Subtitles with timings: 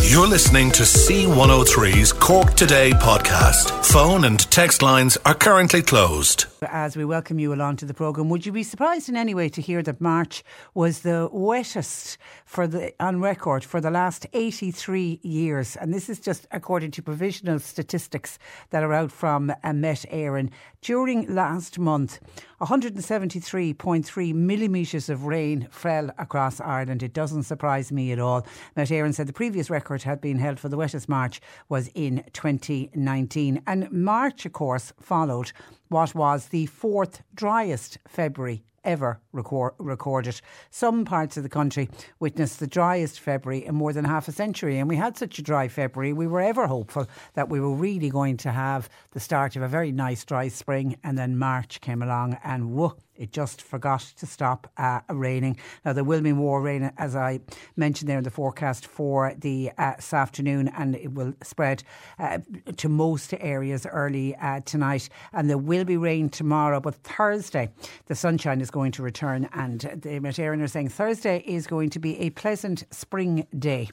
[0.00, 3.84] You're listening to C103's Cork Today podcast.
[3.84, 6.46] Phone and text lines are currently closed.
[6.62, 9.48] As we welcome you along to the programme, would you be surprised in any way
[9.50, 15.20] to hear that March was the wettest for the on record for the last 83
[15.22, 15.76] years?
[15.76, 18.38] And this is just according to provisional statistics
[18.70, 20.50] that are out from uh, Met Éireann.
[20.80, 22.20] During last month,
[22.60, 27.02] 173.3 millimetres of rain fell across Ireland.
[27.02, 28.46] It doesn't surprise me at all.
[28.74, 32.24] Met Éireann said the previous record had been held for the wettest March was in
[32.32, 33.62] 2019.
[33.66, 35.52] And March, of course, followed
[35.88, 40.40] what was the fourth driest February ever record, recorded.
[40.70, 44.78] Some parts of the country witnessed the driest February in more than half a century,
[44.78, 46.14] and we had such a dry February.
[46.14, 49.68] We were ever hopeful that we were really going to have the start of a
[49.68, 54.26] very nice dry spring, and then March came along, and whoa it just forgot to
[54.26, 55.58] stop uh, raining.
[55.84, 57.40] Now, there will be more rain, as I
[57.76, 61.82] mentioned there in the forecast for the uh, this afternoon, and it will spread
[62.18, 62.38] uh,
[62.76, 65.08] to most areas early uh, tonight.
[65.32, 67.70] And there will be rain tomorrow, but Thursday,
[68.06, 69.48] the sunshine is going to return.
[69.52, 73.88] And the Met are saying Thursday is going to be a pleasant spring day.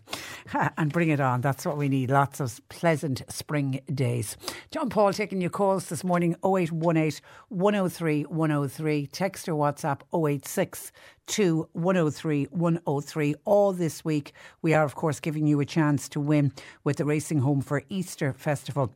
[0.78, 1.41] and bring it on.
[1.41, 2.11] That's what we need.
[2.11, 4.38] Lots of pleasant spring days.
[4.72, 10.91] John Paul taking your calls this morning 0818 103 103 text or WhatsApp 086
[11.27, 13.35] to 103 103.
[13.45, 16.51] All this week, we are, of course, giving you a chance to win
[16.83, 18.93] with the Racing Home for Easter Festival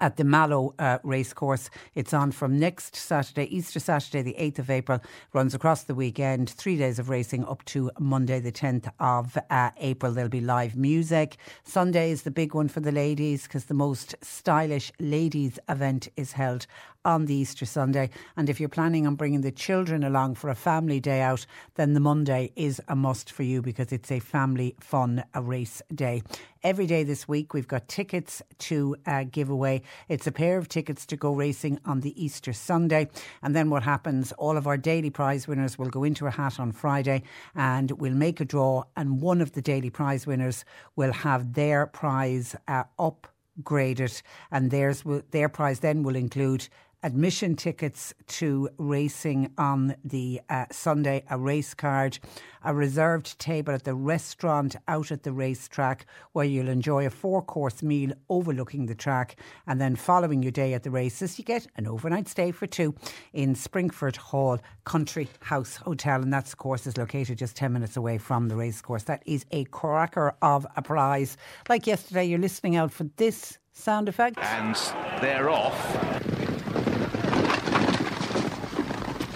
[0.00, 1.70] at the Mallow uh, racecourse.
[1.94, 5.00] It's on from next Saturday, Easter Saturday, the 8th of April,
[5.32, 9.70] runs across the weekend, three days of racing up to Monday, the 10th of uh,
[9.78, 10.12] April.
[10.12, 11.38] There'll be live music.
[11.64, 16.32] Sunday is the big one for the ladies because the most stylish ladies event is
[16.32, 16.66] held
[17.04, 18.10] on the Easter Sunday.
[18.36, 21.46] And if you're planning on bringing the children along for a family day out,
[21.76, 26.22] then the Monday is a must for you because it's a family fun race day.
[26.62, 29.82] Every day this week, we've got tickets to uh, give away.
[30.08, 33.08] It's a pair of tickets to go racing on the Easter Sunday.
[33.42, 36.60] And then what happens, all of our daily prize winners will go into a hat
[36.60, 37.22] on Friday
[37.54, 38.84] and we'll make a draw.
[38.94, 40.66] And one of the daily prize winners
[40.96, 46.68] will have their prize uh, upgraded, and theirs will, their prize then will include
[47.02, 52.18] admission tickets to racing on the uh, Sunday, a race card,
[52.62, 57.42] a reserved table at the restaurant out at the racetrack where you'll enjoy a four
[57.42, 59.36] course meal overlooking the track.
[59.66, 62.94] And then following your day at the races, you get an overnight stay for two
[63.32, 66.20] in Springfort Hall Country House Hotel.
[66.20, 69.04] And that, of course, is located just 10 minutes away from the racecourse.
[69.04, 71.36] That is a cracker of a prize.
[71.68, 74.38] Like yesterday, you're listening out for this sound effect.
[74.38, 74.76] And
[75.20, 76.29] they're off.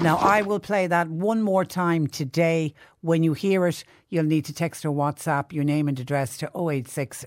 [0.04, 2.74] Now, I will play that one more time today.
[3.00, 6.50] When you hear it, you'll need to text or WhatsApp your name and address to
[6.54, 7.24] 086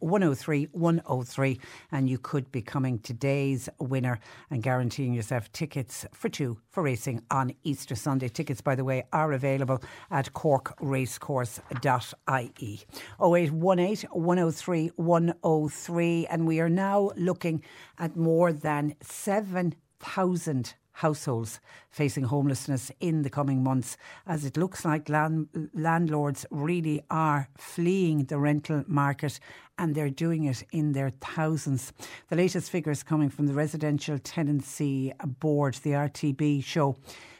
[0.00, 1.60] 103 103,
[1.92, 4.18] and you could be coming today's winner
[4.50, 8.26] and guaranteeing yourself tickets for two for racing on Easter Sunday.
[8.26, 12.80] Tickets, by the way, are available at corkracecourse.ie.
[13.20, 17.62] 0818 103 103, and we are now looking
[18.00, 21.60] at more than 7,000 households
[21.90, 28.24] facing homelessness in the coming months, as it looks like land, landlords really are fleeing
[28.24, 29.38] the rental market
[29.78, 31.92] and they're doing it in their thousands.
[32.30, 36.96] The latest figures coming from the Residential Tenancy Board, the RTB, show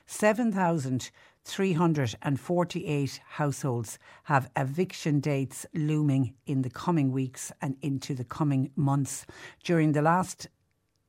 [0.07, 1.11] 7,000.
[1.49, 9.25] 348 households have eviction dates looming in the coming weeks and into the coming months.
[9.63, 10.49] During the last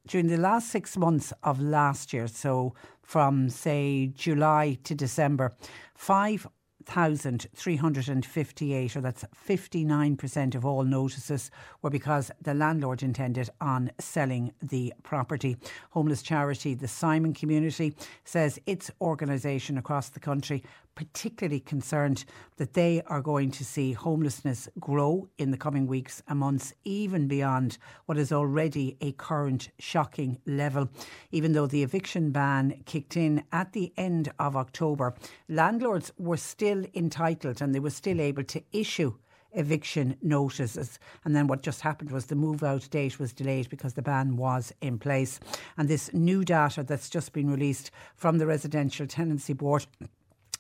[0.07, 5.55] during the last six months of last year, so from say July to December,
[5.95, 6.47] five
[6.87, 11.51] 1,358, or that's 59% of all notices,
[11.81, 15.57] were because the landlord intended on selling the property.
[15.91, 17.93] Homeless charity, the Simon Community,
[18.23, 20.63] says its organisation across the country
[20.97, 26.39] particularly concerned that they are going to see homelessness grow in the coming weeks and
[26.39, 27.77] months, even beyond
[28.07, 30.89] what is already a current shocking level.
[31.31, 35.13] Even though the eviction ban kicked in at the end of October,
[35.47, 39.13] landlords were still entitled and they were still able to issue
[39.53, 40.97] eviction notices.
[41.25, 44.35] And then what just happened was the move out date was delayed because the ban
[44.35, 45.39] was in place.
[45.77, 49.85] And this new data that's just been released from the Residential Tenancy Board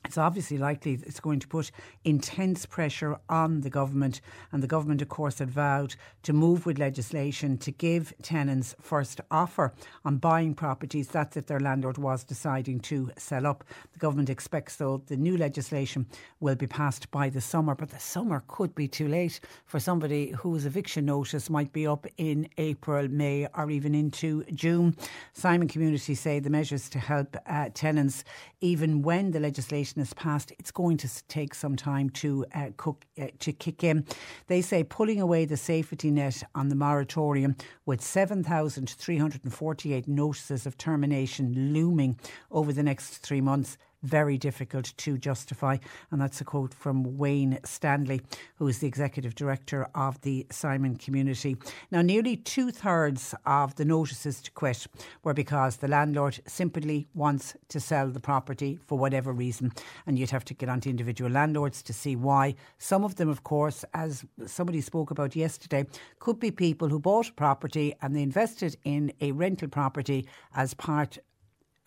[0.07, 1.69] it's obviously likely it's going to put
[2.05, 4.21] intense pressure on the government.
[4.51, 9.19] And the government, of course, had vowed to move with legislation to give tenants first
[9.29, 9.73] offer
[10.05, 11.09] on buying properties.
[11.09, 13.65] That's if their landlord was deciding to sell up.
[13.91, 16.07] The government expects, though, the new legislation
[16.39, 17.75] will be passed by the summer.
[17.75, 22.07] But the summer could be too late for somebody whose eviction notice might be up
[22.17, 24.95] in April, May, or even into June.
[25.33, 28.23] Simon Community say the measures to help uh, tenants,
[28.61, 33.03] even when the legislation is passed, it's going to take some time to uh, cook,
[33.21, 34.05] uh, to kick in.
[34.47, 37.55] They say pulling away the safety net on the moratorium
[37.85, 42.17] with 7,348 notices of termination looming
[42.51, 45.77] over the next three months very difficult to justify.
[46.11, 48.21] And that's a quote from Wayne Stanley,
[48.55, 51.57] who is the executive director of the Simon community.
[51.91, 54.87] Now, nearly two thirds of the notices to quit
[55.23, 59.71] were because the landlord simply wants to sell the property for whatever reason.
[60.05, 62.55] And you'd have to get onto individual landlords to see why.
[62.77, 65.85] Some of them, of course, as somebody spoke about yesterday,
[66.19, 70.73] could be people who bought a property and they invested in a rental property as
[70.73, 71.17] part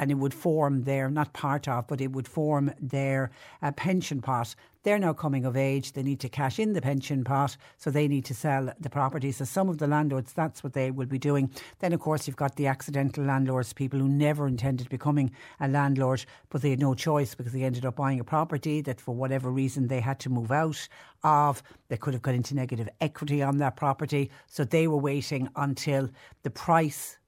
[0.01, 3.31] and it would form their, not part of, but it would form their
[3.61, 4.55] uh, pension pot.
[4.83, 5.93] They're now coming of age.
[5.93, 9.31] They need to cash in the pension pot, so they need to sell the property.
[9.31, 11.51] So some of the landlords, that's what they will be doing.
[11.81, 16.25] Then, of course, you've got the accidental landlords, people who never intended becoming a landlord,
[16.49, 19.51] but they had no choice because they ended up buying a property that, for whatever
[19.51, 20.89] reason, they had to move out
[21.23, 21.63] of.
[21.89, 26.09] They could have got into negative equity on that property, so they were waiting until
[26.43, 27.19] the price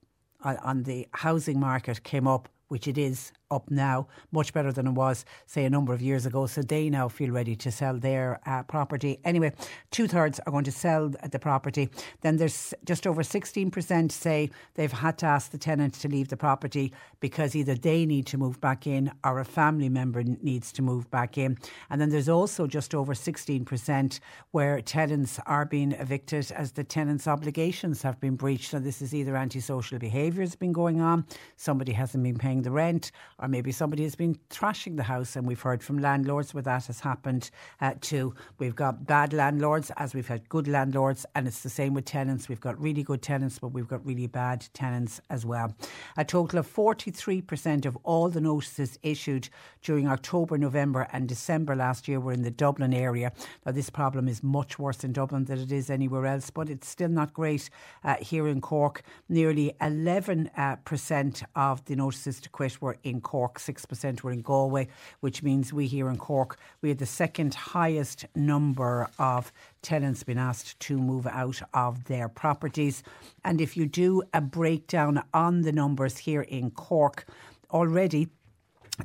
[0.44, 4.87] uh, on the housing market came up which it is up now, much better than
[4.87, 6.46] it was, say, a number of years ago.
[6.46, 9.20] So they now feel ready to sell their uh, property.
[9.25, 9.52] Anyway,
[9.90, 11.88] two thirds are going to sell the property.
[12.22, 16.37] Then there's just over 16% say they've had to ask the tenant to leave the
[16.37, 20.82] property because either they need to move back in or a family member needs to
[20.82, 21.58] move back in.
[21.90, 24.20] And then there's also just over 16%
[24.52, 28.70] where tenants are being evicted as the tenant's obligations have been breached.
[28.70, 31.26] So this is either antisocial behaviour has been going on,
[31.56, 35.44] somebody hasn't been paying the rent, or maybe somebody has been trashing the house, and
[35.46, 37.50] we've heard from landlords where that has happened
[37.80, 38.32] uh, too.
[38.58, 42.48] We've got bad landlords as we've had good landlords, and it's the same with tenants.
[42.48, 45.74] We've got really good tenants, but we've got really bad tenants as well.
[46.16, 49.48] A total of 43% of all the notices issued
[49.82, 53.32] during October, November, and December last year were in the Dublin area.
[53.66, 56.88] Now, this problem is much worse in Dublin than it is anywhere else, but it's
[56.88, 57.68] still not great
[58.04, 59.02] uh, here in Cork.
[59.28, 63.31] Nearly 11% uh, of the notices to quit were in Cork.
[63.32, 64.88] Cork, 6% were in Galway,
[65.20, 69.50] which means we here in Cork, we had the second highest number of
[69.81, 73.02] tenants being asked to move out of their properties.
[73.42, 77.25] And if you do a breakdown on the numbers here in Cork,
[77.71, 78.28] already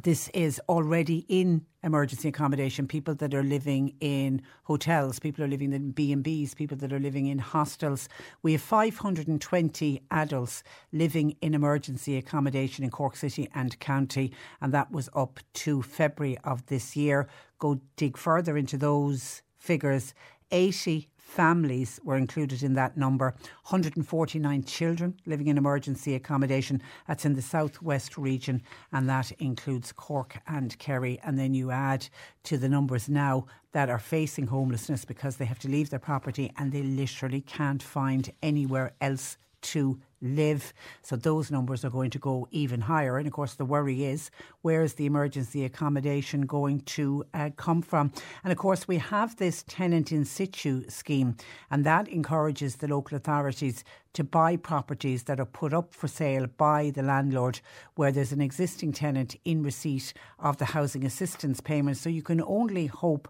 [0.04, 2.88] this is already in emergency accommodation.
[2.88, 6.94] People that are living in hotels, people are living in B and B's, people that
[6.94, 8.08] are living in hostels.
[8.44, 14.92] We have 520 adults living in emergency accommodation in Cork City and County, and that
[14.92, 17.28] was up to February of this year.
[17.58, 20.14] Go dig further into those figures.
[20.52, 23.36] 80 families were included in that number.
[23.66, 26.82] 149 children living in emergency accommodation.
[27.08, 31.20] That's in the southwest region, and that includes Cork and Kerry.
[31.24, 32.08] And then you add
[32.44, 36.52] to the numbers now that are facing homelessness because they have to leave their property
[36.58, 40.74] and they literally can't find anywhere else to live.
[41.02, 43.18] So those numbers are going to go even higher.
[43.18, 44.32] And of course, the worry is
[44.62, 48.12] where is the emergency accommodation going to uh, come from?
[48.44, 51.36] And of course, we have this tenant in situ scheme,
[51.70, 53.84] and that encourages the local authorities
[54.14, 57.60] to buy properties that are put up for sale by the landlord
[57.96, 61.98] where there's an existing tenant in receipt of the housing assistance payment.
[61.98, 63.28] So you can only hope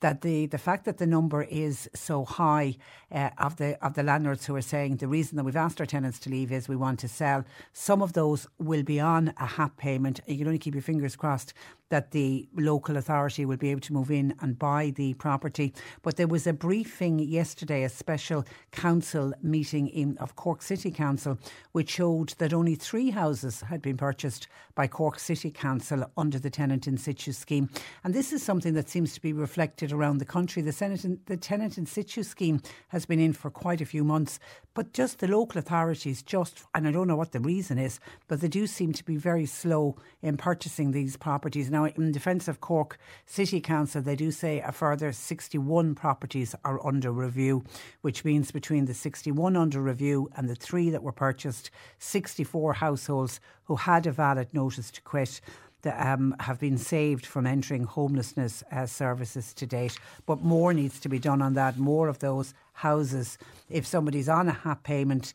[0.00, 2.76] that the, the fact that the number is so high
[3.10, 5.86] uh, of the of the landlords who are saying the reason that we've asked our
[5.86, 7.44] tenants to leave is we want to sell.
[7.72, 10.20] Some of those will be on a HAP payment.
[10.26, 11.54] You can only keep your fingers crossed
[11.88, 15.72] that the local authority will be able to move in and buy the property.
[16.02, 21.38] But there was a briefing yesterday, a special council meeting in, of Cork City Council,
[21.72, 26.50] which showed that only three houses had been purchased by Cork City Council under the
[26.50, 27.70] tenant in situ scheme.
[28.04, 30.62] And this is something that seems to be reflected around the country.
[30.62, 34.38] The, Senate, the tenant in situ scheme has been in for quite a few months,
[34.74, 38.40] but just the local authorities, just, and I don't know what the reason is, but
[38.40, 41.70] they do seem to be very slow in purchasing these properties.
[41.76, 46.80] Now, in defence of Cork City Council, they do say a further 61 properties are
[46.86, 47.64] under review,
[48.00, 53.40] which means between the 61 under review and the three that were purchased, 64 households
[53.64, 55.42] who had a valid notice to quit
[55.82, 59.98] that um, have been saved from entering homelessness uh, services to date.
[60.24, 61.76] But more needs to be done on that.
[61.76, 63.36] More of those houses,
[63.68, 65.34] if somebody's on a HAP payment,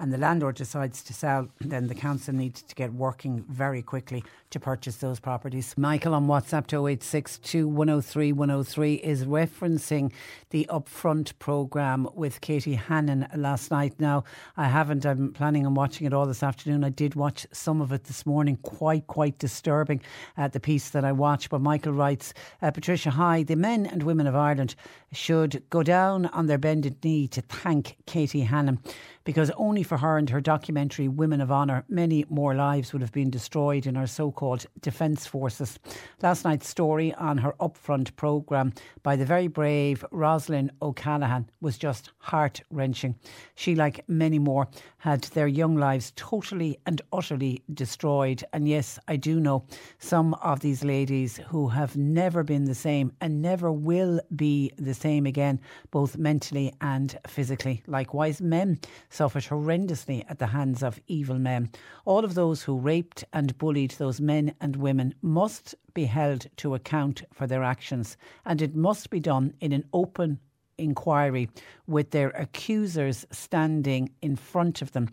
[0.00, 4.24] and the landlord decides to sell, then the council needs to get working very quickly
[4.50, 5.74] to purchase those properties.
[5.76, 10.12] Michael on WhatsApp to 0862 103 103 is referencing
[10.50, 13.94] the upfront programme with Katie Hannon last night.
[13.98, 14.24] Now,
[14.56, 16.82] I haven't, I'm planning on watching it all this afternoon.
[16.82, 20.00] I did watch some of it this morning, quite, quite disturbing,
[20.36, 21.50] uh, the piece that I watched.
[21.50, 24.74] But Michael writes uh, Patricia, hi, the men and women of Ireland
[25.12, 28.80] should go down on their bended knee to thank Katie Hannon
[29.24, 33.12] because only for her and her documentary Women of Honour, many more lives would have
[33.12, 35.78] been destroyed in our so called defence forces.
[36.22, 42.08] Last night's story on her upfront programme by the very brave Rosalind O'Callaghan was just
[42.16, 43.16] heart wrenching.
[43.54, 44.66] She, like many more,
[44.96, 48.42] had their young lives totally and utterly destroyed.
[48.54, 49.66] And yes, I do know
[49.98, 54.94] some of these ladies who have never been the same and never will be the
[54.94, 57.82] same again, both mentally and physically.
[57.86, 58.80] Likewise, men
[59.10, 61.68] suffered horrendously at the hands of evil men.
[62.06, 66.74] All of those who raped and bullied those men and women must be held to
[66.74, 70.38] account for their actions, and it must be done in an open
[70.78, 71.48] inquiry
[71.86, 75.08] with their accusers standing in front of them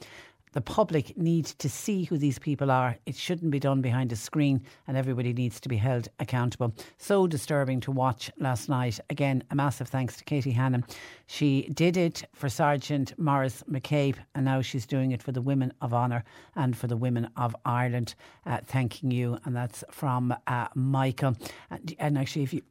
[0.53, 2.97] the public need to see who these people are.
[3.05, 6.73] It shouldn't be done behind a screen, and everybody needs to be held accountable.
[6.97, 8.99] So disturbing to watch last night.
[9.09, 10.85] Again, a massive thanks to Katie Hannon.
[11.27, 15.73] She did it for Sergeant Maurice McCabe, and now she's doing it for the Women
[15.81, 16.23] of Honour
[16.55, 18.15] and for the Women of Ireland.
[18.45, 21.35] Uh, thanking you, and that's from uh, Michael.
[21.69, 22.61] And, and actually, if you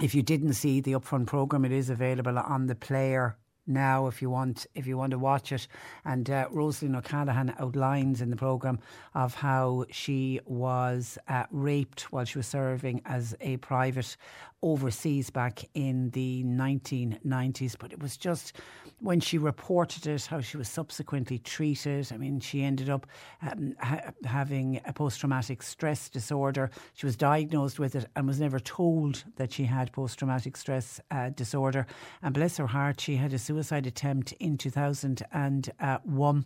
[0.00, 4.20] if you didn't see the upfront program, it is available on the player now if
[4.20, 5.66] you want if you want to watch it.
[6.04, 8.78] And uh, Rosalind O'Callaghan outlines in the programme
[9.14, 14.16] of how she was uh, raped while she was serving as a private
[14.62, 18.56] overseas back in the 1990s but it was just
[19.02, 23.06] when she reported it how she was subsequently treated I mean she ended up
[23.42, 28.60] um, ha- having a post-traumatic stress disorder she was diagnosed with it and was never
[28.60, 31.86] told that she had post-traumatic stress uh, disorder
[32.22, 36.44] and bless her heart she had a suicide attempt in 2001.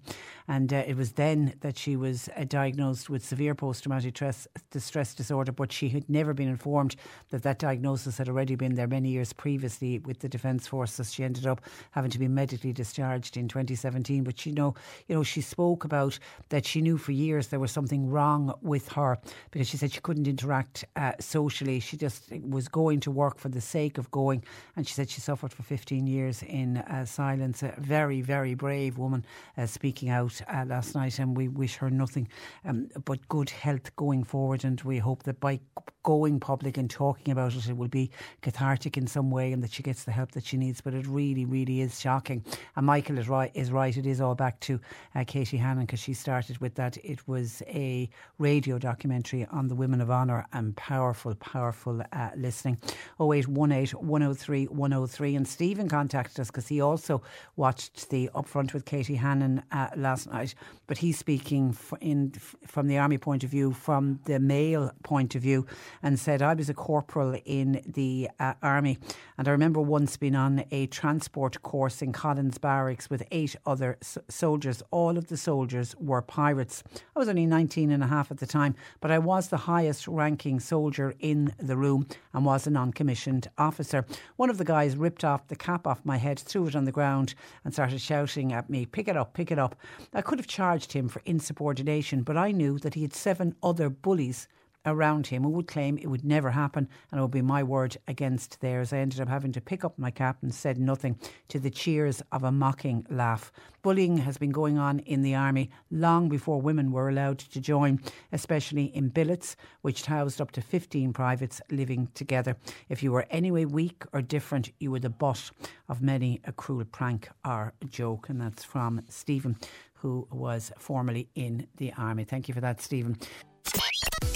[0.48, 5.14] And uh, it was then that she was uh, diagnosed with severe post traumatic stress,
[5.14, 6.96] disorder, but she had never been informed
[7.30, 11.12] that that diagnosis had already been there many years previously with the Defence Forces.
[11.12, 11.60] She ended up
[11.90, 14.22] having to be medically discharged in 2017.
[14.22, 14.76] But she know,
[15.08, 16.16] you know, she spoke about
[16.50, 19.18] that she knew for years there was something wrong with her
[19.50, 21.80] because she said she couldn't interact uh, socially.
[21.80, 24.44] She just was going to work for the sake of going.
[24.76, 27.64] And she said she suffered for 15 years in uh, silence.
[27.64, 29.24] A very, very brave woman
[29.58, 32.28] uh, speaking out uh, last night, and we wish her nothing
[32.64, 34.64] um, but good health going forward.
[34.64, 35.58] And we hope that by
[36.04, 38.12] going public and talking about it, it will be
[38.42, 40.80] cathartic in some way, and that she gets the help that she needs.
[40.80, 42.35] But it really, really is shocking.
[42.76, 43.50] And Michael is right.
[43.54, 43.96] Is right.
[43.96, 44.80] It is all back to
[45.14, 46.96] uh, Katie Hannon because she started with that.
[47.04, 52.78] It was a radio documentary on the Women of Honour and powerful, powerful uh, listening.
[53.20, 55.34] 0818 103 103.
[55.36, 57.22] And Stephen contacted us because he also
[57.56, 60.54] watched the upfront with Katie Hannon uh, last night,
[60.86, 62.32] but he's speaking in
[62.66, 65.66] from the army point of view, from the male point of view,
[66.02, 68.98] and said I was a corporal in the uh, army,
[69.38, 73.98] and I remember once being on a transport course in Collins Barracks with eight other
[74.00, 74.82] s- soldiers.
[74.90, 76.82] All of the soldiers were pirates.
[77.14, 80.08] I was only 19 and a half at the time, but I was the highest
[80.08, 84.06] ranking soldier in the room and was a non commissioned officer.
[84.36, 86.90] One of the guys ripped off the cap off my head, threw it on the
[86.90, 89.76] ground, and started shouting at me, Pick it up, pick it up.
[90.14, 93.90] I could have charged him for insubordination, but I knew that he had seven other
[93.90, 94.48] bullies
[94.86, 97.96] around him who would claim it would never happen and it would be my word
[98.08, 98.92] against theirs.
[98.92, 102.22] I ended up having to pick up my cap and said nothing to the cheers
[102.32, 103.52] of a mocking laugh.
[103.82, 108.00] Bullying has been going on in the army long before women were allowed to join,
[108.32, 112.56] especially in billets, which housed up to 15 privates living together.
[112.88, 115.50] If you were anyway weak or different, you were the butt
[115.88, 118.28] of many a cruel prank or joke.
[118.28, 119.56] And that's from Stephen,
[119.94, 122.24] who was formerly in the army.
[122.24, 123.18] Thank you for that, Stephen.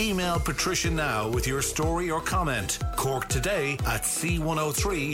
[0.00, 2.78] Email Patricia now with your story or comment.
[2.96, 5.12] Cork today at c103.ie.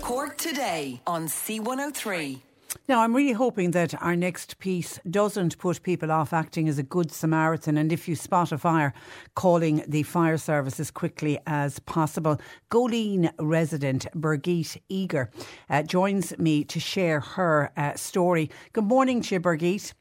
[0.00, 2.40] Cork today on C103.
[2.88, 6.82] Now, I'm really hoping that our next piece doesn't put people off acting as a
[6.82, 7.76] good Samaritan.
[7.76, 8.94] And if you spot a fire,
[9.34, 12.40] calling the fire service as quickly as possible.
[12.70, 15.30] Goleen resident Birgit Eager
[15.68, 18.50] uh, joins me to share her uh, story.
[18.72, 19.92] Good morning to you, Birgit.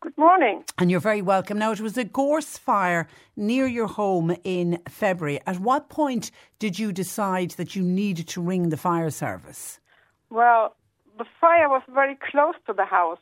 [0.00, 0.62] Good morning.
[0.78, 1.58] And you're very welcome.
[1.58, 5.40] Now, it was a gorse fire near your home in February.
[5.44, 9.80] At what point did you decide that you needed to ring the fire service?
[10.30, 10.76] Well,
[11.18, 13.18] the fire was very close to the house.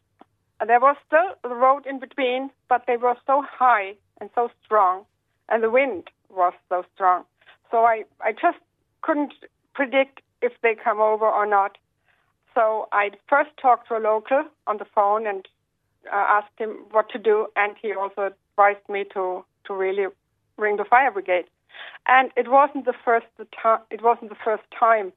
[0.66, 5.06] There was still the road in between, but they were so high and so strong,
[5.48, 7.24] and the wind was so strong.
[7.70, 8.58] So I, I just
[9.00, 9.32] couldn't
[9.74, 11.78] predict if they come over or not.
[12.54, 15.46] So I first talked to a local on the phone and
[16.12, 20.06] uh, asked him what to do, and he also advised me to to really
[20.56, 21.46] ring the fire brigade.
[22.06, 23.80] And it wasn't the first the time.
[23.90, 25.12] It wasn't the first time.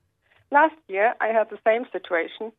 [0.52, 2.52] Last year, I had the same situation,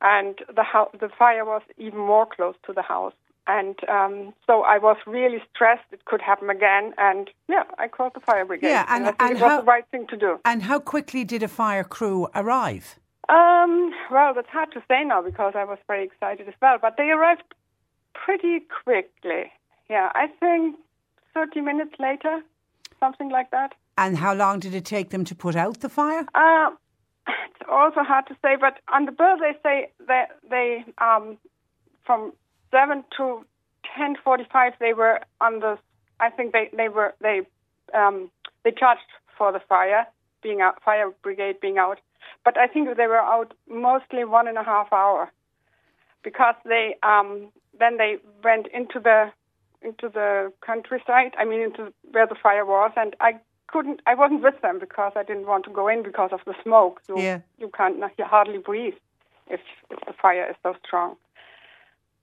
[0.00, 3.14] and the ho- the fire was even more close to the house.
[3.48, 5.84] And um, so I was really stressed.
[5.92, 8.68] It could happen again, and yeah, I called the fire brigade.
[8.68, 10.40] Yeah, and, think and it was how, the right thing to do.
[10.44, 12.98] And how quickly did a fire crew arrive?
[13.28, 16.78] Um, well, that's hard to say now because I was very excited as well.
[16.80, 17.42] But they arrived
[18.24, 19.52] pretty quickly.
[19.88, 20.76] Yeah, I think
[21.34, 22.40] 30 minutes later,
[22.98, 23.74] something like that.
[23.98, 26.26] And how long did it take them to put out the fire?
[26.34, 26.70] Uh,
[27.28, 31.38] it's also hard to say, but on the bill they say that they um,
[32.04, 32.32] from
[32.70, 33.44] seven to
[33.96, 35.78] ten forty-five they were on the.
[36.20, 37.42] I think they they were they
[37.94, 38.30] um,
[38.64, 39.00] they charged
[39.36, 40.06] for the fire
[40.42, 41.98] being out, fire brigade being out,
[42.44, 45.32] but I think they were out mostly one and a half hour
[46.22, 49.32] because they um, then they went into the
[49.82, 51.32] into the countryside.
[51.38, 53.32] I mean, into where the fire was, and I
[53.68, 54.00] couldn't.
[54.06, 57.00] I wasn't with them because I didn't want to go in because of the smoke.
[57.06, 57.40] So Yeah.
[57.58, 58.94] you can't you hardly breathe
[59.48, 59.60] if
[59.90, 61.16] if the fire is so strong.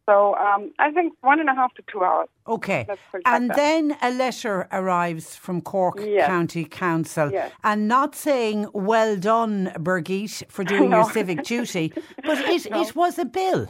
[0.06, 2.28] So um, I think one and a half to two hours.
[2.46, 2.86] Okay.
[2.90, 3.56] Let's put it like And that.
[3.56, 6.28] then a letter arrives from Cork Yes.
[6.28, 7.52] County Council Yes.
[7.64, 11.94] and not saying, well done, Birgit, for doing your civic duty,
[12.26, 13.68] but it, it was a bill.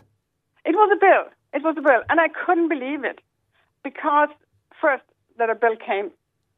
[0.66, 1.26] It was a bill.
[1.54, 3.20] It was a bill, and I couldn't believe it
[3.84, 4.30] because
[4.82, 5.04] first
[5.38, 6.12] that a bill came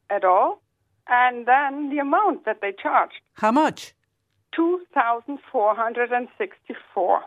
[0.10, 0.62] at all,
[1.08, 3.94] and then the amount that they charged How much?
[4.56, 7.22] two thousand four hundred and sixty-four.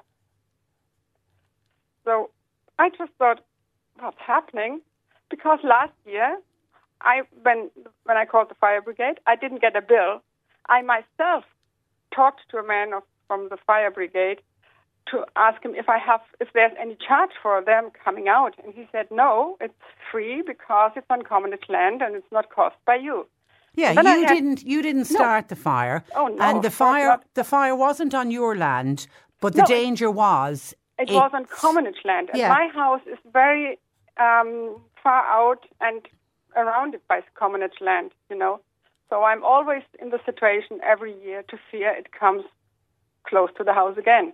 [2.05, 2.31] So
[2.79, 3.41] I just thought,
[3.99, 4.81] what's happening?
[5.29, 6.39] Because last year,
[7.03, 7.71] I when
[8.05, 10.23] when I called the fire brigade, I didn't get a bill.
[10.71, 11.45] I myself
[12.15, 14.41] talked to a man of, from the fire brigade
[15.11, 18.75] to ask him if I have if there's any charge for them coming out, and
[18.75, 19.75] he said no, it's
[20.11, 23.27] free because it's on commonage land and it's not caused by you.
[23.75, 24.65] Yeah, you had- didn't.
[24.65, 26.05] You didn't start the fire.
[26.17, 29.07] Oh, no, And the fire, the fire wasn't on your land,
[29.41, 30.75] but the No, danger was.
[30.99, 32.49] It was on commonage land, and yeah.
[32.49, 33.79] my house is very
[34.17, 36.01] um, far out and
[36.55, 38.11] surrounded by commonage land.
[38.31, 38.61] You know,
[39.11, 42.45] so I'm always in the situation every year to fear it comes
[43.29, 44.33] close to the house again.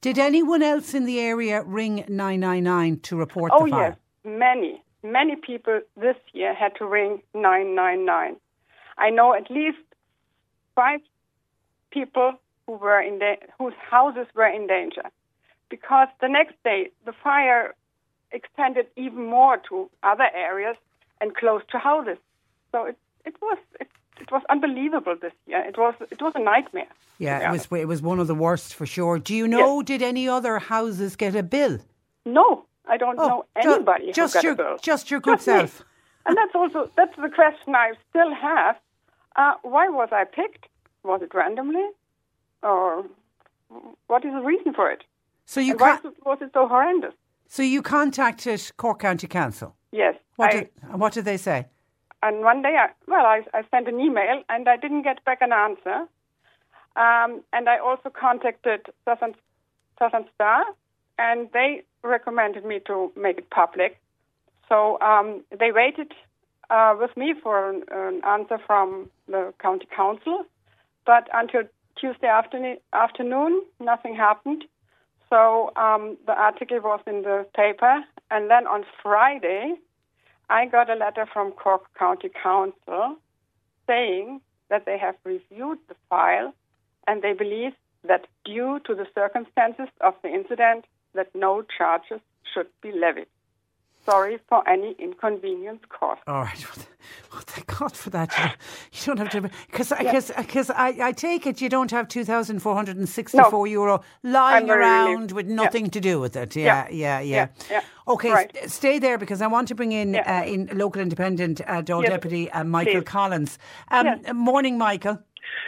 [0.00, 3.84] Did anyone else in the area ring nine nine nine to report Oh the fire?
[3.84, 8.36] Oh, yes, many, many people this year had to ring 999.
[8.96, 9.78] I know at least
[10.74, 11.00] five
[11.90, 12.32] people
[12.66, 15.02] who were in da- whose houses were in danger,
[15.68, 17.74] because the next day the fire
[18.32, 20.76] extended even more to other areas
[21.20, 22.16] and close to houses.
[22.72, 23.88] So it it was it,
[24.20, 25.60] it was unbelievable this year.
[25.66, 26.86] It was it was a nightmare.
[27.18, 27.66] Yeah, it was.
[27.72, 29.18] It was one of the worst for sure.
[29.18, 29.82] Do you know?
[29.82, 31.78] Did any other houses get a bill?
[32.24, 34.76] No, I don't Oh, know anybody who just got your a bill.
[34.82, 35.54] just your good Just me.
[35.54, 35.84] self.
[36.26, 38.76] And that's also that's the question I still have.
[39.36, 40.66] Uh, why was I picked?
[41.02, 41.86] Was it randomly,
[42.62, 43.04] or
[44.06, 45.04] what is the reason for it?
[45.46, 47.14] So you why was it so horrendous?
[47.48, 49.74] So you contacted Cork County Council.
[49.92, 51.66] Yes, What I, did what did they say?
[52.22, 55.38] And one day, I, well, I, I sent an email and I didn't get back
[55.40, 56.06] an answer.
[56.96, 59.34] Um, and I also contacted Southern,
[59.98, 60.64] Southern Star,
[61.18, 64.00] and they recommended me to make it public.
[64.68, 66.12] So um, they waited
[66.68, 70.44] uh, with me for an, an, answer from the county council,
[71.06, 71.62] but until
[71.98, 74.64] Tuesday afternoon, afternoon nothing happened.
[75.28, 79.74] So um, the article was in the paper, and then on Friday,
[80.50, 83.16] I got a letter from Cork County Council
[83.86, 86.52] saying that they have reviewed the file
[87.06, 92.20] and they believe that due to the circumstances of the incident, that no charges
[92.52, 93.28] should be levied.
[94.06, 96.20] Sorry for any inconvenience caused.
[96.26, 96.66] All right.
[97.32, 98.56] Oh, thank God for that.
[98.92, 100.30] You don't have to, because yes.
[100.48, 103.64] Cause, I, I take it you don't have 2,464 no.
[103.64, 105.90] euro lying around with nothing yeah.
[105.92, 106.56] to do with it.
[106.56, 107.20] Yeah, yeah, yeah.
[107.20, 107.48] yeah.
[107.70, 107.80] yeah.
[108.08, 108.54] Okay, right.
[108.54, 112.02] st- stay there because I want to bring in uh, in local independent uh, Dáil
[112.02, 112.10] yes.
[112.10, 113.04] Deputy uh, Michael Please.
[113.04, 113.58] Collins.
[113.90, 114.34] Um, yes.
[114.34, 115.18] Morning, Michael.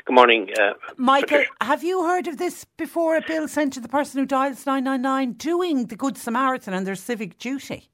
[0.05, 1.39] Good morning, uh, Michael.
[1.39, 1.51] Patricia.
[1.61, 3.17] Have you heard of this before?
[3.17, 6.75] A bill sent to the person who dials nine nine nine, doing the Good Samaritan
[6.75, 7.92] and their civic duty.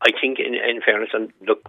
[0.00, 1.60] I think, in, in fairness, and look,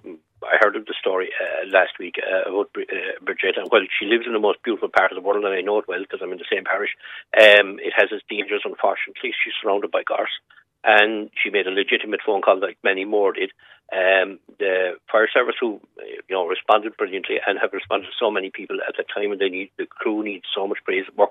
[0.44, 4.26] I heard of the story uh, last week uh, about uh, Bridget, well, she lives
[4.28, 6.32] in the most beautiful part of the world, and I know it well because I'm
[6.32, 6.92] in the same parish.
[7.34, 9.32] Um, it has its dangers, unfortunately.
[9.32, 10.36] She's surrounded by gorse
[10.84, 13.52] and she made a legitimate phone call like many more did.
[13.88, 18.50] Um, the fire service, who you know responded brilliantly and have responded to so many
[18.50, 21.30] people at the time, and they need the crew needs so much praise work.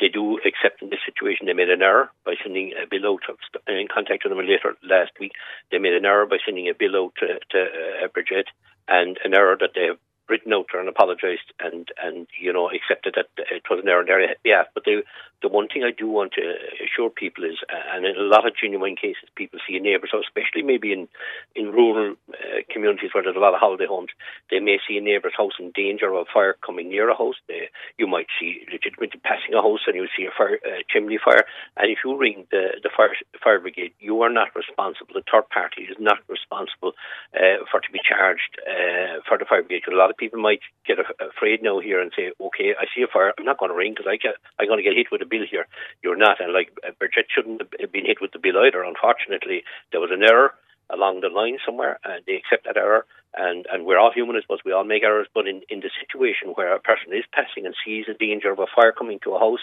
[0.00, 3.20] They do accept in this situation they made an error by sending a bill out.
[3.68, 5.32] In contact with them later last week,
[5.70, 7.58] they made an error by sending a bill out to, to
[8.04, 8.48] uh, Bridget,
[8.88, 9.98] and an error that they have
[10.28, 14.36] written out and apologised and and you know accepted that it was an error there.
[14.44, 15.02] Yeah, but the
[15.42, 16.42] the one thing I do want to
[16.82, 20.08] assure people is, uh, and in a lot of genuine cases, people see a neighbour.
[20.10, 21.08] So especially maybe in
[21.54, 24.10] in rural uh, communities where there's a lot of holiday homes,
[24.50, 27.36] they may see a neighbour's house in danger of a fire coming near a house.
[27.46, 31.18] They, you might see legitimately passing a house and you see a fire uh, chimney
[31.22, 31.44] fire.
[31.76, 35.14] And if you ring the the fire fire brigade, you are not responsible.
[35.14, 36.92] The third party is not responsible
[37.34, 39.86] uh, for to be charged uh, for the fire brigade.
[39.88, 43.06] A lot of people might get afraid now here and say, okay, I see a
[43.06, 45.22] fire, I'm not going to ring because I get, I'm going to get hit with
[45.22, 45.66] a bill here.
[46.02, 46.40] You're not.
[46.40, 48.82] And like uh, Bridget shouldn't have been hit with the bill either.
[48.82, 50.52] Unfortunately, there was an error
[50.90, 53.06] along the line somewhere, and they accept that error.
[53.36, 54.64] And, and we're all human, I suppose.
[54.64, 55.28] We all make errors.
[55.34, 58.58] But in, in the situation where a person is passing and sees the danger of
[58.58, 59.60] a fire coming to a house,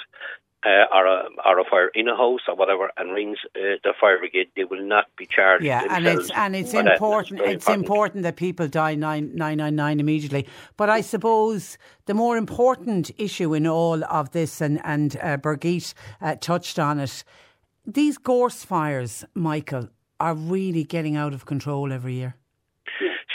[0.65, 3.93] uh, or, a, or a fire in a house or whatever and rings uh, the
[3.99, 5.63] fire brigade, they will not be charged.
[5.63, 7.41] Yeah, and it's and it's important.
[7.41, 7.84] It's important.
[7.86, 8.23] important.
[8.23, 10.47] that people die nine nine nine nine immediately.
[10.78, 15.93] But I suppose the more important issue in all of this, and and uh, Birgit
[16.21, 17.23] uh, touched on it,
[17.86, 22.36] these gorse fires, Michael, are really getting out of control every year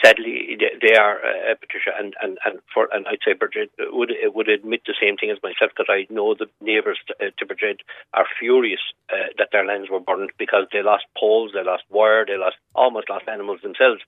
[0.05, 0.39] sadly,
[0.81, 4.83] they are, uh, Patricia, and, and, and for and I'd say Bridget would would admit
[4.87, 7.83] the same thing as myself because I know the neighbours to, uh, to Bridget
[8.14, 8.81] are furious
[9.12, 12.57] uh, that their lands were burned because they lost poles, they lost wire, they lost
[12.75, 14.03] almost lost animals themselves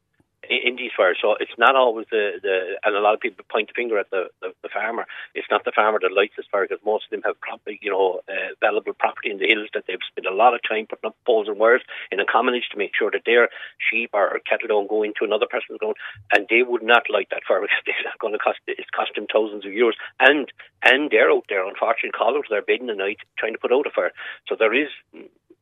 [0.63, 1.19] in these fires.
[1.21, 4.11] So it's not always the, the and a lot of people point the finger at
[4.11, 5.07] the, the, the farmer.
[5.35, 7.91] It's not the farmer that lights this fire because most of them have property, you
[7.91, 11.09] know, uh, valuable property in the hills that they've spent a lot of time putting
[11.09, 13.49] up poles and wires in a commonage to make sure that their
[13.91, 15.97] sheep or cattle don't go into another person's ground,
[16.33, 19.11] and they would not light that fire because it's not going to cost it's cost
[19.15, 22.13] them thousands of euros, and and they're out there unfortunately
[22.51, 24.13] their bed in the night trying to put out a fire.
[24.49, 24.89] So there is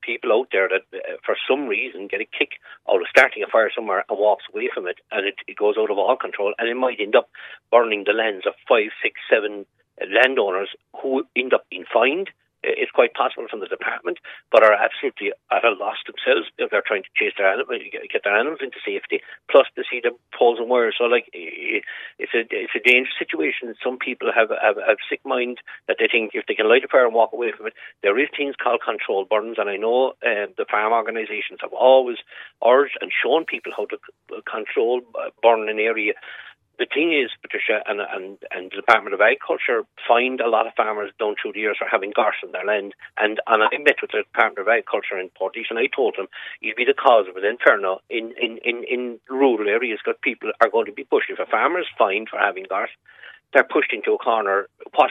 [0.03, 3.51] people out there that, uh, for some reason, get a kick out of starting a
[3.51, 6.55] fire somewhere and walks away from it, and it, it goes out of all control,
[6.59, 7.29] and it might end up
[7.71, 9.67] burning the lands of five, six, seven
[10.09, 10.71] landowners
[11.03, 12.31] who end up being fined
[12.63, 14.19] it's quite possible from the department,
[14.53, 17.81] but are absolutely at a loss themselves if they're trying to chase their animals,
[18.13, 19.21] get their animals into safety.
[19.51, 20.97] Plus, to see the poles and wires.
[20.99, 23.75] So, like, it's a it's a dangerous situation.
[23.83, 26.89] Some people have have, have sick mind that they think if they can light a
[26.89, 30.15] fire and walk away from it, there is things called controlled burns, and I know
[30.23, 32.19] uh, the farm organisations have always
[32.67, 33.99] urged and shown people how to
[34.45, 36.13] control uh, burn an area
[36.81, 40.73] the thing is, Patricia, and, and, and the Department of Agriculture find a lot of
[40.73, 42.97] farmers down through the years are having gorse on their land.
[43.21, 46.33] And, and I met with the Department of Agriculture in Portage and I told them
[46.65, 50.17] you'd be the cause of an in Ferno in, in, in, in rural areas because
[50.25, 51.29] people are going to be pushed.
[51.29, 52.97] If a farmer is fined for having gorse,
[53.53, 54.69] they're pushed into a corner.
[54.95, 55.11] What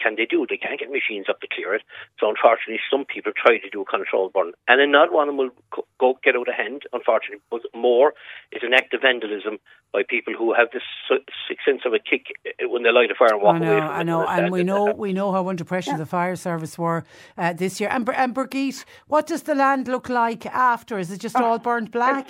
[0.00, 0.46] can they do?
[0.48, 1.82] They can't get machines up to clear it.
[2.18, 5.36] So unfortunately, some people try to do a controlled burn, and then not one of
[5.36, 6.82] them will go get out of hand.
[6.92, 8.14] Unfortunately, but more
[8.52, 9.58] is an act of vandalism
[9.92, 10.82] by people who have this
[11.64, 13.80] sense of a kick uh, when they light a fire and walk I know, away.
[13.80, 15.98] From I know, and we know we know how under pressure yeah.
[15.98, 17.04] the fire service were
[17.36, 17.90] uh, this year.
[17.90, 20.98] And and Birgit, what does the land look like after?
[20.98, 22.28] Is it just oh, all burnt black?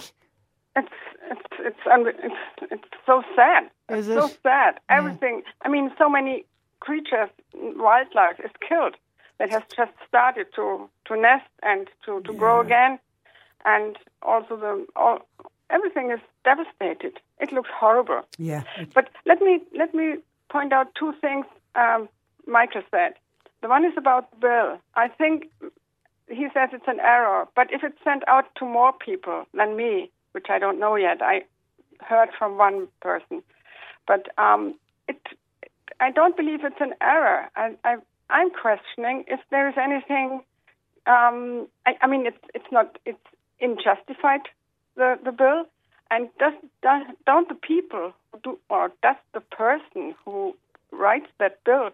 [0.76, 0.88] It's
[1.30, 3.70] it's it's it's, it's so sad.
[3.88, 4.14] It's it?
[4.14, 4.80] so sad.
[4.88, 5.42] Everything.
[5.62, 6.44] I mean, so many
[6.80, 8.96] creatures, wildlife is killed
[9.38, 12.38] that has just started to to nest and to to yeah.
[12.38, 12.98] grow again,
[13.64, 15.18] and also the all
[15.70, 17.20] everything is devastated.
[17.40, 18.22] It looks horrible.
[18.38, 18.62] Yeah.
[18.94, 20.16] But let me let me
[20.48, 22.08] point out two things um,
[22.46, 23.14] Michael said.
[23.62, 24.78] The one is about bill.
[24.94, 25.50] I think
[26.28, 30.10] he says it's an error, but if it's sent out to more people than me,
[30.34, 31.42] which I don't know yet, I
[32.00, 33.42] heard from one person,
[34.06, 34.74] but um,
[35.08, 35.20] it,
[36.00, 37.48] I don't believe it's an error.
[37.56, 37.96] I, I,
[38.28, 40.42] I'm questioning if there is anything.
[41.06, 43.18] Um, I, I mean, it's it's not it's
[43.60, 44.40] unjustified
[44.96, 45.64] the the bill,
[46.10, 50.56] and does, does don't the people do or does the person who
[50.90, 51.90] writes that bill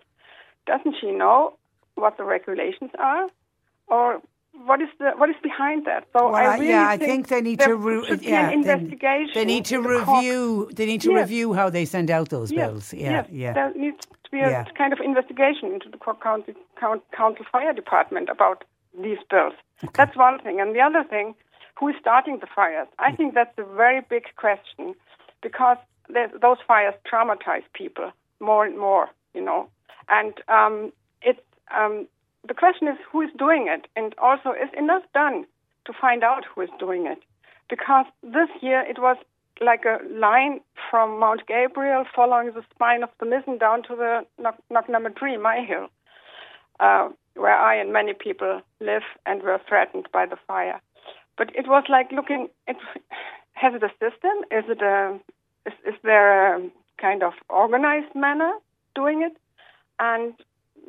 [0.66, 1.56] doesn't she know
[1.94, 3.28] what the regulations are,
[3.88, 4.20] or
[4.52, 6.04] what is the what is behind that?
[6.12, 8.54] So Well, I really yeah, I think think they need to re- yeah, an they-
[8.54, 9.32] investigation.
[9.34, 10.70] They need to the review.
[10.72, 11.20] They need to Yes.
[11.22, 12.94] review how they send out those Yes, bills.
[12.94, 13.26] Yeah, yes.
[13.30, 13.52] yeah.
[13.52, 14.64] There needs to be a Yeah.
[14.76, 18.64] kind of investigation into the Cork County Council Fire Department about
[19.06, 19.54] these bills.
[19.94, 20.60] That's one thing.
[20.60, 21.34] And the other thing,
[21.78, 22.88] who is starting the fires?
[22.98, 24.94] I think that's a very big question
[25.42, 25.78] because
[26.44, 28.10] those fires traumatize people
[28.40, 29.68] more and more, you know.
[30.08, 32.06] And um, it's um,
[32.46, 35.46] the question is who is doing it, and also is enough done
[35.86, 37.18] to find out who is doing it?
[37.68, 39.16] Because this year it was
[39.60, 44.24] like a line from Mount Gabriel following the spine of the Mizen down to the
[44.70, 45.88] Knocknamadree, my hill,
[46.80, 50.80] uh, where I and many people live and were threatened by the fire.
[51.36, 52.48] But it was like looking.
[53.52, 54.32] Has it a system?
[54.50, 55.18] Is it a?
[55.66, 58.52] Is, is there a kind of organized manner
[58.94, 59.36] doing it?
[59.98, 60.32] And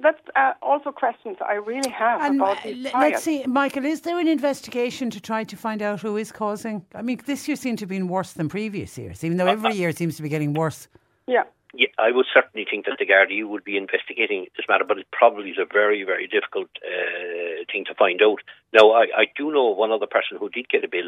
[0.01, 3.11] that's uh, also questions I really have And about uh, these l- fires.
[3.11, 6.85] let's see, Michael, is there an investigation to try to find out who is causing?
[6.95, 9.53] I mean, this year seemed to have been worse than previous years, even though Uh,
[9.53, 10.87] every year seems to be getting worse.
[11.27, 11.43] Yeah.
[11.73, 15.07] Yeah, I would certainly think that the Gardaí would be investigating this matter, but it
[15.13, 18.39] probably is a very, very difficult uh, thing to find out.
[18.73, 21.07] Now, I, I do know one other person who did get a bill,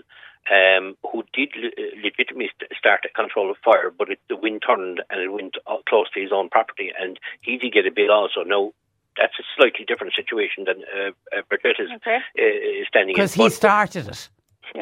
[0.49, 5.01] um, who did le- legitimately start a control of fire, but it, the wind turned
[5.10, 8.12] and it went uh, close to his own property, and he did get a bill
[8.12, 8.43] also.
[8.45, 8.71] Now,
[9.17, 12.17] that's a slightly different situation than uh, uh, Bridget is, Okay.
[12.17, 13.21] uh, is standing in.
[13.21, 14.30] Because he started it.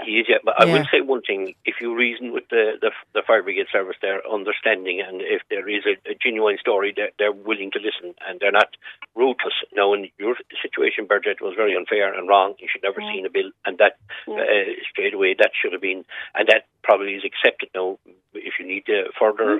[0.05, 0.37] he is, yeah.
[0.43, 0.73] But I Yeah.
[0.73, 4.21] will say one thing: if you reason with the, the the fire brigade service, they're
[4.29, 8.39] understanding, and if there is a, a genuine story, they're, they're willing to listen, and
[8.39, 8.69] they're not
[9.15, 9.53] ruthless.
[9.73, 12.53] Now, in your situation, Bridget was very unfair and wrong.
[12.59, 13.97] You should never seen a bill, and that
[14.29, 17.97] uh, straight away that should have been, and that probably is accepted now.
[18.33, 19.59] If you need uh, further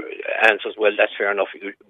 [0.49, 1.47] answers, well, that's fair enough.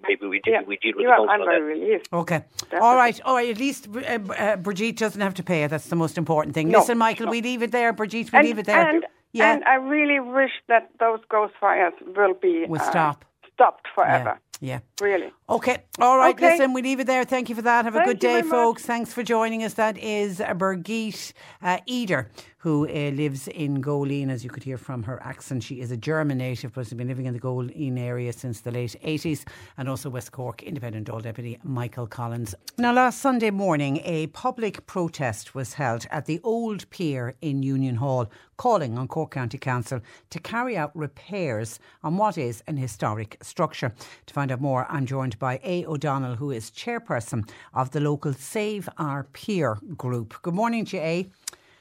[0.08, 0.62] Maybe we deal, Yeah.
[0.66, 2.08] we deal with yeah, the council I'm very relieved.
[2.12, 2.44] Okay.
[2.80, 3.20] All right.
[3.24, 3.48] All right.
[3.50, 4.00] At least uh,
[4.36, 5.68] uh, Brigitte doesn't have to pay it.
[5.68, 6.68] That's the most important thing.
[6.70, 7.30] No, Listen, Michael, no.
[7.32, 7.92] we leave it there.
[7.92, 8.88] Brigitte, we And, leave it there.
[8.88, 9.52] and, yeah.
[9.54, 13.24] and I really wish that those gorse fires will be Will uh, stop.
[13.54, 14.38] stopped forever.
[14.60, 14.78] Yeah.
[15.00, 15.32] Really.
[15.48, 15.78] Okay.
[16.00, 16.34] All right.
[16.36, 16.52] Okay.
[16.52, 17.24] Listen, we leave it there.
[17.24, 17.84] Thank you for that.
[17.84, 18.50] Have a Thank good day, very much.
[18.50, 18.82] folks.
[18.84, 19.74] Thanks for joining us.
[19.74, 22.28] That is Birgit uh, Eder,
[22.62, 24.30] who uh, lives in Goleen.
[24.30, 27.08] As you could hear from her accent, she is a German native, but has been
[27.08, 29.44] living in the Goleen area since the late 80s.
[29.76, 32.54] And also West Cork Independent Dáil Deputy Michael Collins.
[32.78, 37.96] Now, last Sunday morning, a public protest was held at the Old Pier in Union
[37.96, 43.38] Hall, calling on Cork County Council to carry out repairs on what is an historic
[43.42, 43.92] structure.
[44.26, 45.84] To find out more, I'm joined by A.
[45.86, 50.40] O'Donnell, who is chairperson of the local Save Our Pier group.
[50.42, 51.30] Good morning to you, A.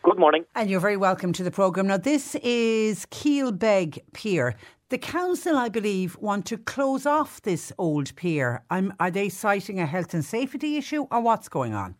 [0.04, 0.46] Good morning.
[0.56, 1.86] And you're very welcome to the programme.
[1.86, 4.56] Now, this is Keelbeg Pier.
[4.90, 8.64] The council, I believe, want to close off this old pier.
[8.72, 11.94] I'm, are they citing a health and safety issue or what's going on?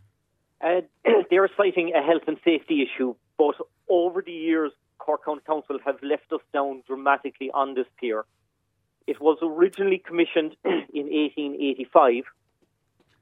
[0.62, 0.82] Uh,
[1.30, 3.54] they're citing a health and safety issue, but
[3.88, 8.26] over the years, Cork County Council have left us down dramatically on this pier.
[9.06, 12.24] It was originally commissioned in 1885,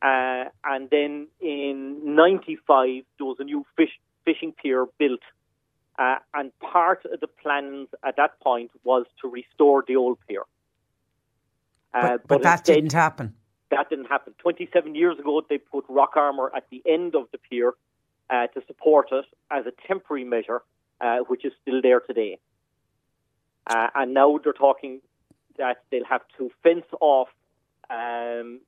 [0.01, 3.91] uh, and then in 95 there was a new fish,
[4.25, 5.21] fishing pier built.
[5.97, 10.43] Uh, and part of the plans at that point was to restore the old pier.
[11.93, 13.35] Uh, But, but that instead- didn't happen.
[13.71, 14.33] that didn't happen.
[14.39, 17.73] 27 years ago, they put rock armour at the end of the pier
[18.29, 20.61] uh, to support it as a temporary measure,
[21.01, 22.37] uh, which is still there today.
[23.67, 25.01] Uh, and now they're talking
[25.57, 27.27] that they'll have to fence off
[27.89, 28.59] um,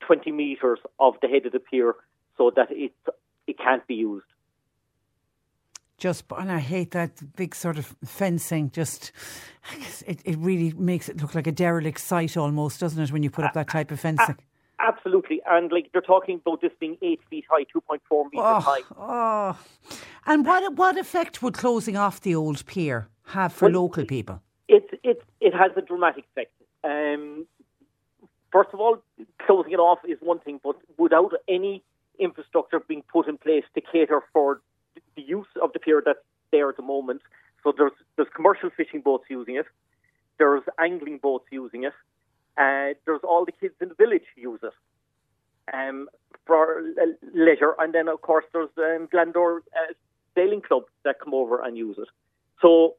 [0.00, 1.94] 20 metres of the head of the pier
[2.36, 2.92] so that it,
[3.46, 4.24] it can't be used.
[5.98, 8.70] Just, and I hate that big sort of fencing.
[8.70, 9.10] Just,
[10.06, 13.30] it, it really makes it look like a derelict site almost, doesn't it, when you
[13.30, 14.36] put up that type of fencing?
[14.80, 15.40] Absolutely.
[15.50, 17.98] And like they're talking about this being 8 feet high, 2.4
[18.30, 18.80] metres Oh, high.
[18.96, 19.58] oh.
[20.24, 24.40] And what what effect would closing off the old pier have for Well, local people?
[24.68, 26.52] it it it has a dramatic effect.
[26.84, 27.46] Um,
[28.52, 28.98] first of all,
[29.44, 31.82] closing it off is one thing, but without any
[32.20, 34.60] infrastructure being put in place to cater for
[35.16, 36.18] the use of the pier that's
[36.50, 37.22] there at the moment,
[37.62, 39.66] So there's there's commercial fishing boats using it,
[40.38, 41.92] there's angling boats using it,
[42.56, 44.72] uh, there's all the kids in the village use it
[45.74, 46.08] um,
[46.46, 46.82] for
[47.34, 49.92] leisure, and then of course there's um, Glandore uh,
[50.34, 52.08] Sailing Club that come over and use it.
[52.62, 52.94] So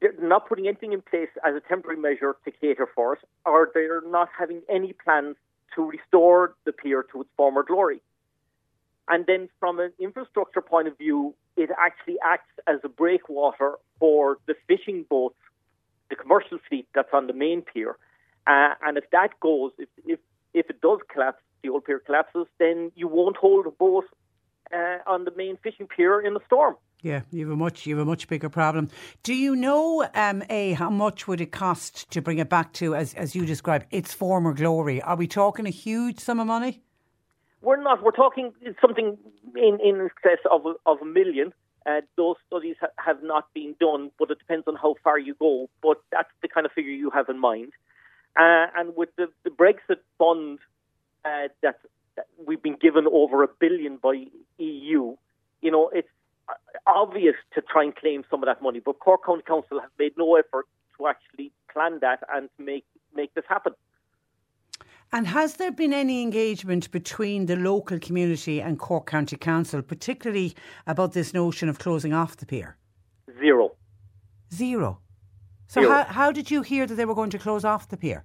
[0.00, 3.70] they're not putting anything in place as a temporary measure to cater for it, or
[3.72, 5.36] they're not having any plans
[5.74, 8.02] to restore the pier to its former glory.
[9.10, 14.38] And then, from an infrastructure point of view, it actually acts as a breakwater for
[14.46, 15.36] the fishing boats,
[16.08, 17.96] the commercial fleet that's on the main pier.
[18.46, 20.20] Uh, and if that goes, if, if
[20.54, 24.04] if it does collapse, the old pier collapses, then you won't hold a boat
[24.72, 26.76] uh, on the main fishing pier in the storm.
[27.02, 28.90] Yeah, you have a much you have a much bigger problem.
[29.22, 32.94] Do you know, um, a how much would it cost to bring it back to,
[32.94, 35.02] as as you described, its former glory?
[35.02, 36.82] Are we talking a huge sum of money?
[37.62, 38.02] We're not.
[38.02, 39.18] We're talking something
[39.56, 41.52] in in excess of of a million.
[41.86, 45.34] Uh, those studies ha- have not been done, but it depends on how far you
[45.34, 45.68] go.
[45.82, 47.72] But that's the kind of figure you have in mind.
[48.38, 50.58] Uh, and with the, the Brexit fund
[51.24, 51.80] uh, that,
[52.16, 54.26] that we've been given over a billion by
[54.58, 55.16] EU,
[55.62, 56.08] you know, it's
[56.86, 58.80] obvious to try and claim some of that money.
[58.80, 60.66] But Cork County Council have made no effort
[60.98, 63.72] to actually plan that and make make this happen.
[65.12, 70.54] And has there been any engagement between the local community and Cork County Council, particularly
[70.86, 72.76] about this notion of closing off the pier?
[73.40, 73.72] Zero.
[74.52, 75.00] Zero.
[75.66, 78.24] So how, how did you hear that they were going to close off the pier?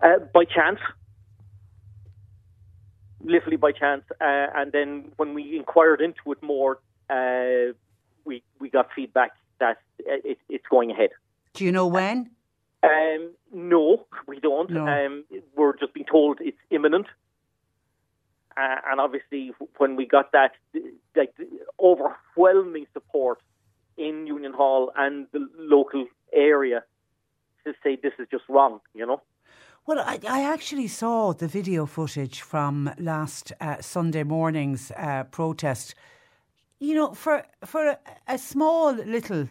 [0.00, 0.78] Uh, by chance.
[3.22, 4.04] Literally by chance.
[4.20, 7.72] Uh, and then when we inquired into it more, uh,
[8.24, 11.10] we we got feedback that it, it's going ahead.
[11.54, 12.30] Do you know when?
[12.84, 14.70] Um, no, we don't.
[14.70, 14.86] No.
[14.86, 15.24] Um,
[15.56, 17.06] we're just being told it's imminent.
[18.56, 20.52] Uh, and obviously, when we got that,
[21.16, 21.34] like
[21.80, 23.38] overwhelming support
[23.96, 26.84] in Union Hall and the local area
[27.64, 29.22] to say this is just wrong, you know.
[29.86, 35.94] Well, I, I actually saw the video footage from last uh, Sunday morning's uh, protest.
[36.80, 39.48] You know, for for a, a small little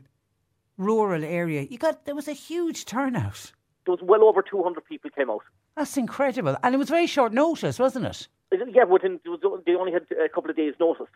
[0.77, 3.51] rural area, you got there was a huge turnout.
[3.85, 5.43] There was well over two hundred people came out.
[5.75, 8.27] That's incredible, and it was very short notice, wasn't it?
[8.51, 9.19] Yeah, within
[9.65, 11.07] they only had a couple of days' notice.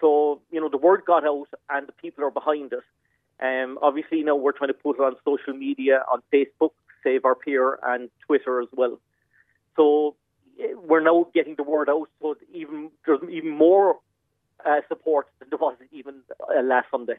[0.00, 2.84] So you know the word got out, and the people are behind it.
[3.40, 6.70] Um, obviously, now we're trying to put it on social media, on Facebook,
[7.02, 9.00] Save Our Pier, and Twitter as well.
[9.76, 10.14] So
[10.60, 12.08] eh, we're now getting the word out.
[12.20, 13.98] So even there's even more
[14.64, 16.22] uh, support than there was even
[16.56, 17.18] uh, last Sunday.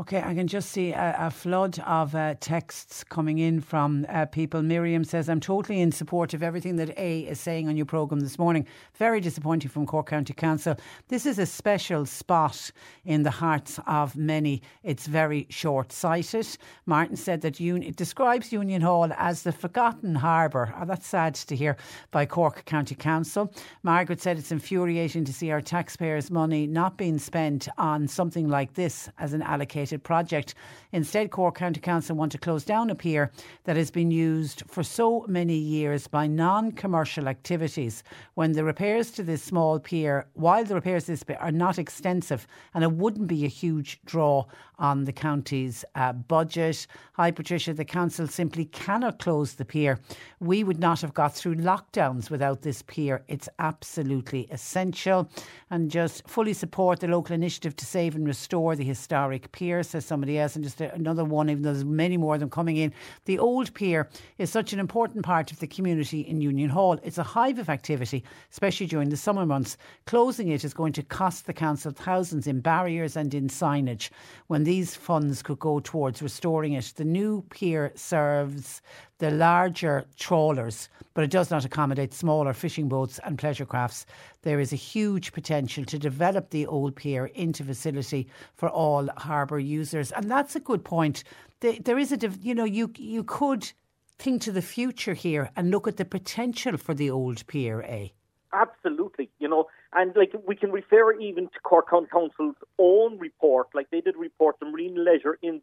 [0.00, 4.24] Okay, I can just see a, a flood of uh, texts coming in from uh,
[4.24, 4.62] people.
[4.62, 8.20] Miriam says, I'm totally in support of everything that A is saying on your programme
[8.20, 8.66] this morning.
[8.94, 10.74] Very disappointing from Cork County Council.
[11.08, 12.70] This is a special spot
[13.04, 14.62] in the hearts of many.
[14.82, 16.46] It's very short sighted.
[16.86, 20.74] Martin said that un- it describes Union Hall as the forgotten harbour.
[20.80, 21.76] Oh, that's sad to hear
[22.10, 23.52] by Cork County Council.
[23.82, 28.72] Margaret said it's infuriating to see our taxpayers' money not being spent on something like
[28.72, 29.42] this as an
[29.90, 30.54] allocated project.
[30.92, 33.30] Instead, Cork County Council want to close down a pier
[33.64, 38.02] that has been used for so many years by non commercial activities.
[38.34, 41.78] When the repairs to this small pier, while the repairs to this pier are not
[41.78, 44.46] extensive and it wouldn't be a huge draw
[44.80, 46.86] on the county's uh, budget.
[47.12, 47.74] Hi, Patricia.
[47.74, 50.00] The council simply cannot close the pier.
[50.40, 53.22] We would not have got through lockdowns without this pier.
[53.28, 55.30] It's absolutely essential.
[55.70, 60.06] And just fully support the local initiative to save and restore the historic pier, says
[60.06, 60.56] somebody else.
[60.56, 62.92] And just another one, even though there's many more of them coming in.
[63.26, 66.98] The old pier is such an important part of the community in Union Hall.
[67.04, 69.76] It's a hive of activity, especially during the summer months.
[70.06, 74.08] Closing it is going to cost the council thousands in barriers and in signage.
[74.46, 76.92] When these funds could go towards restoring it.
[76.94, 78.80] The new pier serves
[79.18, 84.06] the larger trawlers, but it does not accommodate smaller fishing boats and pleasure crafts.
[84.42, 89.58] There is a huge potential to develop the old pier into facility for all harbour
[89.58, 91.24] users, and that's a good point.
[91.58, 93.72] There is a, you know, you you could
[94.20, 98.10] think to the future here and look at the potential for the old pier, eh?
[98.52, 103.68] Absolutely, you know, and like we can refer even to Cork County Council's own report,
[103.74, 105.60] like they did report the marine leisure in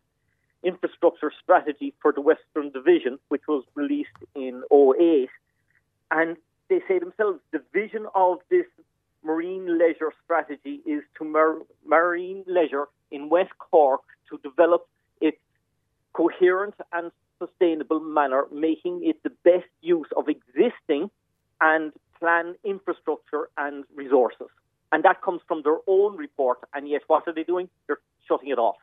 [0.64, 5.30] infrastructure strategy for the Western Division, which was released in 08.
[6.12, 6.38] And
[6.70, 8.66] they say themselves the vision of this
[9.24, 14.88] marine leisure strategy is to mar- marine leisure in West Cork to develop
[15.22, 15.38] its
[16.14, 21.10] coherent and sustainable manner, making it the best use of existing
[21.62, 24.48] and plan infrastructure and resources.
[24.92, 26.60] And that comes from their own report.
[26.74, 27.70] And yet, what are they doing?
[27.88, 28.78] They're shutting it off.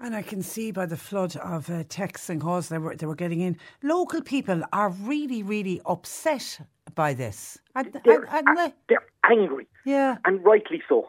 [0.00, 3.06] And I can see by the flood of uh, texts and calls they were they
[3.06, 6.60] were getting in, local people are really, really upset
[6.94, 7.58] by this.
[7.76, 11.08] And, They're, and- and they- they're angry, yeah, and rightly so.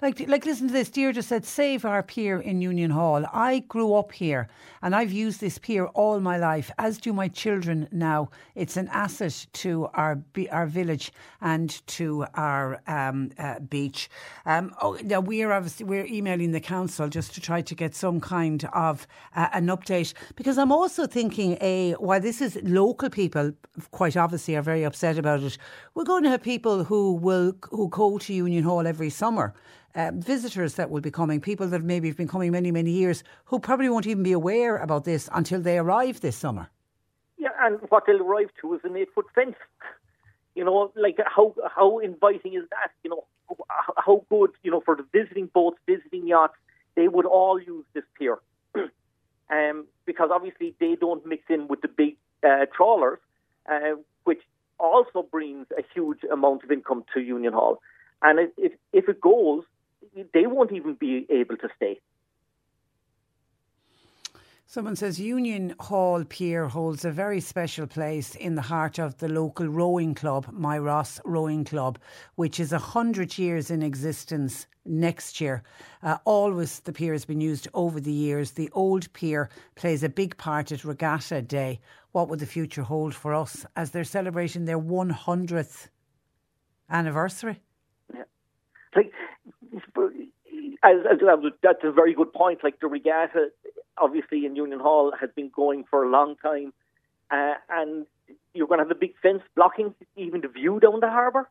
[0.00, 0.90] Like like listen to this.
[0.90, 4.48] Deirdre said, "Save our pier in Union Hall." I grew up here,
[4.80, 8.30] and I've used this pier all my life, as do my children now.
[8.54, 10.22] It's an asset to our
[10.52, 14.08] our village and to our um, uh, beach.
[14.46, 18.20] Um, oh, now we're obviously we're emailing the council just to try to get some
[18.20, 23.52] kind of uh, an update because I'm also thinking, a while this is local people,
[23.90, 25.58] quite obviously are very upset about it.
[25.94, 29.54] We're going to have people who will who go to Union Hall every summer
[29.98, 33.24] um, visitors that will be coming, people that maybe have been coming many, many years,
[33.46, 36.70] who probably won't even be aware about this until they arrive this summer.
[37.36, 39.56] Yeah, and what they'll arrive to is an eight foot fence.
[40.54, 42.92] You know, like how how inviting is that?
[43.02, 43.24] You know,
[43.96, 46.54] how- good you know for the visiting boats, visiting yachts,
[46.94, 48.38] they would all use this pier,
[49.50, 53.18] um, because obviously they don't mix in with the big uh, trawlers,
[53.70, 54.42] uh, which
[54.78, 57.80] also brings a huge amount of income to Union Hall.
[58.22, 59.64] And if, if it goes,
[60.34, 62.00] they won't even be able to stay.
[64.70, 69.26] Someone says Union Hall Pier holds a very special place in the heart of the
[69.26, 71.98] local rowing club, Myross Rowing Club,
[72.34, 75.62] which is a hundred years in existence next year.
[76.02, 78.50] Uh, always the pier has been used over the years.
[78.50, 81.80] The old pier plays a big part at Regatta Day.
[82.12, 85.88] What would the future hold for us as they're celebrating their 100th
[86.90, 87.62] anniversary?
[88.12, 88.24] Yeah.
[88.94, 89.12] like
[90.82, 91.18] as, as,
[91.62, 92.62] that's a very good point.
[92.62, 93.50] Like the regatta,
[93.96, 96.72] obviously in Union Hall has been going for a long time,
[97.30, 98.06] uh, and
[98.54, 101.48] you're going to have a big fence blocking even the view down the harbour.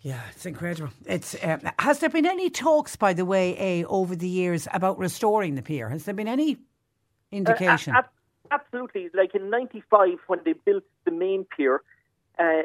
[0.00, 0.92] Yeah, it's incredible.
[1.06, 4.98] It's um, has there been any talks, by the way, a over the years about
[4.98, 5.88] restoring the pier?
[5.88, 6.58] Has there been any
[7.32, 7.94] indication?
[7.94, 8.10] Uh, ab-
[8.52, 9.10] absolutely.
[9.14, 11.82] Like in '95, when they built the main pier,
[12.38, 12.62] uh,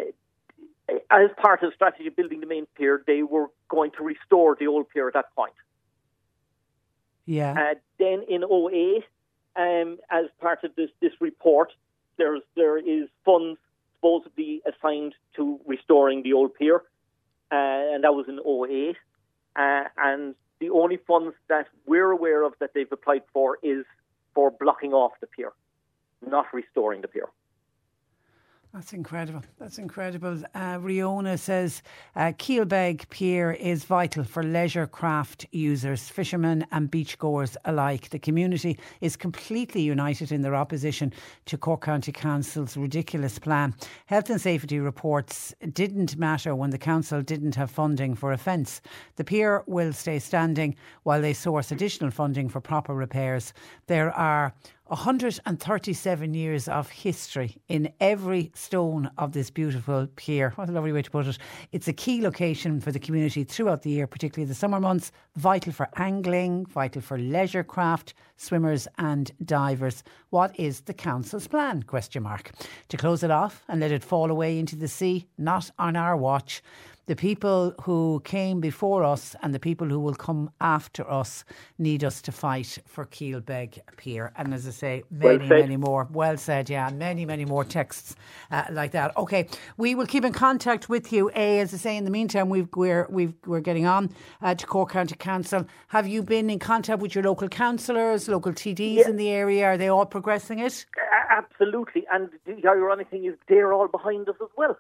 [1.09, 4.55] as part of the strategy of building the main pier, they were going to restore
[4.59, 5.53] the old pier at that point.
[7.25, 9.03] yeah, Uh, then in 08,
[9.55, 11.71] um, as part of this, this report,
[12.17, 13.59] there's, there is funds
[13.95, 16.83] supposedly assigned to restoring the old pier,
[17.51, 18.95] uh, and that was in 08.
[19.55, 23.85] Uh, and the only funds that we're aware of that they've applied for is
[24.33, 25.51] for blocking off the pier,
[26.25, 27.27] not restoring the pier.
[28.73, 29.41] That's incredible.
[29.59, 30.41] That's incredible.
[30.55, 31.81] Uh, Riona says
[32.15, 38.09] uh, Keelbeg Pier is vital for leisure craft users, fishermen and beachgoers alike.
[38.09, 41.11] The community is completely united in their opposition
[41.47, 43.75] to Cork County Council's ridiculous plan.
[44.05, 48.79] Health and safety reports didn't matter when the council didn't have funding for a fence.
[49.17, 53.53] The pier will stay standing while they source additional funding for proper repairs.
[53.87, 54.53] There are
[54.91, 60.51] 137 years of history in every stone of this beautiful pier.
[60.55, 61.37] What a lovely way to put it.
[61.71, 65.71] It's a key location for the community throughout the year, particularly the summer months, vital
[65.71, 70.03] for angling, vital for leisure craft, swimmers and divers.
[70.29, 71.83] What is the council's plan?
[71.83, 72.51] Question mark.
[72.89, 76.17] To close it off and let it fall away into the sea, not on our
[76.17, 76.61] watch.
[77.11, 81.43] The people who came before us and the people who will come after us
[81.77, 84.31] need us to fight for Keelbeg Pier.
[84.37, 85.59] And as I say, many, said.
[85.59, 86.07] many more.
[86.13, 86.89] Well said, yeah.
[86.89, 88.15] Many, many more texts
[88.49, 89.17] uh, like that.
[89.17, 91.29] Okay, we will keep in contact with you.
[91.35, 94.09] A, as I say, in the meantime, we've, we're, we've, we're getting on
[94.41, 95.65] uh, to Cork County Council.
[95.89, 99.09] Have you been in contact with your local councillors, local TDs Yeah.
[99.09, 99.65] in the area?
[99.65, 100.85] Are they all progressing it?
[100.97, 102.05] A- Absolutely.
[102.09, 104.77] And the ironic thing is they're all behind us as well.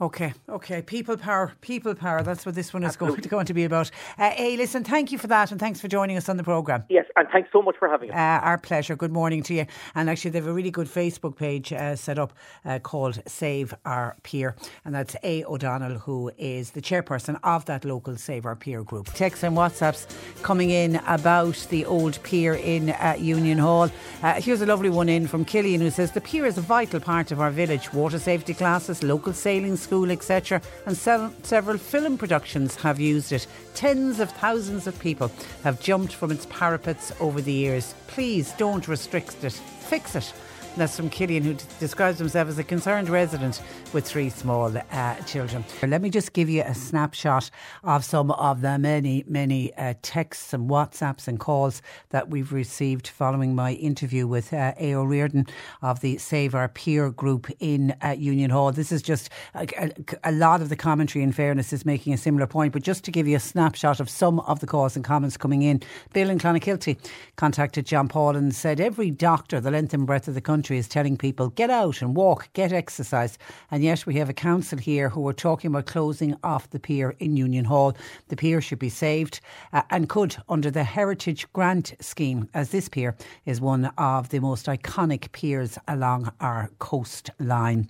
[0.00, 0.80] Okay, okay.
[0.80, 2.22] People power, people power.
[2.22, 3.90] That's what this one is going to, going to be about.
[4.16, 6.84] Uh, hey, listen, thank you for that and thanks for joining us on the programme.
[6.88, 8.16] Yes, and thanks so much for having us.
[8.16, 8.96] Uh, our pleasure.
[8.96, 9.66] Good morning to you.
[9.94, 12.32] And actually, they have a really good Facebook page uh, set up
[12.64, 14.56] uh, called Save Our Pier.
[14.86, 15.44] And that's A.
[15.44, 19.12] O'Donnell, who is the chairperson of that local Save Our Pier group.
[19.12, 20.06] Texts and WhatsApps
[20.42, 23.90] coming in about the old pier in uh, Union Hall.
[24.22, 27.00] Uh, here's a lovely one in from Killian who says The pier is a vital
[27.00, 27.92] part of our village.
[27.92, 30.62] Water safety classes, local sailing school, etc.
[30.86, 33.48] And sel- several film productions have used it.
[33.74, 35.32] Tens of thousands of people
[35.64, 37.92] have jumped from its parapets over the years.
[38.06, 40.32] Please don't restrict it, fix it.
[40.76, 43.60] That's from Killian, who describes himself as a concerned resident
[43.92, 45.64] with three small uh, children.
[45.82, 47.50] Let me just give you a snapshot
[47.82, 53.08] of some of the many, many uh, texts and WhatsApps and calls that we've received
[53.08, 55.02] following my interview with uh, A.O.
[55.02, 55.46] Reardon
[55.82, 58.70] of the Save Our Pier group in uh, Union Hall.
[58.70, 62.18] This is just a, a, a lot of the commentary, in fairness, is making a
[62.18, 65.04] similar point, but just to give you a snapshot of some of the calls and
[65.04, 66.96] comments coming in, Bill in Clonakilty
[67.34, 70.88] contacted John Paul and said every doctor the length and breadth of the country is
[70.88, 73.38] telling people get out and walk, get exercise,
[73.70, 77.14] and yet we have a council here who are talking about closing off the pier
[77.20, 77.94] in Union Hall.
[78.28, 79.40] The pier should be saved
[79.72, 83.14] uh, and could under the Heritage Grant scheme, as this pier
[83.46, 87.88] is one of the most iconic piers along our coastline.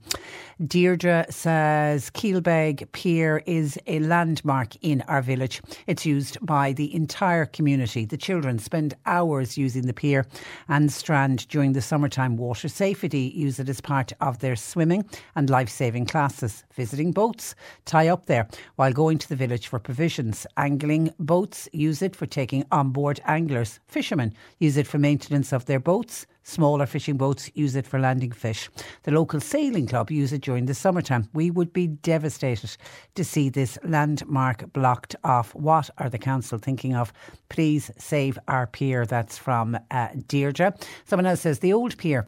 [0.66, 5.62] Deirdre says Keelbeg Pier is a landmark in our village.
[5.86, 8.04] It's used by the entire community.
[8.04, 10.26] The children spend hours using the pier
[10.68, 12.36] and strand during the summertime.
[12.36, 16.64] Water safety use it as part of their swimming and life saving classes.
[16.74, 17.54] Visiting boats
[17.84, 20.46] tie up there while going to the village for provisions.
[20.56, 23.80] Angling boats use it for taking on board anglers.
[23.86, 26.26] Fishermen use it for maintenance of their boats.
[26.42, 28.70] Smaller fishing boats use it for landing fish.
[29.02, 31.28] The local sailing club use it during the summertime.
[31.32, 32.76] We would be devastated
[33.14, 35.54] to see this landmark blocked off.
[35.54, 37.12] What are the council thinking of?
[37.50, 39.06] Please save our pier.
[39.06, 40.74] That's from uh, Deirdre.
[41.04, 42.26] Someone else says the old pier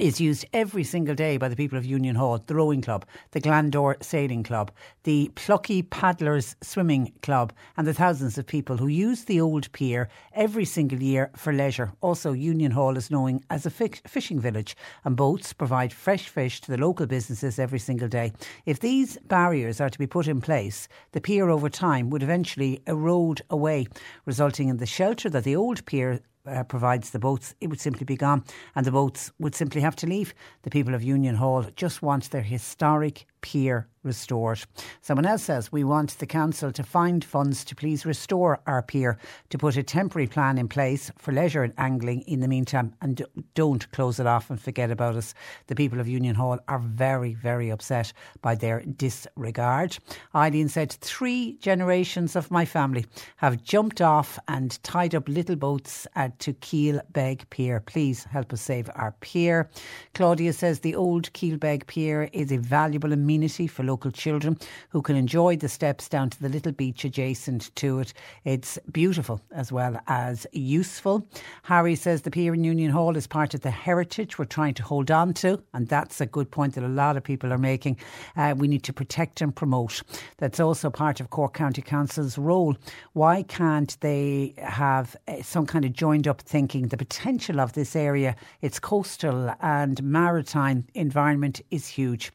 [0.00, 3.40] is used every single day by the people of Union Hall, the Rowing Club, the
[3.40, 4.72] Glandore Sailing Club,
[5.04, 10.08] the Plucky Paddlers Swimming Club, and the thousands of people who use the old pier
[10.32, 11.92] every single year for leisure.
[12.00, 16.72] Also, Union Hall is known as a fishing village, and boats provide fresh fish to
[16.72, 18.32] the local businesses every single day.
[18.66, 22.82] If these barriers are to be put in place, the pier over time would eventually
[22.88, 23.86] erode away,
[24.26, 28.04] resulting in the shelter that the old pier uh, provides the boats, it would simply
[28.04, 30.34] be gone and the boats would simply have to leave.
[30.62, 34.60] The people of Union Hall just want their historic pier restored.
[35.00, 39.18] Someone else says we want the council to find funds to please restore our pier,
[39.50, 43.22] to put a temporary plan in place for leisure and angling in the meantime, and
[43.54, 45.34] don't close it off and forget about us.
[45.66, 49.98] The people of Union Hall are very, very upset by their disregard.
[50.34, 56.06] Eileen said three generations of my family have jumped off and tied up little boats
[56.14, 57.80] at to Keelbeg Pier.
[57.80, 59.70] Please help us save our pier.
[60.14, 64.56] Claudia says the old Keelbeg Pier is a valuable amenity for local children
[64.90, 68.14] who can enjoy the steps down to the little beach adjacent to it.
[68.44, 71.26] It's beautiful as well as useful.
[71.64, 74.84] Harry says the pier in Union Hall is part of the heritage we're trying to
[74.84, 77.96] hold on to, and that's a good point that a lot of people are making.
[78.36, 80.02] Uh, we need to protect and promote.
[80.38, 82.76] That's also part of Cork County Council's role.
[83.14, 86.88] Why can't they have uh, some kind of joined up thinking?
[86.88, 92.30] The potential of this area, its coastal and maritime environment is huge.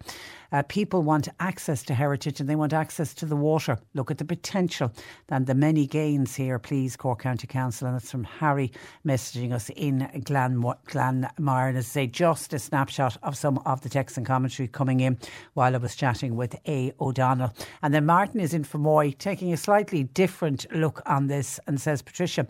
[0.51, 3.77] Uh, people want access to heritage and they want access to the water.
[3.93, 4.91] Look at the potential
[5.29, 7.87] and the many gains here, please, Cork County Council.
[7.87, 8.71] And that's from Harry
[9.05, 11.69] messaging us in Glanmire.
[11.69, 15.01] And as I say, just a snapshot of some of the text and commentary coming
[15.01, 15.17] in
[15.53, 16.93] while I was chatting with A.
[16.99, 17.53] O'Donnell.
[17.83, 22.01] And then Martin is in Fermoy taking a slightly different look on this and says,
[22.01, 22.47] Patricia,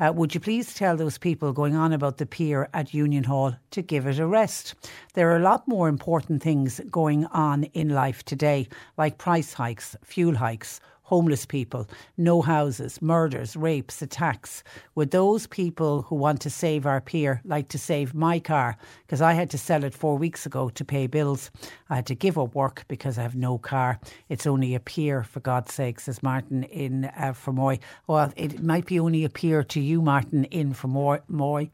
[0.00, 3.54] uh, would you please tell those people going on about the pier at Union Hall
[3.72, 4.74] to give it a rest?
[5.14, 9.52] There are a lot more important things going on on in life today, like price
[9.52, 10.80] hikes, fuel hikes,
[11.12, 11.86] homeless people,
[12.16, 14.64] no houses, murders, rapes, attacks.
[14.94, 18.78] Would those people who want to save our pier like to save my car?
[19.04, 21.50] Because I had to sell it four weeks ago to pay bills.
[21.90, 24.00] I had to give up work because I have no car.
[24.30, 27.78] It's only a pier, for God's sake, says Martin in uh, Fermoy.
[28.06, 31.68] Well, it might be only a pier to you, Martin, in Fermoy.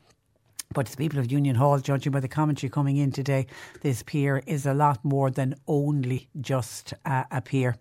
[0.74, 3.46] But the people of Union Hall, judging by the commentary coming in today,
[3.80, 7.76] this pier is a lot more than only just uh, a pier.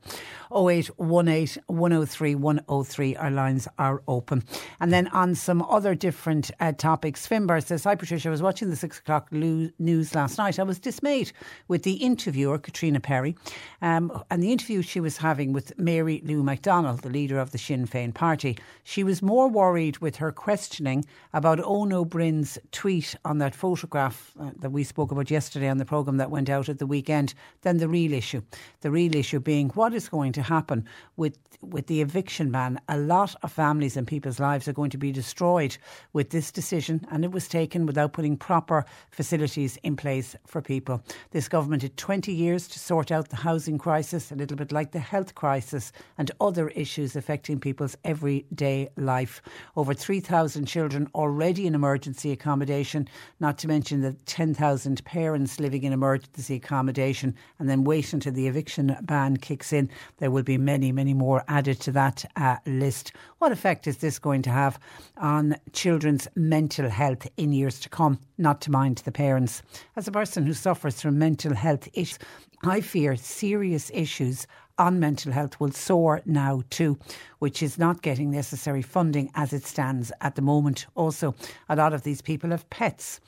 [0.55, 4.41] 0818 103 103, our lines are open.
[4.79, 8.69] And then on some other different uh, topics, Finbar says, Hi Patricia, I was watching
[8.69, 10.57] the six o'clock news last night.
[10.57, 11.33] I was dismayed
[11.67, 13.35] with the interviewer, Caitríona Perry,
[13.81, 17.57] um, and the interview she was having with Mary Lou McDonald, the leader of the
[17.57, 18.57] Sinn Féin party.
[18.85, 24.33] She was more worried with her questioning about Eoin Ó Broin's tweet on that photograph
[24.39, 27.33] uh, that we spoke about yesterday on the programme that went out at the weekend
[27.63, 28.39] than the real issue.
[28.81, 32.79] The real issue being what is going to happen with with the eviction ban.
[32.87, 35.75] A lot of families and people's lives are going to be destroyed
[36.13, 41.01] with this decision, and it was taken without putting proper facilities in place for people.
[41.31, 44.91] This government had 20 years to sort out the housing crisis, a little bit like
[44.91, 49.41] the health crisis and other issues affecting people's everyday life.
[49.75, 53.07] Over 3,000 children already in emergency accommodation accommodation,
[53.39, 58.47] not to mention the 10,000 parents living in emergency accommodation, and then wait until the
[58.47, 59.89] eviction ban kicks in.
[60.17, 63.13] There will be many, many more added to that uh, list.
[63.37, 64.79] What effect is this going to have
[65.15, 68.19] on children's mental health in years to come?
[68.37, 69.61] Not to mind the parents.
[69.95, 72.19] As a person who suffers from mental health issues,
[72.63, 74.45] I fear serious issues
[74.77, 76.97] on mental health will soar now too,
[77.39, 80.85] which is not getting necessary funding as it stands at the moment.
[80.95, 81.35] Also,
[81.69, 83.19] a lot of these people have pets.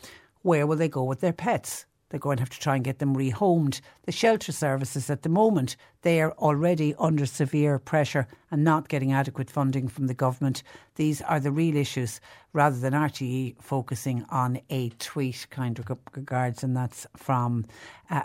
[0.41, 1.85] Where will they go with their pets?
[2.09, 3.81] They're going to have to try and get them rehomed.
[4.05, 9.11] The shelter services at the moment, they are already under severe pressure and not getting
[9.11, 10.63] adequate funding from the government.
[10.95, 12.19] These are the real issues
[12.51, 15.85] rather than RTE focusing on a tweet kind of
[16.15, 17.65] regards, and that's from
[18.09, 18.23] uh.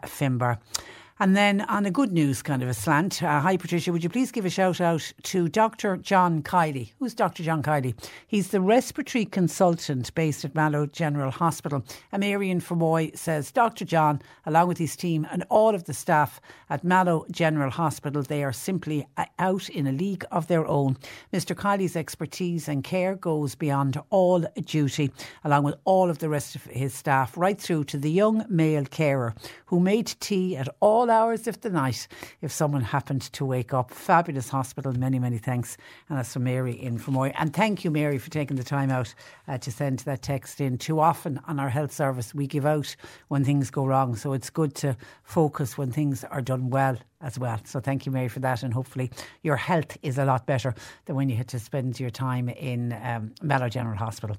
[1.21, 4.11] And then on a good news kind of a slant, uh, hi Patricia, would you
[4.11, 5.97] please give a shout out to Dr.
[5.97, 6.91] John Kiley?
[6.99, 7.45] Who's Dr.
[7.45, 7.95] John Kiley?
[8.27, 11.85] He's the respiratory consultant based at Mallow General Hospital.
[12.11, 13.85] And Marion Fermoy says Dr.
[13.85, 18.43] John, along with his team and all of the staff at Mallow General Hospital, they
[18.43, 20.97] are simply uh, out in a league of their own.
[21.33, 21.55] Mr.
[21.55, 25.13] Kiley's expertise and care goes beyond all duty,
[25.45, 28.85] along with all of the rest of his staff, right through to the young male
[28.85, 29.33] carer
[29.67, 32.09] who made tea at all all hours of the night
[32.41, 33.91] if someone happened to wake up.
[33.91, 34.91] Fabulous hospital.
[34.95, 35.77] Many, many thanks.
[36.09, 37.35] And that's from Mary in Fermoy.
[37.37, 39.15] And thank you, Mary, for taking the time out
[39.47, 40.79] uh, to send that text in.
[40.79, 42.97] Too often on our health service, we give out
[43.29, 44.17] when things go wrong.
[44.17, 47.61] So it's good to focus when things are done well as well.
[47.65, 48.63] So thank you, Mary, for that.
[48.63, 49.11] And hopefully
[49.43, 50.75] your health is a lot better
[51.05, 54.39] than when you had to spend your time in um, Mallow General Hospital.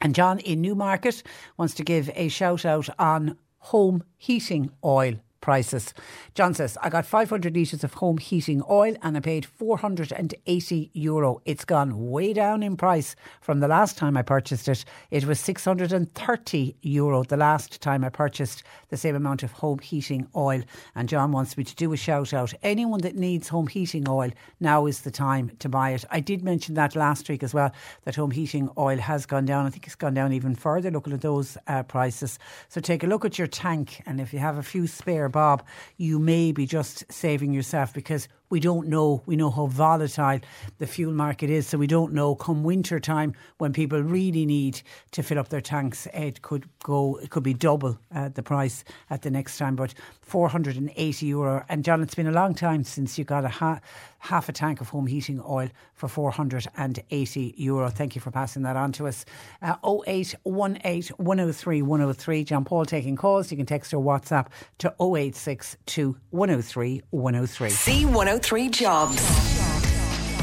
[0.00, 1.22] And John in Newmarket
[1.58, 5.92] wants to give a shout out on home heating oil prices.
[6.34, 11.42] John says, I got 500 litres of home heating oil and I paid 480 euro.
[11.44, 14.86] It's gone way down in price from the last time I purchased it.
[15.10, 20.26] It was 630 euro the last time I purchased the same amount of home heating
[20.34, 20.62] oil.
[20.94, 22.54] And John wants me to do a shout out.
[22.62, 24.30] Anyone that needs home heating oil,
[24.60, 26.04] now is the time to buy it.
[26.10, 27.72] I did mention that last week as well,
[28.04, 29.66] that home heating oil has gone down.
[29.66, 32.38] I think it's gone down even further looking at those uh, prices.
[32.68, 35.64] So take a look at your tank and if you have a few spare Bob,
[35.96, 39.22] you may be just saving yourself because we don't know.
[39.24, 40.40] We know how volatile
[40.76, 42.34] the fuel market is, so we don't know.
[42.34, 44.82] Come winter time, when people really need
[45.12, 47.16] to fill up their tanks, it could go.
[47.16, 49.74] It could be double uh, the price at the next time.
[49.74, 51.64] But 480 euro.
[51.70, 53.80] And John, it's been a long time since you got a ha-
[54.18, 57.88] half a tank of home heating oil for 480 euro.
[57.88, 59.24] Thank you for passing that on to us.
[59.62, 62.44] Uh, 0818 103 103.
[62.44, 63.50] John Paul taking calls.
[63.50, 64.48] You can text or WhatsApp
[64.78, 67.68] to 0862 103 103.
[67.70, 69.16] C103 Jobs.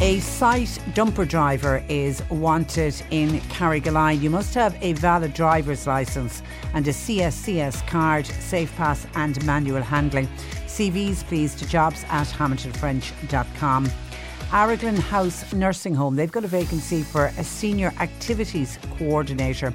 [0.01, 4.21] A site dumper driver is wanted in Carrigaline.
[4.21, 6.41] You must have a valid driver's licence
[6.73, 10.27] and a CSCS card, safe pass and manual handling.
[10.65, 13.85] CVs please to jobs at hamiltonfrench.com.
[14.49, 19.73] Araglin House Nursing Home, they've got a vacancy for a senior activities coordinator.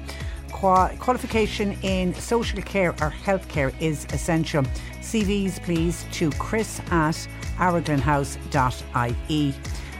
[0.51, 4.63] qualification in social care or healthcare is essential.
[5.01, 9.53] CVs please to chris at araglinhouse.ie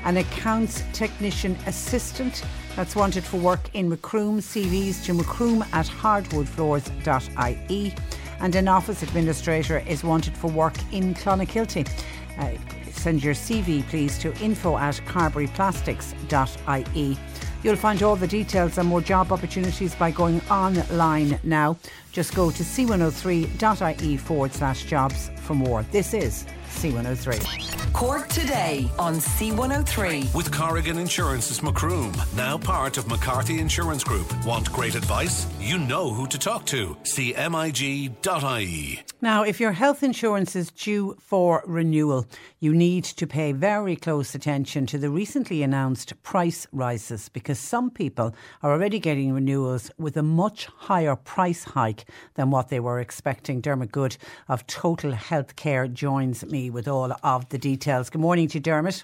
[0.06, 2.44] an accounts technician assistant
[2.76, 4.40] that's wanted for work in Macroom.
[4.40, 7.96] CVs to macroom at hardwoodfloors.ie.
[8.40, 11.90] And an office administrator is wanted for work in Clonakilty.
[12.38, 12.52] Uh,
[12.92, 17.18] send your CV, please, to info at carberyplastics.ie.
[17.64, 21.78] You'll find all the details and more job opportunities by going online now.
[22.12, 25.82] Just go to c103.ie forward slash jobs for more.
[25.92, 26.46] This is
[26.76, 27.94] C103.
[27.94, 30.36] Cork today on C103.
[30.36, 34.28] With Corrigan Insurance's Macroom, now part of McCarthy Insurance Group.
[34.46, 35.48] Want great advice?
[35.60, 36.98] You know who to talk to.
[37.04, 39.00] CMIG.ie.
[39.22, 42.28] Now, if your health insurance is due for renewal,
[42.66, 47.92] you need to pay very close attention to the recently announced price rises because some
[47.92, 53.00] people are already getting renewals with a much higher price hike than what they were
[53.00, 53.62] expecting.
[53.62, 54.18] Dermot Goode
[54.50, 58.10] of Total Healthcare joins me with all of the details.
[58.10, 59.04] Good morning to Dermot.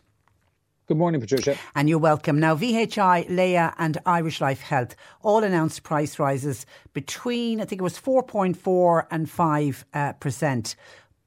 [0.87, 1.55] Good morning, Patricia.
[1.75, 2.39] And you're welcome.
[2.39, 7.83] Now, VHI, Laya, and Irish Life Health all announced price rises between, I think it
[7.83, 10.75] was 4.4 and 5 uh, percent.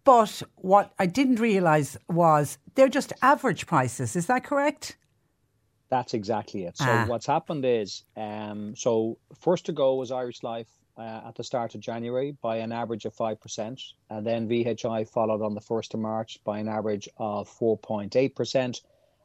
[0.05, 4.17] But what I didn't realise was they're just average prices.
[4.17, 4.97] Is that correct?
[5.89, 6.77] That's exactly it.
[6.77, 7.07] So ah.
[7.07, 11.75] what's happened is, um, so first to go was Irish Life uh, at the start
[11.75, 13.83] of January by an average of 5%.
[14.11, 18.81] And then VHI followed on the 1st of March by an average of 4.8%.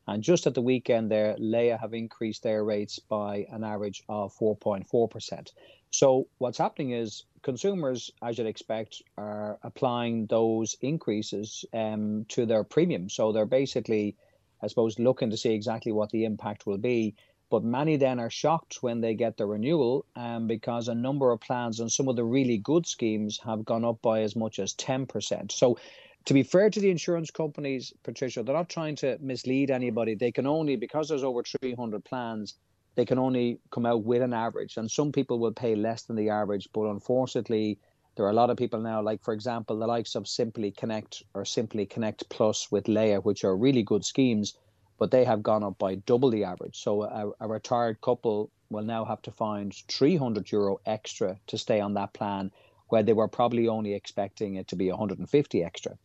[0.08, 4.36] And just at the weekend there, Laya have increased their rates by an average of
[4.36, 5.52] 4.4%.
[5.92, 12.64] So what's happening is consumers, as you'd expect, are applying those increases um, to their
[12.64, 13.10] premium.
[13.10, 14.16] So they're basically,
[14.62, 17.16] I suppose, looking to see exactly what the impact will be.
[17.50, 21.42] But many then are shocked when they get the renewal um, because a number of
[21.42, 24.76] plans and some of the really good schemes have gone up by as much as
[24.76, 25.52] 10%.
[25.52, 25.80] So
[26.26, 30.14] to be fair to the insurance companies, Patricia, they're not trying to mislead anybody.
[30.14, 32.56] They can only, because there's over 300 plans,
[33.00, 34.76] they can only come out with an average.
[34.76, 36.68] And some people will pay less than the average.
[36.74, 37.80] But unfortunately,
[38.16, 41.24] there are a lot of people now, like, for example, the likes of Simply Connect
[41.34, 44.58] or Simply Connect Plus with Laya, which are really good schemes,
[44.98, 46.76] but they have gone up by double the average.
[46.76, 51.80] So a, a retired couple will now have to find 300 euro extra to stay
[51.80, 52.52] on that plan
[52.90, 55.98] where they were probably only expecting it to be 150 extra.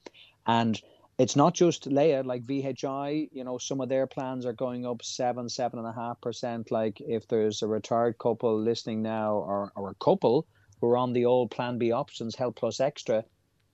[0.47, 0.81] And
[1.17, 5.05] it's not just Laya, like VHI, you know, some of their plans are going up
[5.05, 6.71] seven, seven and a half percent.
[6.71, 10.47] Like if there's a retired couple listening now or, or a couple
[10.81, 13.25] who are on the old Plan B options, Health Plus Extra,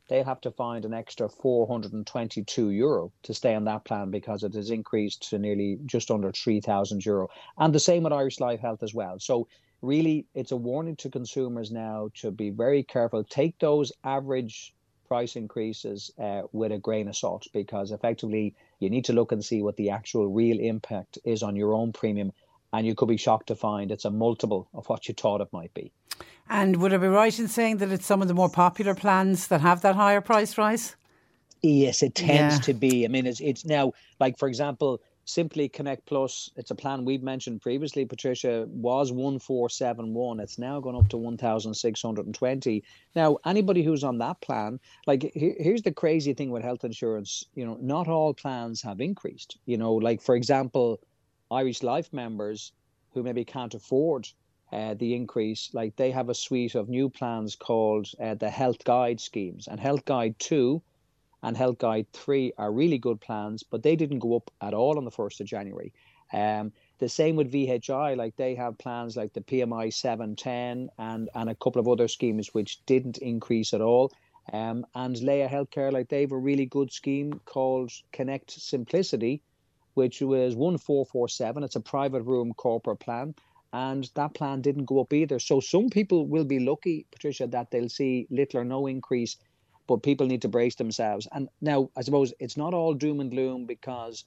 [0.08, 4.52] they have to find an extra 422 euro to stay on that plan because it
[4.54, 7.28] has increased to nearly just under 3,000 euro.
[7.56, 9.18] And the same with Irish Life Health as well.
[9.18, 9.46] So
[9.82, 13.24] really it's a warning to consumers now to be very careful.
[13.24, 14.74] Take those average
[15.10, 19.44] price increases uh, with a grain of salt because effectively you need to look and
[19.44, 22.32] see what the actual real impact is on your own premium.
[22.72, 25.52] And you could be shocked to find it's a multiple of what you thought it
[25.52, 25.90] might be.
[26.48, 29.48] And would I be right in saying that it's some of the more popular plans
[29.48, 30.94] that have that higher price rise?
[31.60, 32.60] Yes, it tends yeah.
[32.60, 33.04] to be.
[33.04, 35.00] I mean, it's it's now like for example,
[35.30, 40.40] Simply Connect Plus, it's a plan we've mentioned previously, Patricia, was 1471.
[40.40, 42.82] It's now gone up to 1620.
[43.14, 47.64] Now, anybody who's on that plan, like here's the crazy thing with health insurance, you
[47.64, 49.56] know, not all plans have increased.
[49.66, 50.98] You know, like for example,
[51.48, 52.72] Irish Life members
[53.12, 54.26] who maybe can't afford
[54.72, 58.82] uh, the increase, like they have a suite of new plans called uh, the Health
[58.82, 59.68] Guide schemes.
[59.68, 60.82] And Health Guide 2
[61.42, 64.98] and Health Guide 3 are really good plans, but they didn't go up at all
[64.98, 65.92] on the 1st of January.
[66.32, 71.50] Um, the same with VHI, like they have plans like the PMI 710 and, and
[71.50, 74.12] a couple of other schemes which didn't increase at all.
[74.52, 79.42] Um, and Laya Healthcare, like they have a really good scheme called Connect Simplicity,
[79.94, 81.62] which was 1447.
[81.64, 83.34] It's a private room corporate plan.
[83.72, 85.38] And that plan didn't go up either.
[85.38, 89.36] So some people will be lucky, Patricia, that they'll see little or no increase
[89.90, 91.26] but people need to brace themselves.
[91.32, 94.24] And now, I suppose it's not all doom and gloom because